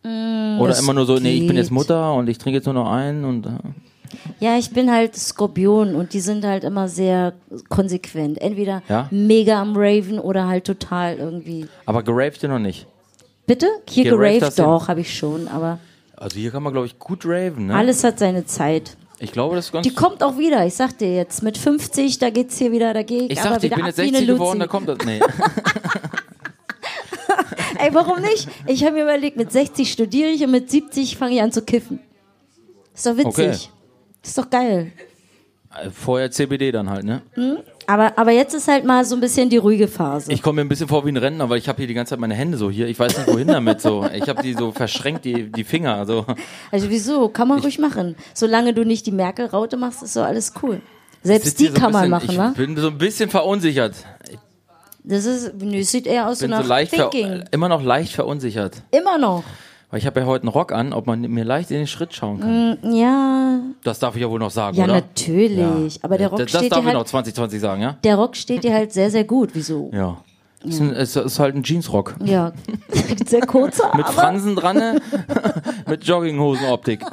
Oder 0.04 0.70
das 0.70 0.82
immer 0.82 0.94
nur 0.94 1.06
so, 1.06 1.18
nee, 1.18 1.34
ich 1.34 1.48
bin 1.48 1.58
jetzt 1.58 1.72
Mutter 1.72 2.14
und 2.14 2.30
ich 2.30 2.38
trinke 2.38 2.58
jetzt 2.58 2.66
nur 2.66 2.74
noch 2.76 2.90
einen 2.92 3.26
und. 3.26 3.46
Äh, 3.46 3.50
Ja, 4.40 4.58
ich 4.58 4.72
bin 4.72 4.90
halt 4.92 5.16
Skorpion 5.18 5.96
und 5.96 6.14
die 6.14 6.22
sind 6.22 6.46
halt 6.46 6.64
immer 6.64 6.88
sehr 6.88 7.34
konsequent. 7.68 8.40
Entweder 8.42 8.82
Ja? 8.88 9.08
mega 9.12 9.62
am 9.62 9.74
Raven 9.76 10.20
oder 10.20 10.48
halt 10.48 10.64
total 10.66 11.18
irgendwie. 11.18 11.68
aber 11.86 12.04
geraved 12.04 12.42
ihr 12.44 12.50
noch 12.50 12.60
nicht. 12.60 12.88
Bitte? 13.48 13.68
Hier 13.90 14.06
Geraved 14.12 14.40
geraved 14.40 14.60
doch, 14.60 14.88
habe 14.88 15.02
ich 15.02 15.18
schon, 15.18 15.48
aber 15.48 15.80
Also 16.18 16.40
hier 16.40 16.52
kann 16.52 16.64
man, 16.64 16.74
glaube 16.74 16.88
ich, 16.88 16.98
gut 16.98 17.24
raven, 17.26 17.68
ne? 17.68 17.76
alles 17.76 18.04
hat 18.04 18.18
seine 18.20 18.46
Zeit. 18.46 18.98
Ich 19.20 19.32
glaube, 19.32 19.56
das 19.56 19.68
ist 19.68 19.72
ganz 19.72 19.88
Die 19.88 19.94
kommt 19.94 20.24
auch 20.24 20.38
wieder, 20.38 20.66
ich 20.66 20.74
sag 20.74 20.98
dir 20.98 21.14
jetzt, 21.14 21.44
mit 21.44 21.58
50, 21.58 22.18
da 22.18 22.30
geht's 22.32 22.58
hier 22.58 22.72
wieder, 22.72 22.94
da 22.94 23.04
gehe 23.04 23.24
ich, 23.24 23.32
Ich 23.32 23.42
aber 23.42 23.52
sag 23.52 23.62
dir, 23.62 23.68
ich 23.68 23.76
bin 23.76 23.86
jetzt 23.86 23.98
wie 23.98 24.02
eine 24.02 24.12
60 24.18 24.28
geworden, 24.28 24.60
da 24.60 24.68
kommt 24.68 24.90
das. 24.90 24.98
Nee. 25.06 25.20
Ey, 27.80 27.94
warum 27.94 28.22
nicht? 28.22 28.48
Ich 28.66 28.84
habe 28.84 28.96
mir 28.96 29.04
überlegt, 29.04 29.38
mit 29.38 29.52
60 29.52 29.92
studiere 29.92 30.30
ich 30.30 30.44
und 30.44 30.52
mit 30.52 30.72
70 30.72 31.18
fange 31.18 31.36
ich 31.36 31.42
an 31.42 31.52
zu 31.52 31.62
kiffen. 31.62 32.00
Ist 32.96 33.06
doch 33.06 33.18
witzig. 33.18 33.28
Okay. 33.30 33.52
Ist 34.24 34.38
doch 34.38 34.50
geil. 34.50 34.92
Äh, 35.76 35.90
Vorher 35.92 36.32
CBD 36.32 36.72
dann 36.72 36.90
halt, 36.90 37.06
ne? 37.06 37.22
Aber, 37.88 38.18
aber 38.18 38.32
jetzt 38.32 38.54
ist 38.54 38.68
halt 38.68 38.84
mal 38.86 39.06
so 39.06 39.16
ein 39.16 39.22
bisschen 39.22 39.50
die 39.50 39.58
ruhige 39.58 39.88
Phase. 39.88 40.32
Ich 40.32 40.42
komme 40.42 40.58
mir 40.58 40.62
ein 40.66 40.70
bisschen 40.70 40.90
vor 40.90 41.06
wie 41.06 41.10
ein 41.10 41.18
Rentner, 41.18 41.50
weil 41.50 41.58
ich 41.58 41.70
habe 41.70 41.78
hier 41.78 41.88
die 41.88 41.94
ganze 41.94 42.12
Zeit 42.12 42.20
meine 42.20 42.34
Hände 42.36 42.58
so 42.58 42.70
hier. 42.70 42.88
Ich 42.88 43.00
weiß 43.00 43.18
nicht, 43.18 43.28
wohin 43.34 43.48
damit 43.48 43.82
so. 43.82 44.06
Ich 44.14 44.28
habe 44.28 44.42
die 44.44 44.54
so 44.54 44.72
verschränkt, 44.74 45.24
die, 45.26 45.50
die 45.52 45.64
Finger. 45.64 46.06
So. 46.06 46.26
Also 46.72 46.90
wieso? 46.90 47.30
Kann 47.30 47.48
man 47.48 47.60
ruhig 47.60 47.80
machen. 47.80 48.16
Solange 48.34 48.74
du 48.74 48.84
nicht 48.84 49.06
die 49.06 49.12
Merkel-Raute 49.12 49.78
machst, 49.78 50.04
ist 50.04 50.14
so 50.14 50.22
alles 50.22 50.54
cool. 50.62 50.82
Selbst 51.24 51.60
die 51.60 51.68
so 51.68 51.74
kann 51.74 51.92
man 51.94 52.12
bisschen- 52.12 52.12
machen, 52.12 52.30
Ich 52.32 52.38
wa? 52.38 52.54
bin 52.56 52.78
so 52.78 52.88
ein 52.90 52.98
bisschen 52.98 53.30
verunsichert. 53.30 53.94
Ich 54.30 54.38
Das 55.04 55.26
ist, 55.26 55.54
nö, 55.58 55.82
sieht 55.84 56.08
eher 56.08 56.28
aus 56.28 56.40
so 56.40 56.46
bin 56.46 56.56
so 56.56 56.62
nach 56.62 56.68
leicht 56.68 56.94
ver 56.94 57.10
Thinking. 57.10 57.46
immer 57.52 57.70
noch 57.70 57.82
leicht 57.82 58.14
verunsichert. 58.14 58.82
Immer 58.92 59.18
noch. 59.18 59.44
Weil 59.90 60.00
ich 60.00 60.06
habe 60.06 60.20
ja 60.20 60.26
heute 60.26 60.44
einen 60.44 60.50
Rock 60.50 60.74
an, 60.74 60.92
ob 60.92 61.08
man 61.08 61.22
mir 61.22 61.46
leicht 61.46 61.72
in 61.72 61.78
den 61.78 61.88
Schritt 61.88 62.14
schauen 62.14 62.42
kann. 62.42 62.94
Ja, 62.94 63.60
Das 63.84 64.00
darf 64.00 64.16
ich 64.16 64.22
ja 64.22 64.30
wohl 64.30 64.40
noch 64.40 64.52
sagen, 64.52 64.76
ja 64.76 64.84
oder? 64.84 64.96
natürlich. 64.96 66.04
Aber 66.04 66.18
der 66.18 66.28
Rock 66.28 66.40
das 66.40 66.52
das 66.52 66.60
steht 66.60 66.72
darf 66.74 66.80
dir 66.82 66.88
ich 66.88 66.94
noch 66.94 67.00
halt, 67.00 67.08
2020 67.08 67.62
sagen, 67.62 67.82
ja? 67.82 67.96
der 68.04 68.16
Rock 68.18 68.36
steht 68.36 68.64
dir 68.66 68.74
halt 68.74 68.92
sehr, 68.92 69.10
sehr 69.10 69.24
gut. 69.24 69.52
Wieso? 69.54 69.90
Ja. 69.94 70.18
Ist, 70.64 70.82
ein, 70.82 70.90
ist, 70.92 71.16
ist 71.16 71.40
halt 71.40 71.56
ein 71.56 71.64
Jeansrock. 71.64 72.16
Ja, 72.26 72.52
sehr 73.26 73.46
kurzer, 73.46 73.96
Mit 73.96 74.08
Fransen 74.08 74.56
dran, 74.56 74.76
ne? 74.76 75.02
mit 75.88 76.04
Jogginghosenoptik. 76.04 77.06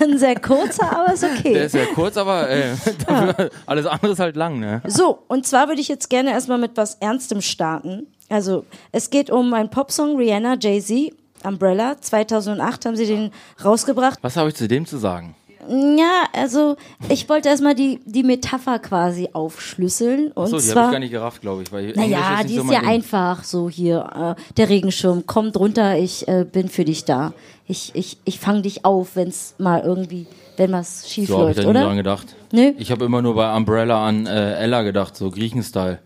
ein 0.00 0.16
sehr 0.18 0.38
kurzer, 0.38 0.96
aber 0.96 1.12
ist 1.12 1.22
Der 1.24 1.30
okay. 1.38 1.64
ist 1.66 1.74
ja 1.74 1.84
kurz, 1.94 2.16
aber 2.16 2.48
äh, 2.48 2.74
alles 3.66 3.86
andere 3.86 4.12
ist 4.12 4.20
halt 4.20 4.36
lang, 4.36 4.60
ne? 4.60 4.80
So, 4.86 5.18
und 5.28 5.44
zwar 5.46 5.68
würde 5.68 5.80
ich 5.80 5.88
jetzt 5.88 6.08
gerne 6.08 6.30
erstmal 6.30 6.58
mit 6.58 6.76
was 6.76 6.94
Ernstem 6.96 7.40
starten. 7.42 8.06
Also, 8.28 8.64
es 8.92 9.10
geht 9.10 9.30
um 9.30 9.54
einen 9.54 9.70
Popsong, 9.70 10.16
Rihanna, 10.16 10.56
Jay-Z, 10.60 11.12
Umbrella. 11.44 11.96
2008 12.00 12.86
haben 12.86 12.96
sie 12.96 13.06
den 13.06 13.30
rausgebracht. 13.64 14.18
Was 14.22 14.36
habe 14.36 14.48
ich 14.48 14.54
zu 14.56 14.66
dem 14.68 14.86
zu 14.86 14.98
sagen? 14.98 15.34
Ja, 15.68 16.24
also 16.32 16.76
ich 17.08 17.28
wollte 17.28 17.48
erstmal 17.48 17.74
die, 17.74 18.00
die 18.04 18.22
Metapher 18.22 18.78
quasi 18.78 19.30
aufschlüsseln. 19.32 20.30
Und 20.32 20.44
Achso, 20.44 20.58
die 20.58 20.70
habe 20.70 20.86
ich 20.86 20.92
gar 20.92 20.98
nicht 21.00 21.10
gerafft, 21.10 21.40
glaube 21.40 21.62
ich. 21.62 21.72
Weil 21.72 21.92
naja, 21.96 22.36
nicht 22.38 22.50
die 22.50 22.56
so 22.56 22.62
ist 22.62 22.70
ja 22.70 22.80
Ding. 22.80 22.88
einfach 22.88 23.42
so 23.42 23.68
hier, 23.68 24.36
äh, 24.38 24.42
der 24.56 24.68
Regenschirm, 24.68 25.24
komm 25.26 25.50
drunter, 25.52 25.98
ich 25.98 26.28
äh, 26.28 26.44
bin 26.50 26.68
für 26.68 26.84
dich 26.84 27.04
da. 27.04 27.32
Ich, 27.66 27.90
ich, 27.94 28.18
ich 28.24 28.38
fange 28.38 28.62
dich 28.62 28.84
auf, 28.84 29.16
wenn 29.16 29.26
es 29.28 29.56
mal 29.58 29.80
irgendwie, 29.80 30.28
wenn 30.56 30.70
was 30.70 31.10
schief 31.10 31.28
So 31.28 31.38
habe 31.38 31.50
ich 31.50 31.56
läuft, 31.56 31.58
da 31.58 31.62
nie 31.64 31.70
oder? 31.70 31.86
dran 31.86 31.96
gedacht. 31.96 32.36
Nö. 32.52 32.72
Ich 32.78 32.92
habe 32.92 33.04
immer 33.04 33.20
nur 33.22 33.34
bei 33.34 33.56
Umbrella 33.56 34.06
an 34.06 34.26
äh, 34.26 34.54
Ella 34.60 34.82
gedacht, 34.82 35.16
so 35.16 35.30
Griechenstyle. 35.30 35.98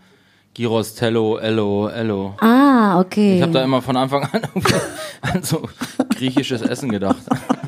Gyros, 0.61 0.95
Tello, 0.95 1.39
Ello, 1.39 1.89
Ello. 1.89 2.35
Ah, 2.39 3.01
okay. 3.01 3.37
Ich 3.37 3.43
habe 3.43 3.53
da 3.53 3.65
immer 3.65 3.81
von 3.81 3.97
Anfang 3.97 4.25
an 4.31 4.43
an 5.23 5.43
so 5.43 5.63
griechisches 6.15 6.61
Essen 6.61 6.91
gedacht. 6.91 7.17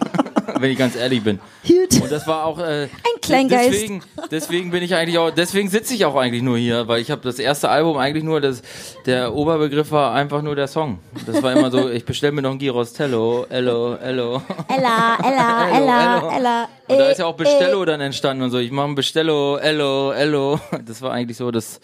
Wenn 0.61 0.71
ich 0.71 0.77
ganz 0.77 0.95
ehrlich 0.95 1.25
bin. 1.25 1.41
Gut. 1.67 2.03
Und 2.03 2.13
das 2.13 2.27
war 2.27 2.45
auch 2.45 2.59
äh, 2.59 2.83
Ein 2.83 3.21
Kleingeist. 3.23 3.73
Deswegen, 3.73 4.03
deswegen 4.31 4.71
bin 4.73 4.83
ich 4.83 4.95
eigentlich 4.95 5.17
auch, 5.17 5.31
deswegen 5.31 5.71
sitze 5.71 5.95
ich 5.95 6.05
auch 6.05 6.15
eigentlich 6.17 6.43
nur 6.43 6.59
hier, 6.59 6.87
weil 6.87 7.01
ich 7.01 7.11
habe 7.11 7.23
das 7.23 7.39
erste 7.39 7.71
Album 7.71 7.97
eigentlich 7.97 8.25
nur, 8.25 8.43
das, 8.43 8.61
der 9.07 9.35
Oberbegriff 9.35 9.91
war 9.91 10.13
einfach 10.13 10.43
nur 10.43 10.55
der 10.55 10.69
Song. 10.69 10.99
Das 11.27 11.43
war 11.43 11.53
immer 11.55 11.71
so, 11.71 11.89
ich 11.91 12.05
bestelle 12.05 12.33
mir 12.33 12.43
noch 12.43 12.51
ein 12.51 12.59
Gyros 12.59 12.93
Tello, 12.93 13.47
Ello, 13.49 13.95
Ello. 13.95 14.43
Ella, 14.69 15.17
Ella, 15.19 15.69
Ello, 15.69 15.77
Ella, 15.79 16.17
Ello. 16.19 16.31
Ella. 16.37 16.69
Und 16.89 16.99
da 16.99 17.09
ist 17.09 17.19
ja 17.19 17.25
auch. 17.25 17.37
Bestello 17.37 17.87
dann 17.87 18.03
entstanden 18.03 18.43
und 18.43 18.51
so. 18.51 18.59
Ich 18.59 18.71
mache 18.71 18.89
ein 18.89 18.95
Bestello, 18.95 19.57
Ello, 19.57 20.13
Ello. 20.13 20.61
Das 20.85 21.01
war 21.01 21.13
eigentlich 21.13 21.39
so 21.39 21.51
das. 21.51 21.81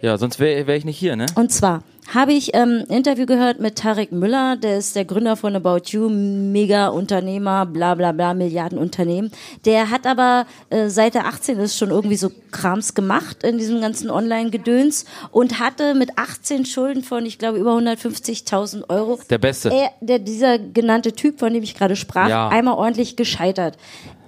Ja, 0.00 0.18
sonst 0.18 0.38
wäre 0.38 0.66
wär 0.66 0.76
ich 0.76 0.84
nicht 0.84 0.98
hier, 0.98 1.16
ne? 1.16 1.26
Und 1.34 1.52
zwar 1.52 1.82
habe 2.14 2.32
ich 2.32 2.54
ähm, 2.54 2.84
ein 2.88 2.96
Interview 2.96 3.26
gehört 3.26 3.60
mit 3.60 3.76
Tarek 3.76 4.12
Müller, 4.12 4.56
der 4.56 4.78
ist 4.78 4.94
der 4.94 5.04
Gründer 5.04 5.36
von 5.36 5.56
About 5.56 5.82
You, 5.88 6.08
mega 6.08 6.88
Unternehmer, 6.88 7.66
bla 7.66 7.94
bla 7.94 8.12
bla, 8.12 8.32
Milliardenunternehmen. 8.34 9.32
Der 9.64 9.90
hat 9.90 10.06
aber 10.06 10.46
äh, 10.70 10.88
seit 10.88 11.14
er 11.16 11.26
18 11.26 11.58
ist 11.58 11.76
schon 11.76 11.90
irgendwie 11.90 12.16
so 12.16 12.30
Krams 12.52 12.94
gemacht 12.94 13.42
in 13.42 13.58
diesem 13.58 13.80
ganzen 13.80 14.10
Online-Gedöns 14.10 15.04
und 15.32 15.58
hatte 15.58 15.94
mit 15.94 16.16
18 16.16 16.64
Schulden 16.64 17.02
von, 17.02 17.26
ich 17.26 17.38
glaube, 17.38 17.58
über 17.58 17.72
150.000 17.76 18.88
Euro. 18.88 19.18
Der 19.28 19.38
Beste. 19.38 19.70
Er, 19.70 19.90
der, 20.00 20.18
dieser 20.18 20.58
genannte 20.58 21.12
Typ, 21.12 21.38
von 21.40 21.52
dem 21.52 21.62
ich 21.62 21.74
gerade 21.74 21.96
sprach, 21.96 22.28
Ja. 22.28 22.48
einmal 22.48 22.74
ordentlich 22.74 23.16
gescheitert. 23.16 23.76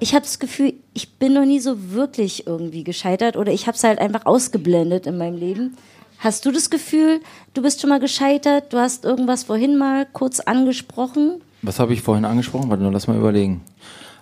Ich 0.00 0.14
habe 0.14 0.22
das 0.22 0.38
Gefühl, 0.38 0.74
ich 0.94 1.18
bin 1.18 1.32
noch 1.32 1.44
nie 1.44 1.60
so 1.60 1.92
wirklich 1.92 2.46
irgendwie 2.46 2.84
gescheitert 2.84 3.36
oder 3.36 3.52
ich 3.52 3.66
habe 3.66 3.76
es 3.76 3.84
halt 3.84 3.98
einfach 3.98 4.26
ausgeblendet 4.26 5.06
in 5.06 5.16
meinem 5.18 5.36
Leben. 5.36 5.76
Hast 6.18 6.44
du 6.46 6.50
das 6.50 6.70
Gefühl, 6.70 7.20
du 7.54 7.62
bist 7.62 7.80
schon 7.80 7.90
mal 7.90 8.00
gescheitert? 8.00 8.72
Du 8.72 8.78
hast 8.78 9.04
irgendwas 9.04 9.44
vorhin 9.44 9.76
mal 9.76 10.06
kurz 10.12 10.40
angesprochen. 10.40 11.40
Was 11.62 11.78
habe 11.78 11.92
ich 11.92 12.02
vorhin 12.02 12.24
angesprochen? 12.24 12.70
Warte, 12.70 12.82
nur 12.82 12.92
lass 12.92 13.06
mal 13.06 13.16
überlegen. 13.16 13.62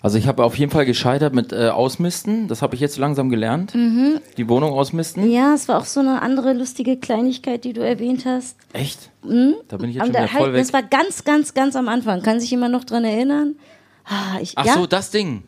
Also 0.02 0.18
ich 0.18 0.28
habe 0.28 0.44
auf 0.44 0.56
jeden 0.58 0.70
Fall 0.70 0.84
gescheitert 0.84 1.34
mit 1.34 1.52
äh, 1.52 1.68
Ausmisten. 1.68 2.48
Das 2.48 2.60
habe 2.62 2.74
ich 2.74 2.80
jetzt 2.80 2.98
langsam 2.98 3.30
gelernt. 3.30 3.72
Die 3.74 4.48
Wohnung 4.48 4.72
ausmisten. 4.72 5.28
Ja, 5.30 5.54
es 5.54 5.68
war 5.68 5.78
auch 5.78 5.84
so 5.86 6.00
eine 6.00 6.22
andere 6.22 6.52
lustige 6.52 6.96
Kleinigkeit, 6.98 7.64
die 7.64 7.72
du 7.72 7.80
erwähnt 7.80 8.24
hast. 8.26 8.56
Echt? 8.72 9.10
Da 9.22 9.76
bin 9.78 9.90
ich 9.90 9.96
jetzt 9.96 10.02
Aber 10.04 10.12
schon 10.12 10.22
wieder 10.22 10.28
voll 10.28 10.40
halt, 10.42 10.52
weg. 10.52 10.60
das 10.62 10.72
war 10.72 10.82
ganz, 10.82 11.24
ganz, 11.24 11.54
ganz 11.54 11.76
am 11.76 11.88
Anfang. 11.88 12.22
Kann 12.22 12.38
sich 12.40 12.50
jemand 12.50 12.72
noch 12.72 12.84
dran 12.84 13.04
erinnern? 13.04 13.56
Ah, 14.04 14.38
ich, 14.40 14.52
Ach 14.56 14.66
ja? 14.66 14.74
so, 14.74 14.86
das 14.86 15.10
Ding. 15.10 15.42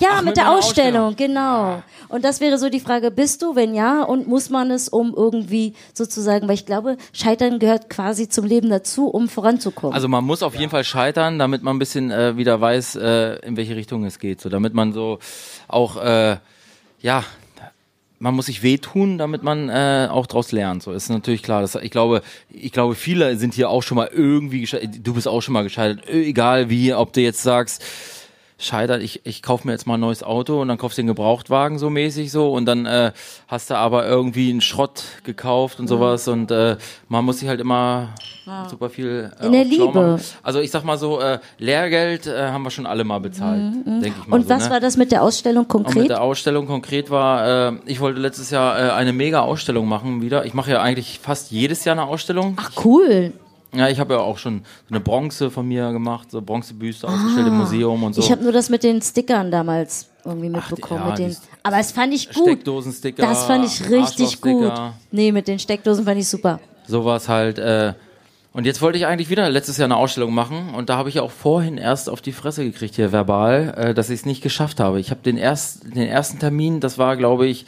Ja, 0.00 0.08
Ach, 0.12 0.16
mit, 0.18 0.26
mit 0.30 0.36
der 0.38 0.50
Ausstellung, 0.50 1.08
Ausstellung. 1.10 1.34
genau. 1.34 1.82
Und 2.08 2.24
das 2.24 2.40
wäre 2.40 2.58
so 2.58 2.68
die 2.70 2.80
Frage, 2.80 3.10
bist 3.10 3.42
du, 3.42 3.54
wenn 3.54 3.74
ja, 3.74 4.02
und 4.02 4.26
muss 4.26 4.50
man 4.50 4.70
es 4.70 4.88
um 4.88 5.14
irgendwie 5.16 5.74
sozusagen, 5.94 6.48
weil 6.48 6.54
ich 6.54 6.66
glaube, 6.66 6.96
Scheitern 7.12 7.58
gehört 7.58 7.88
quasi 7.90 8.28
zum 8.28 8.44
Leben 8.46 8.70
dazu, 8.70 9.06
um 9.08 9.28
voranzukommen. 9.28 9.94
Also 9.94 10.08
man 10.08 10.24
muss 10.24 10.42
auf 10.42 10.54
jeden 10.56 10.70
Fall 10.70 10.84
scheitern, 10.84 11.38
damit 11.38 11.62
man 11.62 11.76
ein 11.76 11.78
bisschen 11.78 12.10
äh, 12.10 12.36
wieder 12.36 12.60
weiß, 12.60 12.96
äh, 12.96 13.34
in 13.46 13.56
welche 13.56 13.76
Richtung 13.76 14.04
es 14.04 14.18
geht. 14.18 14.40
So, 14.40 14.48
damit 14.48 14.74
man 14.74 14.92
so 14.92 15.18
auch, 15.68 16.02
äh, 16.02 16.36
ja, 17.00 17.22
man 18.18 18.34
muss 18.34 18.46
sich 18.46 18.62
wehtun, 18.62 19.16
damit 19.16 19.42
man 19.42 19.68
äh, 19.70 20.08
auch 20.10 20.26
daraus 20.26 20.52
lernt. 20.52 20.82
So 20.82 20.92
ist 20.92 21.08
natürlich 21.08 21.42
klar. 21.42 21.62
Das, 21.62 21.74
ich 21.76 21.90
glaube, 21.90 22.22
ich 22.50 22.70
glaube, 22.72 22.94
viele 22.94 23.36
sind 23.36 23.54
hier 23.54 23.70
auch 23.70 23.82
schon 23.82 23.96
mal 23.96 24.10
irgendwie 24.12 24.60
gescheitert. 24.60 24.96
Du 25.02 25.14
bist 25.14 25.26
auch 25.28 25.40
schon 25.40 25.54
mal 25.54 25.62
gescheitert. 25.62 26.04
Ö- 26.08 26.22
Egal 26.24 26.68
wie, 26.68 26.92
ob 26.92 27.12
du 27.14 27.20
jetzt 27.22 27.42
sagst, 27.42 27.82
scheitert, 28.60 29.02
ich, 29.02 29.22
ich 29.24 29.42
kaufe 29.42 29.66
mir 29.66 29.72
jetzt 29.72 29.86
mal 29.86 29.94
ein 29.94 30.00
neues 30.00 30.22
Auto 30.22 30.60
und 30.60 30.68
dann 30.68 30.78
kaufst 30.78 30.98
du 30.98 31.02
den 31.02 31.08
Gebrauchtwagen 31.08 31.78
so 31.78 31.90
mäßig 31.90 32.30
so 32.30 32.52
und 32.52 32.66
dann 32.66 32.86
äh, 32.86 33.12
hast 33.48 33.70
du 33.70 33.74
aber 33.74 34.06
irgendwie 34.06 34.50
einen 34.50 34.60
Schrott 34.60 35.02
gekauft 35.24 35.80
und 35.80 35.88
sowas 35.88 36.28
und 36.28 36.50
äh, 36.50 36.76
man 37.08 37.24
muss 37.24 37.38
sich 37.40 37.48
halt 37.48 37.60
immer 37.60 38.10
super 38.68 38.90
viel 38.90 39.30
äh, 39.40 39.46
In 39.46 39.52
der 39.52 39.64
Liebe. 39.64 39.86
machen. 39.86 40.20
Also 40.42 40.60
ich 40.60 40.70
sag 40.70 40.84
mal 40.84 40.98
so, 40.98 41.20
äh, 41.20 41.38
Lehrgeld 41.58 42.26
äh, 42.26 42.48
haben 42.48 42.62
wir 42.62 42.70
schon 42.70 42.86
alle 42.86 43.04
mal 43.04 43.20
bezahlt, 43.20 43.74
denke 43.86 44.14
ich 44.20 44.26
mal 44.26 44.36
und 44.36 44.42
so. 44.44 44.48
was 44.50 44.64
ne? 44.64 44.70
war 44.70 44.80
das 44.80 44.96
mit 44.96 45.12
der 45.12 45.22
Ausstellung 45.22 45.64
Und 45.66 45.78
mit 45.78 45.84
konkret? 45.86 46.10
der 46.10 46.20
Ausstellung 46.22 46.66
konkret 46.66 47.10
war, 47.10 47.70
äh, 47.70 47.72
ich 47.86 48.00
wollte 48.00 48.20
letztes 48.20 48.50
Jahr 48.50 48.78
äh, 48.78 48.90
eine 48.92 49.12
mega 49.12 49.40
Ausstellung 49.40 49.88
machen 49.88 50.20
wieder. 50.22 50.44
Ich 50.44 50.54
mache 50.54 50.70
ja 50.72 50.82
eigentlich 50.82 51.20
fast 51.22 51.50
jedes 51.50 51.84
Jahr 51.84 51.94
eine 51.96 52.06
Ausstellung. 52.06 52.56
Ach 52.60 52.72
cool. 52.84 53.32
Ja, 53.72 53.88
ich 53.88 54.00
habe 54.00 54.14
ja 54.14 54.20
auch 54.20 54.38
schon 54.38 54.62
so 54.88 54.94
eine 54.94 55.00
Bronze 55.00 55.50
von 55.50 55.66
mir 55.66 55.92
gemacht, 55.92 56.30
so 56.30 56.42
Bronzebüste 56.42 57.06
ausgestellt 57.06 57.46
im 57.46 57.58
Museum 57.58 58.02
und 58.02 58.14
so. 58.14 58.20
Ah. 58.20 58.24
Ich 58.24 58.30
habe 58.32 58.42
nur 58.42 58.52
das 58.52 58.68
mit 58.68 58.82
den 58.82 59.00
Stickern 59.00 59.50
damals 59.50 60.08
irgendwie 60.24 60.48
mitbekommen. 60.48 61.00
ja, 61.04 61.10
mit 61.10 61.18
den, 61.18 61.36
aber 61.62 61.78
es 61.78 61.92
fand 61.92 62.12
ich 62.12 62.30
gut. 62.32 62.42
Steckdosensticker, 62.44 63.22
Das 63.22 63.44
fand 63.44 63.64
ich 63.64 63.88
richtig 63.88 64.40
gut. 64.40 64.72
Nee, 65.12 65.32
mit 65.32 65.46
den 65.46 65.58
Steckdosen 65.58 66.04
fand 66.04 66.18
ich 66.20 66.28
super. 66.28 66.58
sowas 66.86 67.28
halt. 67.28 67.58
Äh, 67.58 67.94
und 68.52 68.66
jetzt 68.66 68.82
wollte 68.82 68.98
ich 68.98 69.06
eigentlich 69.06 69.30
wieder 69.30 69.48
letztes 69.48 69.76
Jahr 69.76 69.84
eine 69.84 69.96
Ausstellung 69.96 70.34
machen 70.34 70.74
und 70.74 70.90
da 70.90 70.96
habe 70.96 71.08
ich 71.08 71.20
auch 71.20 71.30
vorhin 71.30 71.78
erst 71.78 72.10
auf 72.10 72.20
die 72.20 72.32
Fresse 72.32 72.64
gekriegt 72.64 72.96
hier 72.96 73.12
verbal, 73.12 73.74
äh, 73.76 73.94
dass 73.94 74.10
ich 74.10 74.20
es 74.20 74.26
nicht 74.26 74.42
geschafft 74.42 74.80
habe. 74.80 74.98
Ich 74.98 75.12
habe 75.12 75.20
den, 75.22 75.36
erst, 75.36 75.84
den 75.84 76.08
ersten 76.08 76.40
Termin, 76.40 76.80
das 76.80 76.98
war 76.98 77.16
glaube 77.16 77.46
ich 77.46 77.66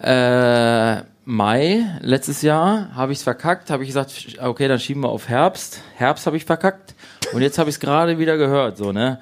äh, 0.00 1.02
Mai 1.24 1.86
letztes 2.00 2.42
Jahr, 2.42 2.94
habe 2.94 3.12
ich 3.12 3.18
es 3.18 3.22
verkackt, 3.24 3.70
habe 3.70 3.84
ich 3.84 3.88
gesagt, 3.88 4.38
okay, 4.40 4.66
dann 4.66 4.80
schieben 4.80 5.02
wir 5.02 5.08
auf 5.08 5.28
Herbst. 5.28 5.80
Herbst 5.96 6.26
habe 6.26 6.36
ich 6.36 6.44
verkackt 6.44 6.94
und 7.32 7.42
jetzt 7.42 7.58
habe 7.58 7.70
ich 7.70 7.76
es 7.76 7.80
gerade 7.80 8.18
wieder 8.18 8.36
gehört, 8.36 8.76
so 8.76 8.92
ne. 8.92 9.20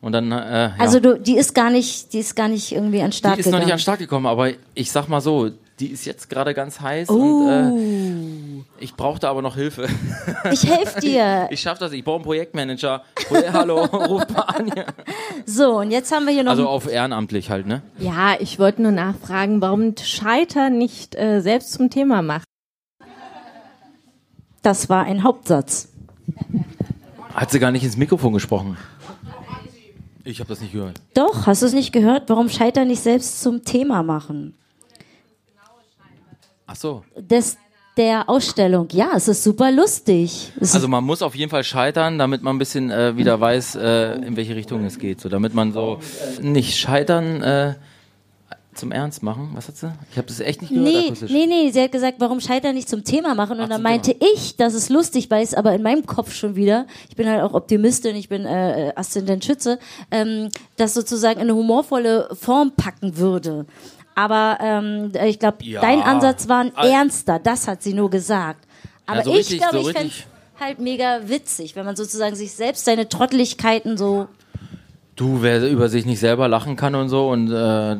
Und 0.00 0.12
dann, 0.12 0.32
äh, 0.32 0.36
ja. 0.36 0.74
Also 0.78 0.98
du, 1.00 1.18
die 1.18 1.36
ist 1.36 1.54
gar 1.54 1.70
nicht, 1.70 2.12
die 2.12 2.20
ist 2.20 2.34
gar 2.34 2.48
nicht 2.48 2.72
irgendwie 2.72 3.02
an 3.02 3.12
Start 3.12 3.36
Die 3.36 3.40
ist 3.40 3.46
noch 3.46 3.52
gegangen. 3.52 3.66
nicht 3.66 3.72
an 3.74 3.78
Start 3.80 3.98
gekommen, 3.98 4.26
aber 4.26 4.50
ich 4.74 4.90
sag 4.90 5.08
mal 5.08 5.20
so, 5.20 5.50
die 5.80 5.86
ist 5.86 6.04
jetzt 6.04 6.28
gerade 6.30 6.54
ganz 6.54 6.80
heiß 6.80 7.08
Oh. 7.08 7.14
und 7.14 8.64
äh, 8.78 8.84
ich 8.84 8.94
brauchte 8.94 9.28
aber 9.28 9.42
noch 9.42 9.54
Hilfe. 9.56 9.86
ich 10.52 10.64
helfe 10.66 11.00
dir. 11.00 11.48
Ich 11.50 11.60
schaff 11.60 11.78
das, 11.78 11.92
ich 11.92 12.04
brauche 12.04 12.16
einen 12.16 12.24
Projektmanager. 12.24 13.02
Proje- 13.16 13.52
Hallo, 13.52 13.84
ruft 13.84 14.30
mal 14.30 14.42
an. 14.42 14.70
hier. 14.72 14.86
So, 15.46 15.78
und 15.80 15.90
jetzt 15.90 16.12
haben 16.12 16.26
wir 16.26 16.32
hier 16.32 16.44
noch 16.44 16.52
Also 16.52 16.68
auf 16.68 16.86
ehrenamtlich 16.90 17.50
halt, 17.50 17.66
ne? 17.66 17.82
Ja, 17.98 18.34
ich 18.38 18.58
wollte 18.58 18.82
nur 18.82 18.92
nachfragen, 18.92 19.60
warum 19.60 19.94
Scheitern 20.00 20.78
nicht 20.78 21.14
äh, 21.16 21.40
selbst 21.40 21.72
zum 21.72 21.90
Thema 21.90 22.22
macht. 22.22 22.44
das 24.62 24.88
war 24.88 25.04
ein 25.04 25.22
Hauptsatz. 25.24 25.88
Hat 27.34 27.50
sie 27.50 27.58
gar 27.58 27.70
nicht 27.70 27.84
ins 27.84 27.96
Mikrofon 27.96 28.32
gesprochen. 28.32 28.76
Ich 30.24 30.38
habe 30.40 30.48
das 30.48 30.60
nicht 30.60 30.72
gehört. 30.72 31.00
Doch, 31.14 31.46
hast 31.46 31.62
du 31.62 31.66
es 31.66 31.72
nicht 31.72 31.92
gehört? 31.92 32.28
Warum 32.28 32.48
Scheitern 32.50 32.88
nicht 32.88 33.00
selbst 33.00 33.40
zum 33.40 33.64
Thema 33.64 34.02
machen? 34.02 34.54
Ach 36.70 36.76
so. 36.76 37.02
Des, 37.16 37.56
der 37.96 38.28
Ausstellung. 38.28 38.86
Ja, 38.92 39.10
es 39.16 39.26
ist 39.26 39.42
super 39.42 39.72
lustig. 39.72 40.52
Es 40.60 40.72
Also 40.74 40.86
man 40.86 41.02
muss 41.02 41.20
auf 41.20 41.34
jeden 41.34 41.50
Fall 41.50 41.64
scheitern, 41.64 42.16
damit 42.16 42.42
man 42.42 42.54
ein 42.54 42.58
bisschen 42.60 42.90
äh, 42.92 43.16
wieder 43.16 43.40
weiß, 43.40 43.74
äh, 43.74 44.12
in 44.24 44.36
welche 44.36 44.54
Richtung 44.54 44.84
es 44.84 44.98
geht. 44.98 45.20
So, 45.20 45.28
damit 45.28 45.52
man 45.52 45.72
so 45.72 45.98
nicht 46.40 46.78
scheitern 46.78 47.42
äh, 47.42 47.74
zum 48.72 48.92
Ernst 48.92 49.24
machen. 49.24 49.50
Was 49.54 49.66
hat 49.66 49.76
sie? 49.76 49.92
Ich 50.12 50.16
habe 50.16 50.28
das 50.28 50.38
echt 50.38 50.60
nicht 50.62 50.70
gehört 50.72 50.88
Nee, 50.88 51.06
akustisch. 51.06 51.30
nee, 51.32 51.46
nee, 51.46 51.70
sie 51.72 51.82
hat 51.82 51.90
gesagt, 51.90 52.20
warum 52.20 52.40
Scheitern 52.40 52.76
nicht 52.76 52.88
zum 52.88 53.02
Thema 53.02 53.34
machen? 53.34 53.58
Und 53.58 53.64
Ach, 53.64 53.68
dann 53.68 53.82
meinte 53.82 54.14
ich, 54.34 54.56
das 54.56 54.74
ist 54.74 54.90
lustig, 54.90 55.28
weil 55.28 55.42
es 55.42 55.54
aber 55.54 55.74
in 55.74 55.82
meinem 55.82 56.06
Kopf 56.06 56.32
schon 56.32 56.54
wieder, 56.54 56.86
ich 57.08 57.16
bin 57.16 57.28
halt 57.28 57.42
auch 57.42 57.52
Optimistin, 57.54 58.14
ich 58.14 58.28
bin 58.28 58.46
äh, 58.46 58.92
Aszendent 58.94 59.44
Schütze, 59.44 59.80
ähm, 60.12 60.50
das 60.76 60.94
sozusagen 60.94 61.40
in 61.40 61.48
eine 61.48 61.56
humorvolle 61.56 62.28
Form 62.40 62.70
packen 62.76 63.16
würde. 63.16 63.66
Aber 64.14 64.58
ähm, 64.60 65.12
ich 65.26 65.38
glaube, 65.38 65.64
Ja. 65.64 65.80
dein 65.80 66.02
Ansatz 66.02 66.48
war 66.48 66.60
ein 66.60 66.74
ernster, 66.74 67.38
das 67.38 67.68
hat 67.68 67.82
sie 67.82 67.94
nur 67.94 68.10
gesagt. 68.10 68.66
Aber 69.06 69.22
so 69.22 69.34
ich 69.34 69.48
glaube, 69.48 69.80
so 69.82 69.88
ich 69.88 69.96
fände 69.96 70.12
halt 70.60 70.78
mega 70.78 71.20
witzig, 71.26 71.74
wenn 71.74 71.86
man 71.86 71.96
sozusagen 71.96 72.36
sich 72.36 72.52
selbst 72.52 72.84
seine 72.84 73.08
Trotteligkeiten 73.08 73.96
so 73.96 74.28
Du, 75.16 75.42
wer 75.42 75.68
über 75.68 75.88
sich 75.88 76.06
nicht 76.06 76.18
selber 76.20 76.48
lachen 76.48 76.76
kann 76.76 76.94
und 76.94 77.08
so 77.10 77.28
und 77.28 77.50
äh, 77.52 77.96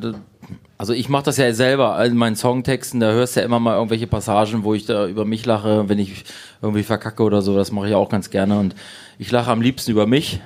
also 0.78 0.94
ich 0.94 1.10
mache 1.10 1.24
das 1.24 1.36
ja 1.36 1.52
selber 1.52 2.02
in 2.06 2.16
meinen 2.16 2.36
Songtexten, 2.36 3.00
da 3.00 3.10
hörst 3.10 3.36
du 3.36 3.40
ja 3.40 3.46
immer 3.46 3.60
mal 3.60 3.74
irgendwelche 3.76 4.06
Passagen, 4.06 4.64
wo 4.64 4.72
ich 4.72 4.86
da 4.86 5.06
über 5.06 5.26
mich 5.26 5.44
lache, 5.44 5.90
wenn 5.90 5.98
ich 5.98 6.24
irgendwie 6.62 6.82
verkacke 6.82 7.22
oder 7.22 7.42
so, 7.42 7.54
das 7.54 7.72
mache 7.72 7.88
ich 7.88 7.94
auch 7.94 8.08
ganz 8.08 8.30
gerne 8.30 8.58
und 8.58 8.74
ich 9.18 9.30
lache 9.30 9.50
am 9.50 9.60
liebsten 9.60 9.90
über 9.90 10.06
mich. 10.06 10.40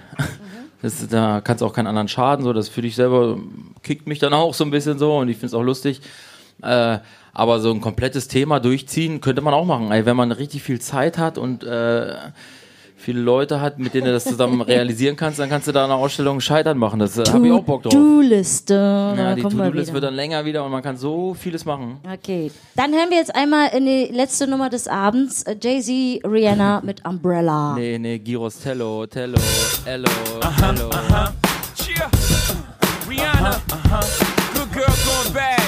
Das, 0.85 1.09
da 1.09 1.41
kannst 1.41 1.63
du 1.63 1.67
auch 1.67 1.73
keinen 1.73 1.87
anderen 1.87 2.09
schaden, 2.09 2.45
so 2.45 2.53
das 2.53 2.69
für 2.69 2.83
dich 2.83 2.95
selber 2.95 3.39
kickt 3.83 4.07
mich 4.07 4.19
dann 4.19 4.35
auch 4.35 4.53
so 4.53 4.65
ein 4.65 4.71
bisschen 4.71 4.99
so 4.99 5.17
und 5.17 5.31
ich 5.31 5.39
finde 5.39 5.47
es 5.47 5.55
auch 5.55 5.63
lustig. 5.63 6.03
Äh, 6.61 6.99
aber 7.33 7.61
so 7.61 7.71
ein 7.71 7.81
komplettes 7.81 8.29
Thema 8.29 8.61
durchziehen 8.61 9.23
könnte 9.23 9.41
man 9.41 9.55
auch 9.55 9.65
machen. 9.65 9.91
Ey, 9.93 10.05
wenn 10.05 10.15
man 10.15 10.31
richtig 10.31 10.63
viel 10.63 10.83
Zeit 10.83 11.17
hat 11.17 11.39
und 11.39 11.65
äh, 11.65 12.15
viele 13.05 13.21
Leute 13.21 13.61
hat, 13.61 13.79
mit 13.79 13.95
denen 13.95 14.07
du 14.07 14.13
das 14.13 14.25
zusammen 14.25 14.61
realisieren 14.63 15.15
kannst, 15.17 15.39
dann 15.39 15.49
kannst 15.49 15.69
du 15.69 15.73
da 15.73 15.85
eine 15.85 15.95
Ausstellung 15.95 16.41
scheitern 16.41 16.79
machen. 16.79 16.99
Das 16.99 17.19
äh, 17.19 17.25
habe 17.31 17.47
ich 17.47 17.53
auch 17.53 17.63
Bock 17.63 17.83
drauf. 17.83 17.93
To-Do-Liste. 17.93 18.75
Ja, 18.75 19.35
die 19.35 19.43
wir 19.43 19.51
To-Do-List 19.51 19.93
wird 19.93 20.05
dann 20.05 20.15
länger 20.15 20.45
wieder 20.45 20.65
und 20.65 20.73
man 20.73 20.83
kann 20.83 20.97
so 20.97 21.35
vieles 21.35 21.65
machen. 21.65 21.99
Okay, 22.11 22.51
dann 22.75 22.93
hören 22.93 23.11
wir 23.11 23.19
jetzt 23.19 23.35
einmal 23.35 23.69
in 23.77 23.85
die 23.85 24.07
letzte 24.07 24.47
Nummer 24.47 24.71
des 24.71 24.89
Abends 24.89 25.43
äh, 25.43 25.57
Jay-Z, 25.61 26.25
Rihanna 26.25 26.81
mit 26.85 27.05
Umbrella. 27.05 27.75
Nee, 27.75 27.99
nee, 27.99 28.19
Giros 28.19 28.59
Tello, 28.61 29.07
Tello, 29.07 29.39
Ello, 29.85 30.09
Ello. 30.63 30.91
Yeah. 31.87 32.11
Rihanna. 33.07 33.61
Good 34.55 34.73
girl 34.73 34.95
going 35.05 35.33
bad. 35.33 35.61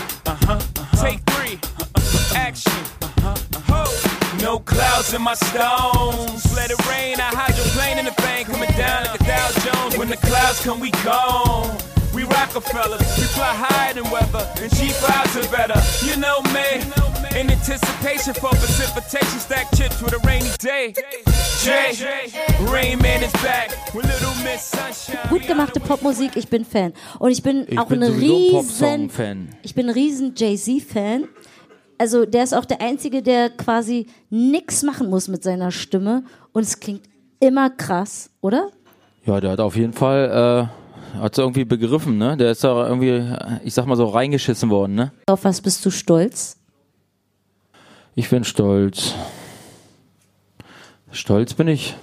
Take 0.96 1.20
three. 1.26 1.58
Action. 2.34 2.72
Ho. 3.22 3.55
No 4.42 4.58
clouds 4.60 5.12
in 5.14 5.22
my 5.22 5.34
stones. 5.34 6.44
Let 6.54 6.70
it 6.70 6.78
rain. 6.88 7.20
I 7.20 7.30
hydroplane 7.34 7.98
in 7.98 8.04
the 8.04 8.14
bank. 8.22 8.48
Coming 8.48 8.70
down 8.76 9.04
like 9.04 9.20
a 9.20 9.24
Dow 9.24 9.48
Jones. 9.64 9.96
When 9.98 10.08
the 10.08 10.16
clouds 10.16 10.62
come, 10.64 10.80
we 10.80 10.90
gone. 11.04 11.76
We 12.14 12.24
Rockefellers. 12.24 13.00
We 13.18 13.24
fly 13.36 13.54
higher 13.54 13.94
than 13.94 14.10
weather. 14.10 14.46
And 14.62 14.70
cheap 14.76 14.92
vibes 15.04 15.36
are 15.36 15.50
better. 15.50 15.80
You 16.06 16.16
know 16.16 16.40
me. 16.54 16.80
In 17.38 17.50
anticipation 17.50 18.34
for 18.34 18.50
precipitation. 18.50 19.38
Stack 19.40 19.70
chips 19.76 20.00
with 20.00 20.14
a 20.14 20.18
rainy 20.26 20.50
day. 20.58 20.94
Jay. 21.62 21.92
Rain 22.70 22.98
Man 22.98 23.22
is 23.22 23.32
back. 23.42 23.70
With 23.94 24.06
Little 24.06 24.34
Miss 24.44 24.62
Sunshine. 24.62 25.28
Gut 25.28 25.46
gemachte 25.46 25.80
Popmusik, 25.80 26.36
ich 26.36 26.48
bin 26.48 26.64
Fan. 26.64 26.92
Und 27.18 27.30
ich 27.32 27.42
bin 27.42 27.66
Ich 27.68 27.78
auch 27.78 27.88
bin 27.88 28.02
ein 28.02 28.12
riesen, 28.12 29.50
ich 29.62 29.74
bin 29.74 29.88
ein 29.88 29.92
riesen 29.92 30.34
Jay-Z-Fan. 30.36 31.28
Also 31.98 32.26
der 32.26 32.44
ist 32.44 32.54
auch 32.54 32.64
der 32.64 32.80
Einzige, 32.80 33.22
der 33.22 33.50
quasi 33.50 34.06
nix 34.30 34.82
machen 34.82 35.08
muss 35.08 35.28
mit 35.28 35.42
seiner 35.42 35.70
Stimme. 35.70 36.24
Und 36.52 36.62
es 36.62 36.80
klingt 36.80 37.02
immer 37.40 37.70
krass, 37.70 38.30
oder? 38.40 38.70
Ja, 39.24 39.40
der 39.40 39.52
hat 39.52 39.60
auf 39.60 39.76
jeden 39.76 39.92
Fall, 39.92 40.70
äh, 41.14 41.18
hat 41.18 41.36
irgendwie 41.38 41.64
begriffen, 41.64 42.18
ne? 42.18 42.36
Der 42.36 42.50
ist 42.52 42.62
da 42.64 42.86
irgendwie, 42.88 43.24
ich 43.64 43.74
sag 43.74 43.86
mal 43.86 43.96
so, 43.96 44.06
reingeschissen 44.06 44.70
worden, 44.70 44.94
ne? 44.94 45.12
Auf 45.26 45.44
was 45.44 45.60
bist 45.60 45.84
du 45.84 45.90
stolz? 45.90 46.58
Ich 48.14 48.30
bin 48.30 48.44
stolz. 48.44 49.14
Stolz 51.10 51.54
bin 51.54 51.68
ich. 51.68 51.94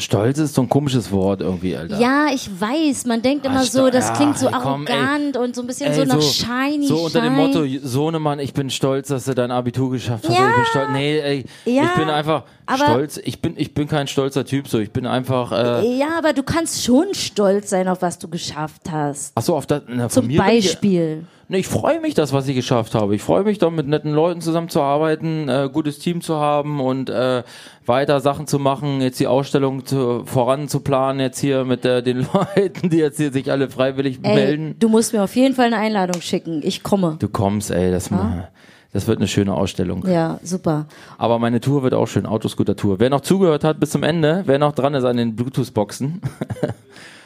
Stolz 0.00 0.38
ist 0.38 0.54
so 0.54 0.62
ein 0.62 0.68
komisches 0.68 1.10
Wort 1.12 1.40
irgendwie, 1.40 1.76
Alter. 1.76 1.98
Ja, 1.98 2.26
ich 2.32 2.48
weiß, 2.60 3.06
man 3.06 3.22
denkt 3.22 3.44
immer 3.46 3.60
Ah, 3.60 3.64
so, 3.64 3.90
das 3.90 4.08
ja, 4.08 4.14
klingt 4.14 4.38
so 4.38 4.46
ey, 4.48 4.52
komm, 4.62 4.86
ey. 4.86 4.92
arrogant 4.94 5.36
und 5.36 5.54
so 5.54 5.62
ein 5.62 5.66
bisschen 5.66 5.90
Ey, 5.90 5.94
so 5.94 6.04
nach 6.04 6.20
shiny, 6.22 6.86
so 6.86 6.96
unter 7.04 7.20
dem. 7.20 7.34
Motto, 7.34 7.64
Sohnemann, 7.82 8.38
ich 8.38 8.52
bin 8.54 8.70
stolz, 8.70 9.08
dass 9.08 9.24
du 9.24 9.34
dein 9.34 9.50
Abitur 9.50 9.90
geschafft 9.90 10.28
hast. 10.28 10.36
Ja. 10.36 10.48
Ich 10.50 10.54
bin 10.56 10.64
stolz. 10.66 10.88
Nee, 10.92 11.18
ey, 11.18 11.44
Ja, 11.64 11.84
ich 11.84 11.94
bin 11.94 12.10
einfach 12.10 12.44
stolz. 12.76 13.20
Ich 13.24 13.40
bin, 13.40 13.54
ich 13.56 13.74
bin 13.74 13.88
kein 13.88 14.06
stolzer 14.06 14.44
Typ, 14.44 14.68
so. 14.68 14.78
Ich 14.78 14.90
bin 14.92 15.06
einfach, 15.06 15.52
äh, 15.52 15.98
Ja, 15.98 16.18
aber 16.18 16.32
du 16.32 16.42
kannst 16.42 16.84
schon 16.84 17.14
stolz 17.14 17.70
sein 17.70 17.88
auf 17.88 18.02
was 18.02 18.18
du 18.18 18.28
geschafft 18.28 18.90
hast. 18.90 19.32
ach 19.34 19.42
so, 19.42 19.56
auf 19.56 19.66
das, 19.66 19.82
na, 19.88 20.08
von 20.08 20.24
Zum 20.24 20.36
Beispiel. 20.36 21.24
Nee, 21.50 21.58
ich 21.58 21.66
freue 21.66 21.98
mich, 22.00 22.12
das, 22.12 22.34
was 22.34 22.46
ich 22.46 22.54
geschafft 22.54 22.94
habe. 22.94 23.14
Ich 23.14 23.22
freue 23.22 23.42
mich, 23.42 23.56
da 23.56 23.70
mit 23.70 23.88
netten 23.88 24.12
Leuten 24.12 24.42
zusammenzuarbeiten, 24.42 25.48
äh, 25.48 25.70
gutes 25.72 25.98
Team 25.98 26.20
zu 26.20 26.36
haben 26.36 26.78
und 26.78 27.08
äh, 27.08 27.42
weiter 27.86 28.20
Sachen 28.20 28.46
zu 28.46 28.58
machen, 28.58 29.00
jetzt 29.00 29.18
die 29.18 29.26
Ausstellung 29.26 29.86
zu, 29.86 30.24
voranzuplanen, 30.26 31.20
jetzt 31.20 31.38
hier 31.38 31.64
mit 31.64 31.86
äh, 31.86 32.02
den 32.02 32.18
Leuten, 32.34 32.90
die 32.90 32.98
jetzt 32.98 33.16
hier 33.16 33.32
sich 33.32 33.50
alle 33.50 33.70
freiwillig 33.70 34.20
Ey, 34.22 34.34
melden. 34.34 34.76
du 34.78 34.90
musst 34.90 35.14
mir 35.14 35.22
auf 35.22 35.34
jeden 35.36 35.54
Fall 35.54 35.66
eine 35.66 35.78
Einladung 35.78 36.20
schicken. 36.20 36.60
Ich 36.62 36.82
komme. 36.82 37.16
Du 37.18 37.28
kommst, 37.28 37.70
ey, 37.70 37.90
das, 37.90 38.10
mal, 38.10 38.50
das 38.92 39.06
wird 39.06 39.16
eine 39.16 39.26
schöne 39.28 39.54
Ausstellung. 39.54 40.06
Ja, 40.06 40.38
super. 40.42 40.84
Aber 41.16 41.38
meine 41.38 41.62
Tour 41.62 41.82
wird 41.82 41.94
auch 41.94 42.08
schön, 42.08 42.26
Autoscooter-Tour. 42.26 43.00
Wer 43.00 43.08
noch 43.08 43.22
zugehört 43.22 43.64
hat 43.64 43.80
bis 43.80 43.88
zum 43.88 44.02
Ende, 44.02 44.42
wer 44.44 44.58
noch 44.58 44.72
dran 44.72 44.92
ist 44.92 45.04
an 45.04 45.16
den 45.16 45.34
Bluetooth-Boxen, 45.34 46.20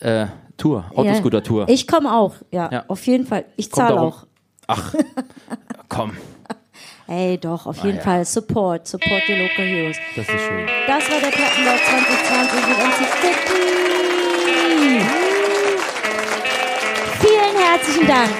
äh, 0.00 0.26
Tour, 0.56 0.84
Autoscooter-Tour. 0.94 1.68
Ich 1.68 1.86
komme 1.86 2.12
auch, 2.14 2.34
ja, 2.50 2.68
Ja. 2.70 2.84
auf 2.88 3.06
jeden 3.06 3.26
Fall. 3.26 3.44
Ich 3.56 3.70
zahle 3.72 4.00
auch. 4.00 4.26
Ach, 4.66 4.94
komm, 5.88 6.12
Ey, 7.08 7.38
doch, 7.38 7.66
auf 7.66 7.78
jeden 7.82 7.96
ja. 7.96 8.02
Fall. 8.04 8.24
Support, 8.24 8.86
support 8.86 9.22
your 9.28 9.36
local 9.38 9.64
heroes. 9.64 9.96
das 10.14 10.28
ist 10.28 10.40
schön. 10.42 10.66
Das 10.86 11.10
war 11.10 11.18
der 11.20 11.30
Plattenbau 11.30 11.72
2020 11.72 12.68
mit 12.68 12.78
MC 12.78 13.00
Sticky. 13.18 13.60
Vielen 17.20 17.56
herzlichen 17.64 18.06
Dank. 18.06 18.30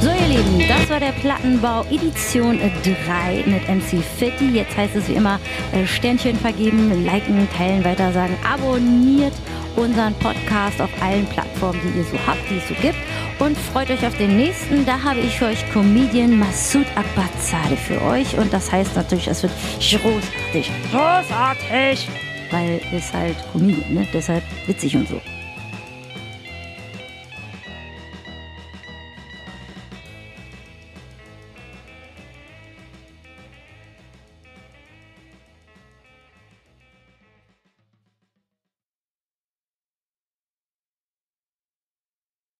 So, 0.00 0.10
ihr 0.10 0.28
Lieben, 0.28 0.62
das 0.68 0.88
war 0.88 1.00
der 1.00 1.10
Plattenbau 1.10 1.82
Edition 1.90 2.60
3 2.60 3.44
mit 3.46 3.68
MC 3.68 4.00
Fitti. 4.00 4.50
Jetzt 4.50 4.76
heißt 4.76 4.94
es 4.94 5.08
wie 5.08 5.14
immer 5.14 5.40
äh, 5.72 5.84
Sternchen 5.86 6.36
vergeben, 6.36 7.04
liken, 7.04 7.48
teilen, 7.56 7.84
weitersagen, 7.84 8.36
abonniert 8.48 9.32
unseren 9.74 10.14
Podcast 10.14 10.80
auf 10.80 10.90
allen 11.02 11.26
Plattformen, 11.26 11.80
die 11.82 11.98
ihr 11.98 12.04
so 12.04 12.16
habt, 12.28 12.38
die 12.48 12.58
es 12.58 12.68
so 12.68 12.74
gibt. 12.80 12.96
Und 13.40 13.58
freut 13.58 13.90
euch 13.90 14.06
auf 14.06 14.16
den 14.18 14.36
nächsten. 14.36 14.86
Da 14.86 15.02
habe 15.02 15.18
ich 15.18 15.36
für 15.36 15.46
euch 15.46 15.68
Comedian 15.72 16.38
Masoud 16.38 16.86
Akbarzade 16.94 17.76
für 17.76 18.00
euch. 18.02 18.38
Und 18.38 18.52
das 18.52 18.70
heißt 18.70 18.94
natürlich, 18.94 19.26
es 19.26 19.42
wird 19.42 19.52
großartig. 19.80 20.70
Großartig! 20.92 22.08
Weil 22.52 22.80
es 22.92 23.12
halt 23.12 23.36
Comedian, 23.52 23.94
ne? 23.94 24.08
Deshalb 24.12 24.44
witzig 24.66 24.94
und 24.94 25.08
so. 25.08 25.20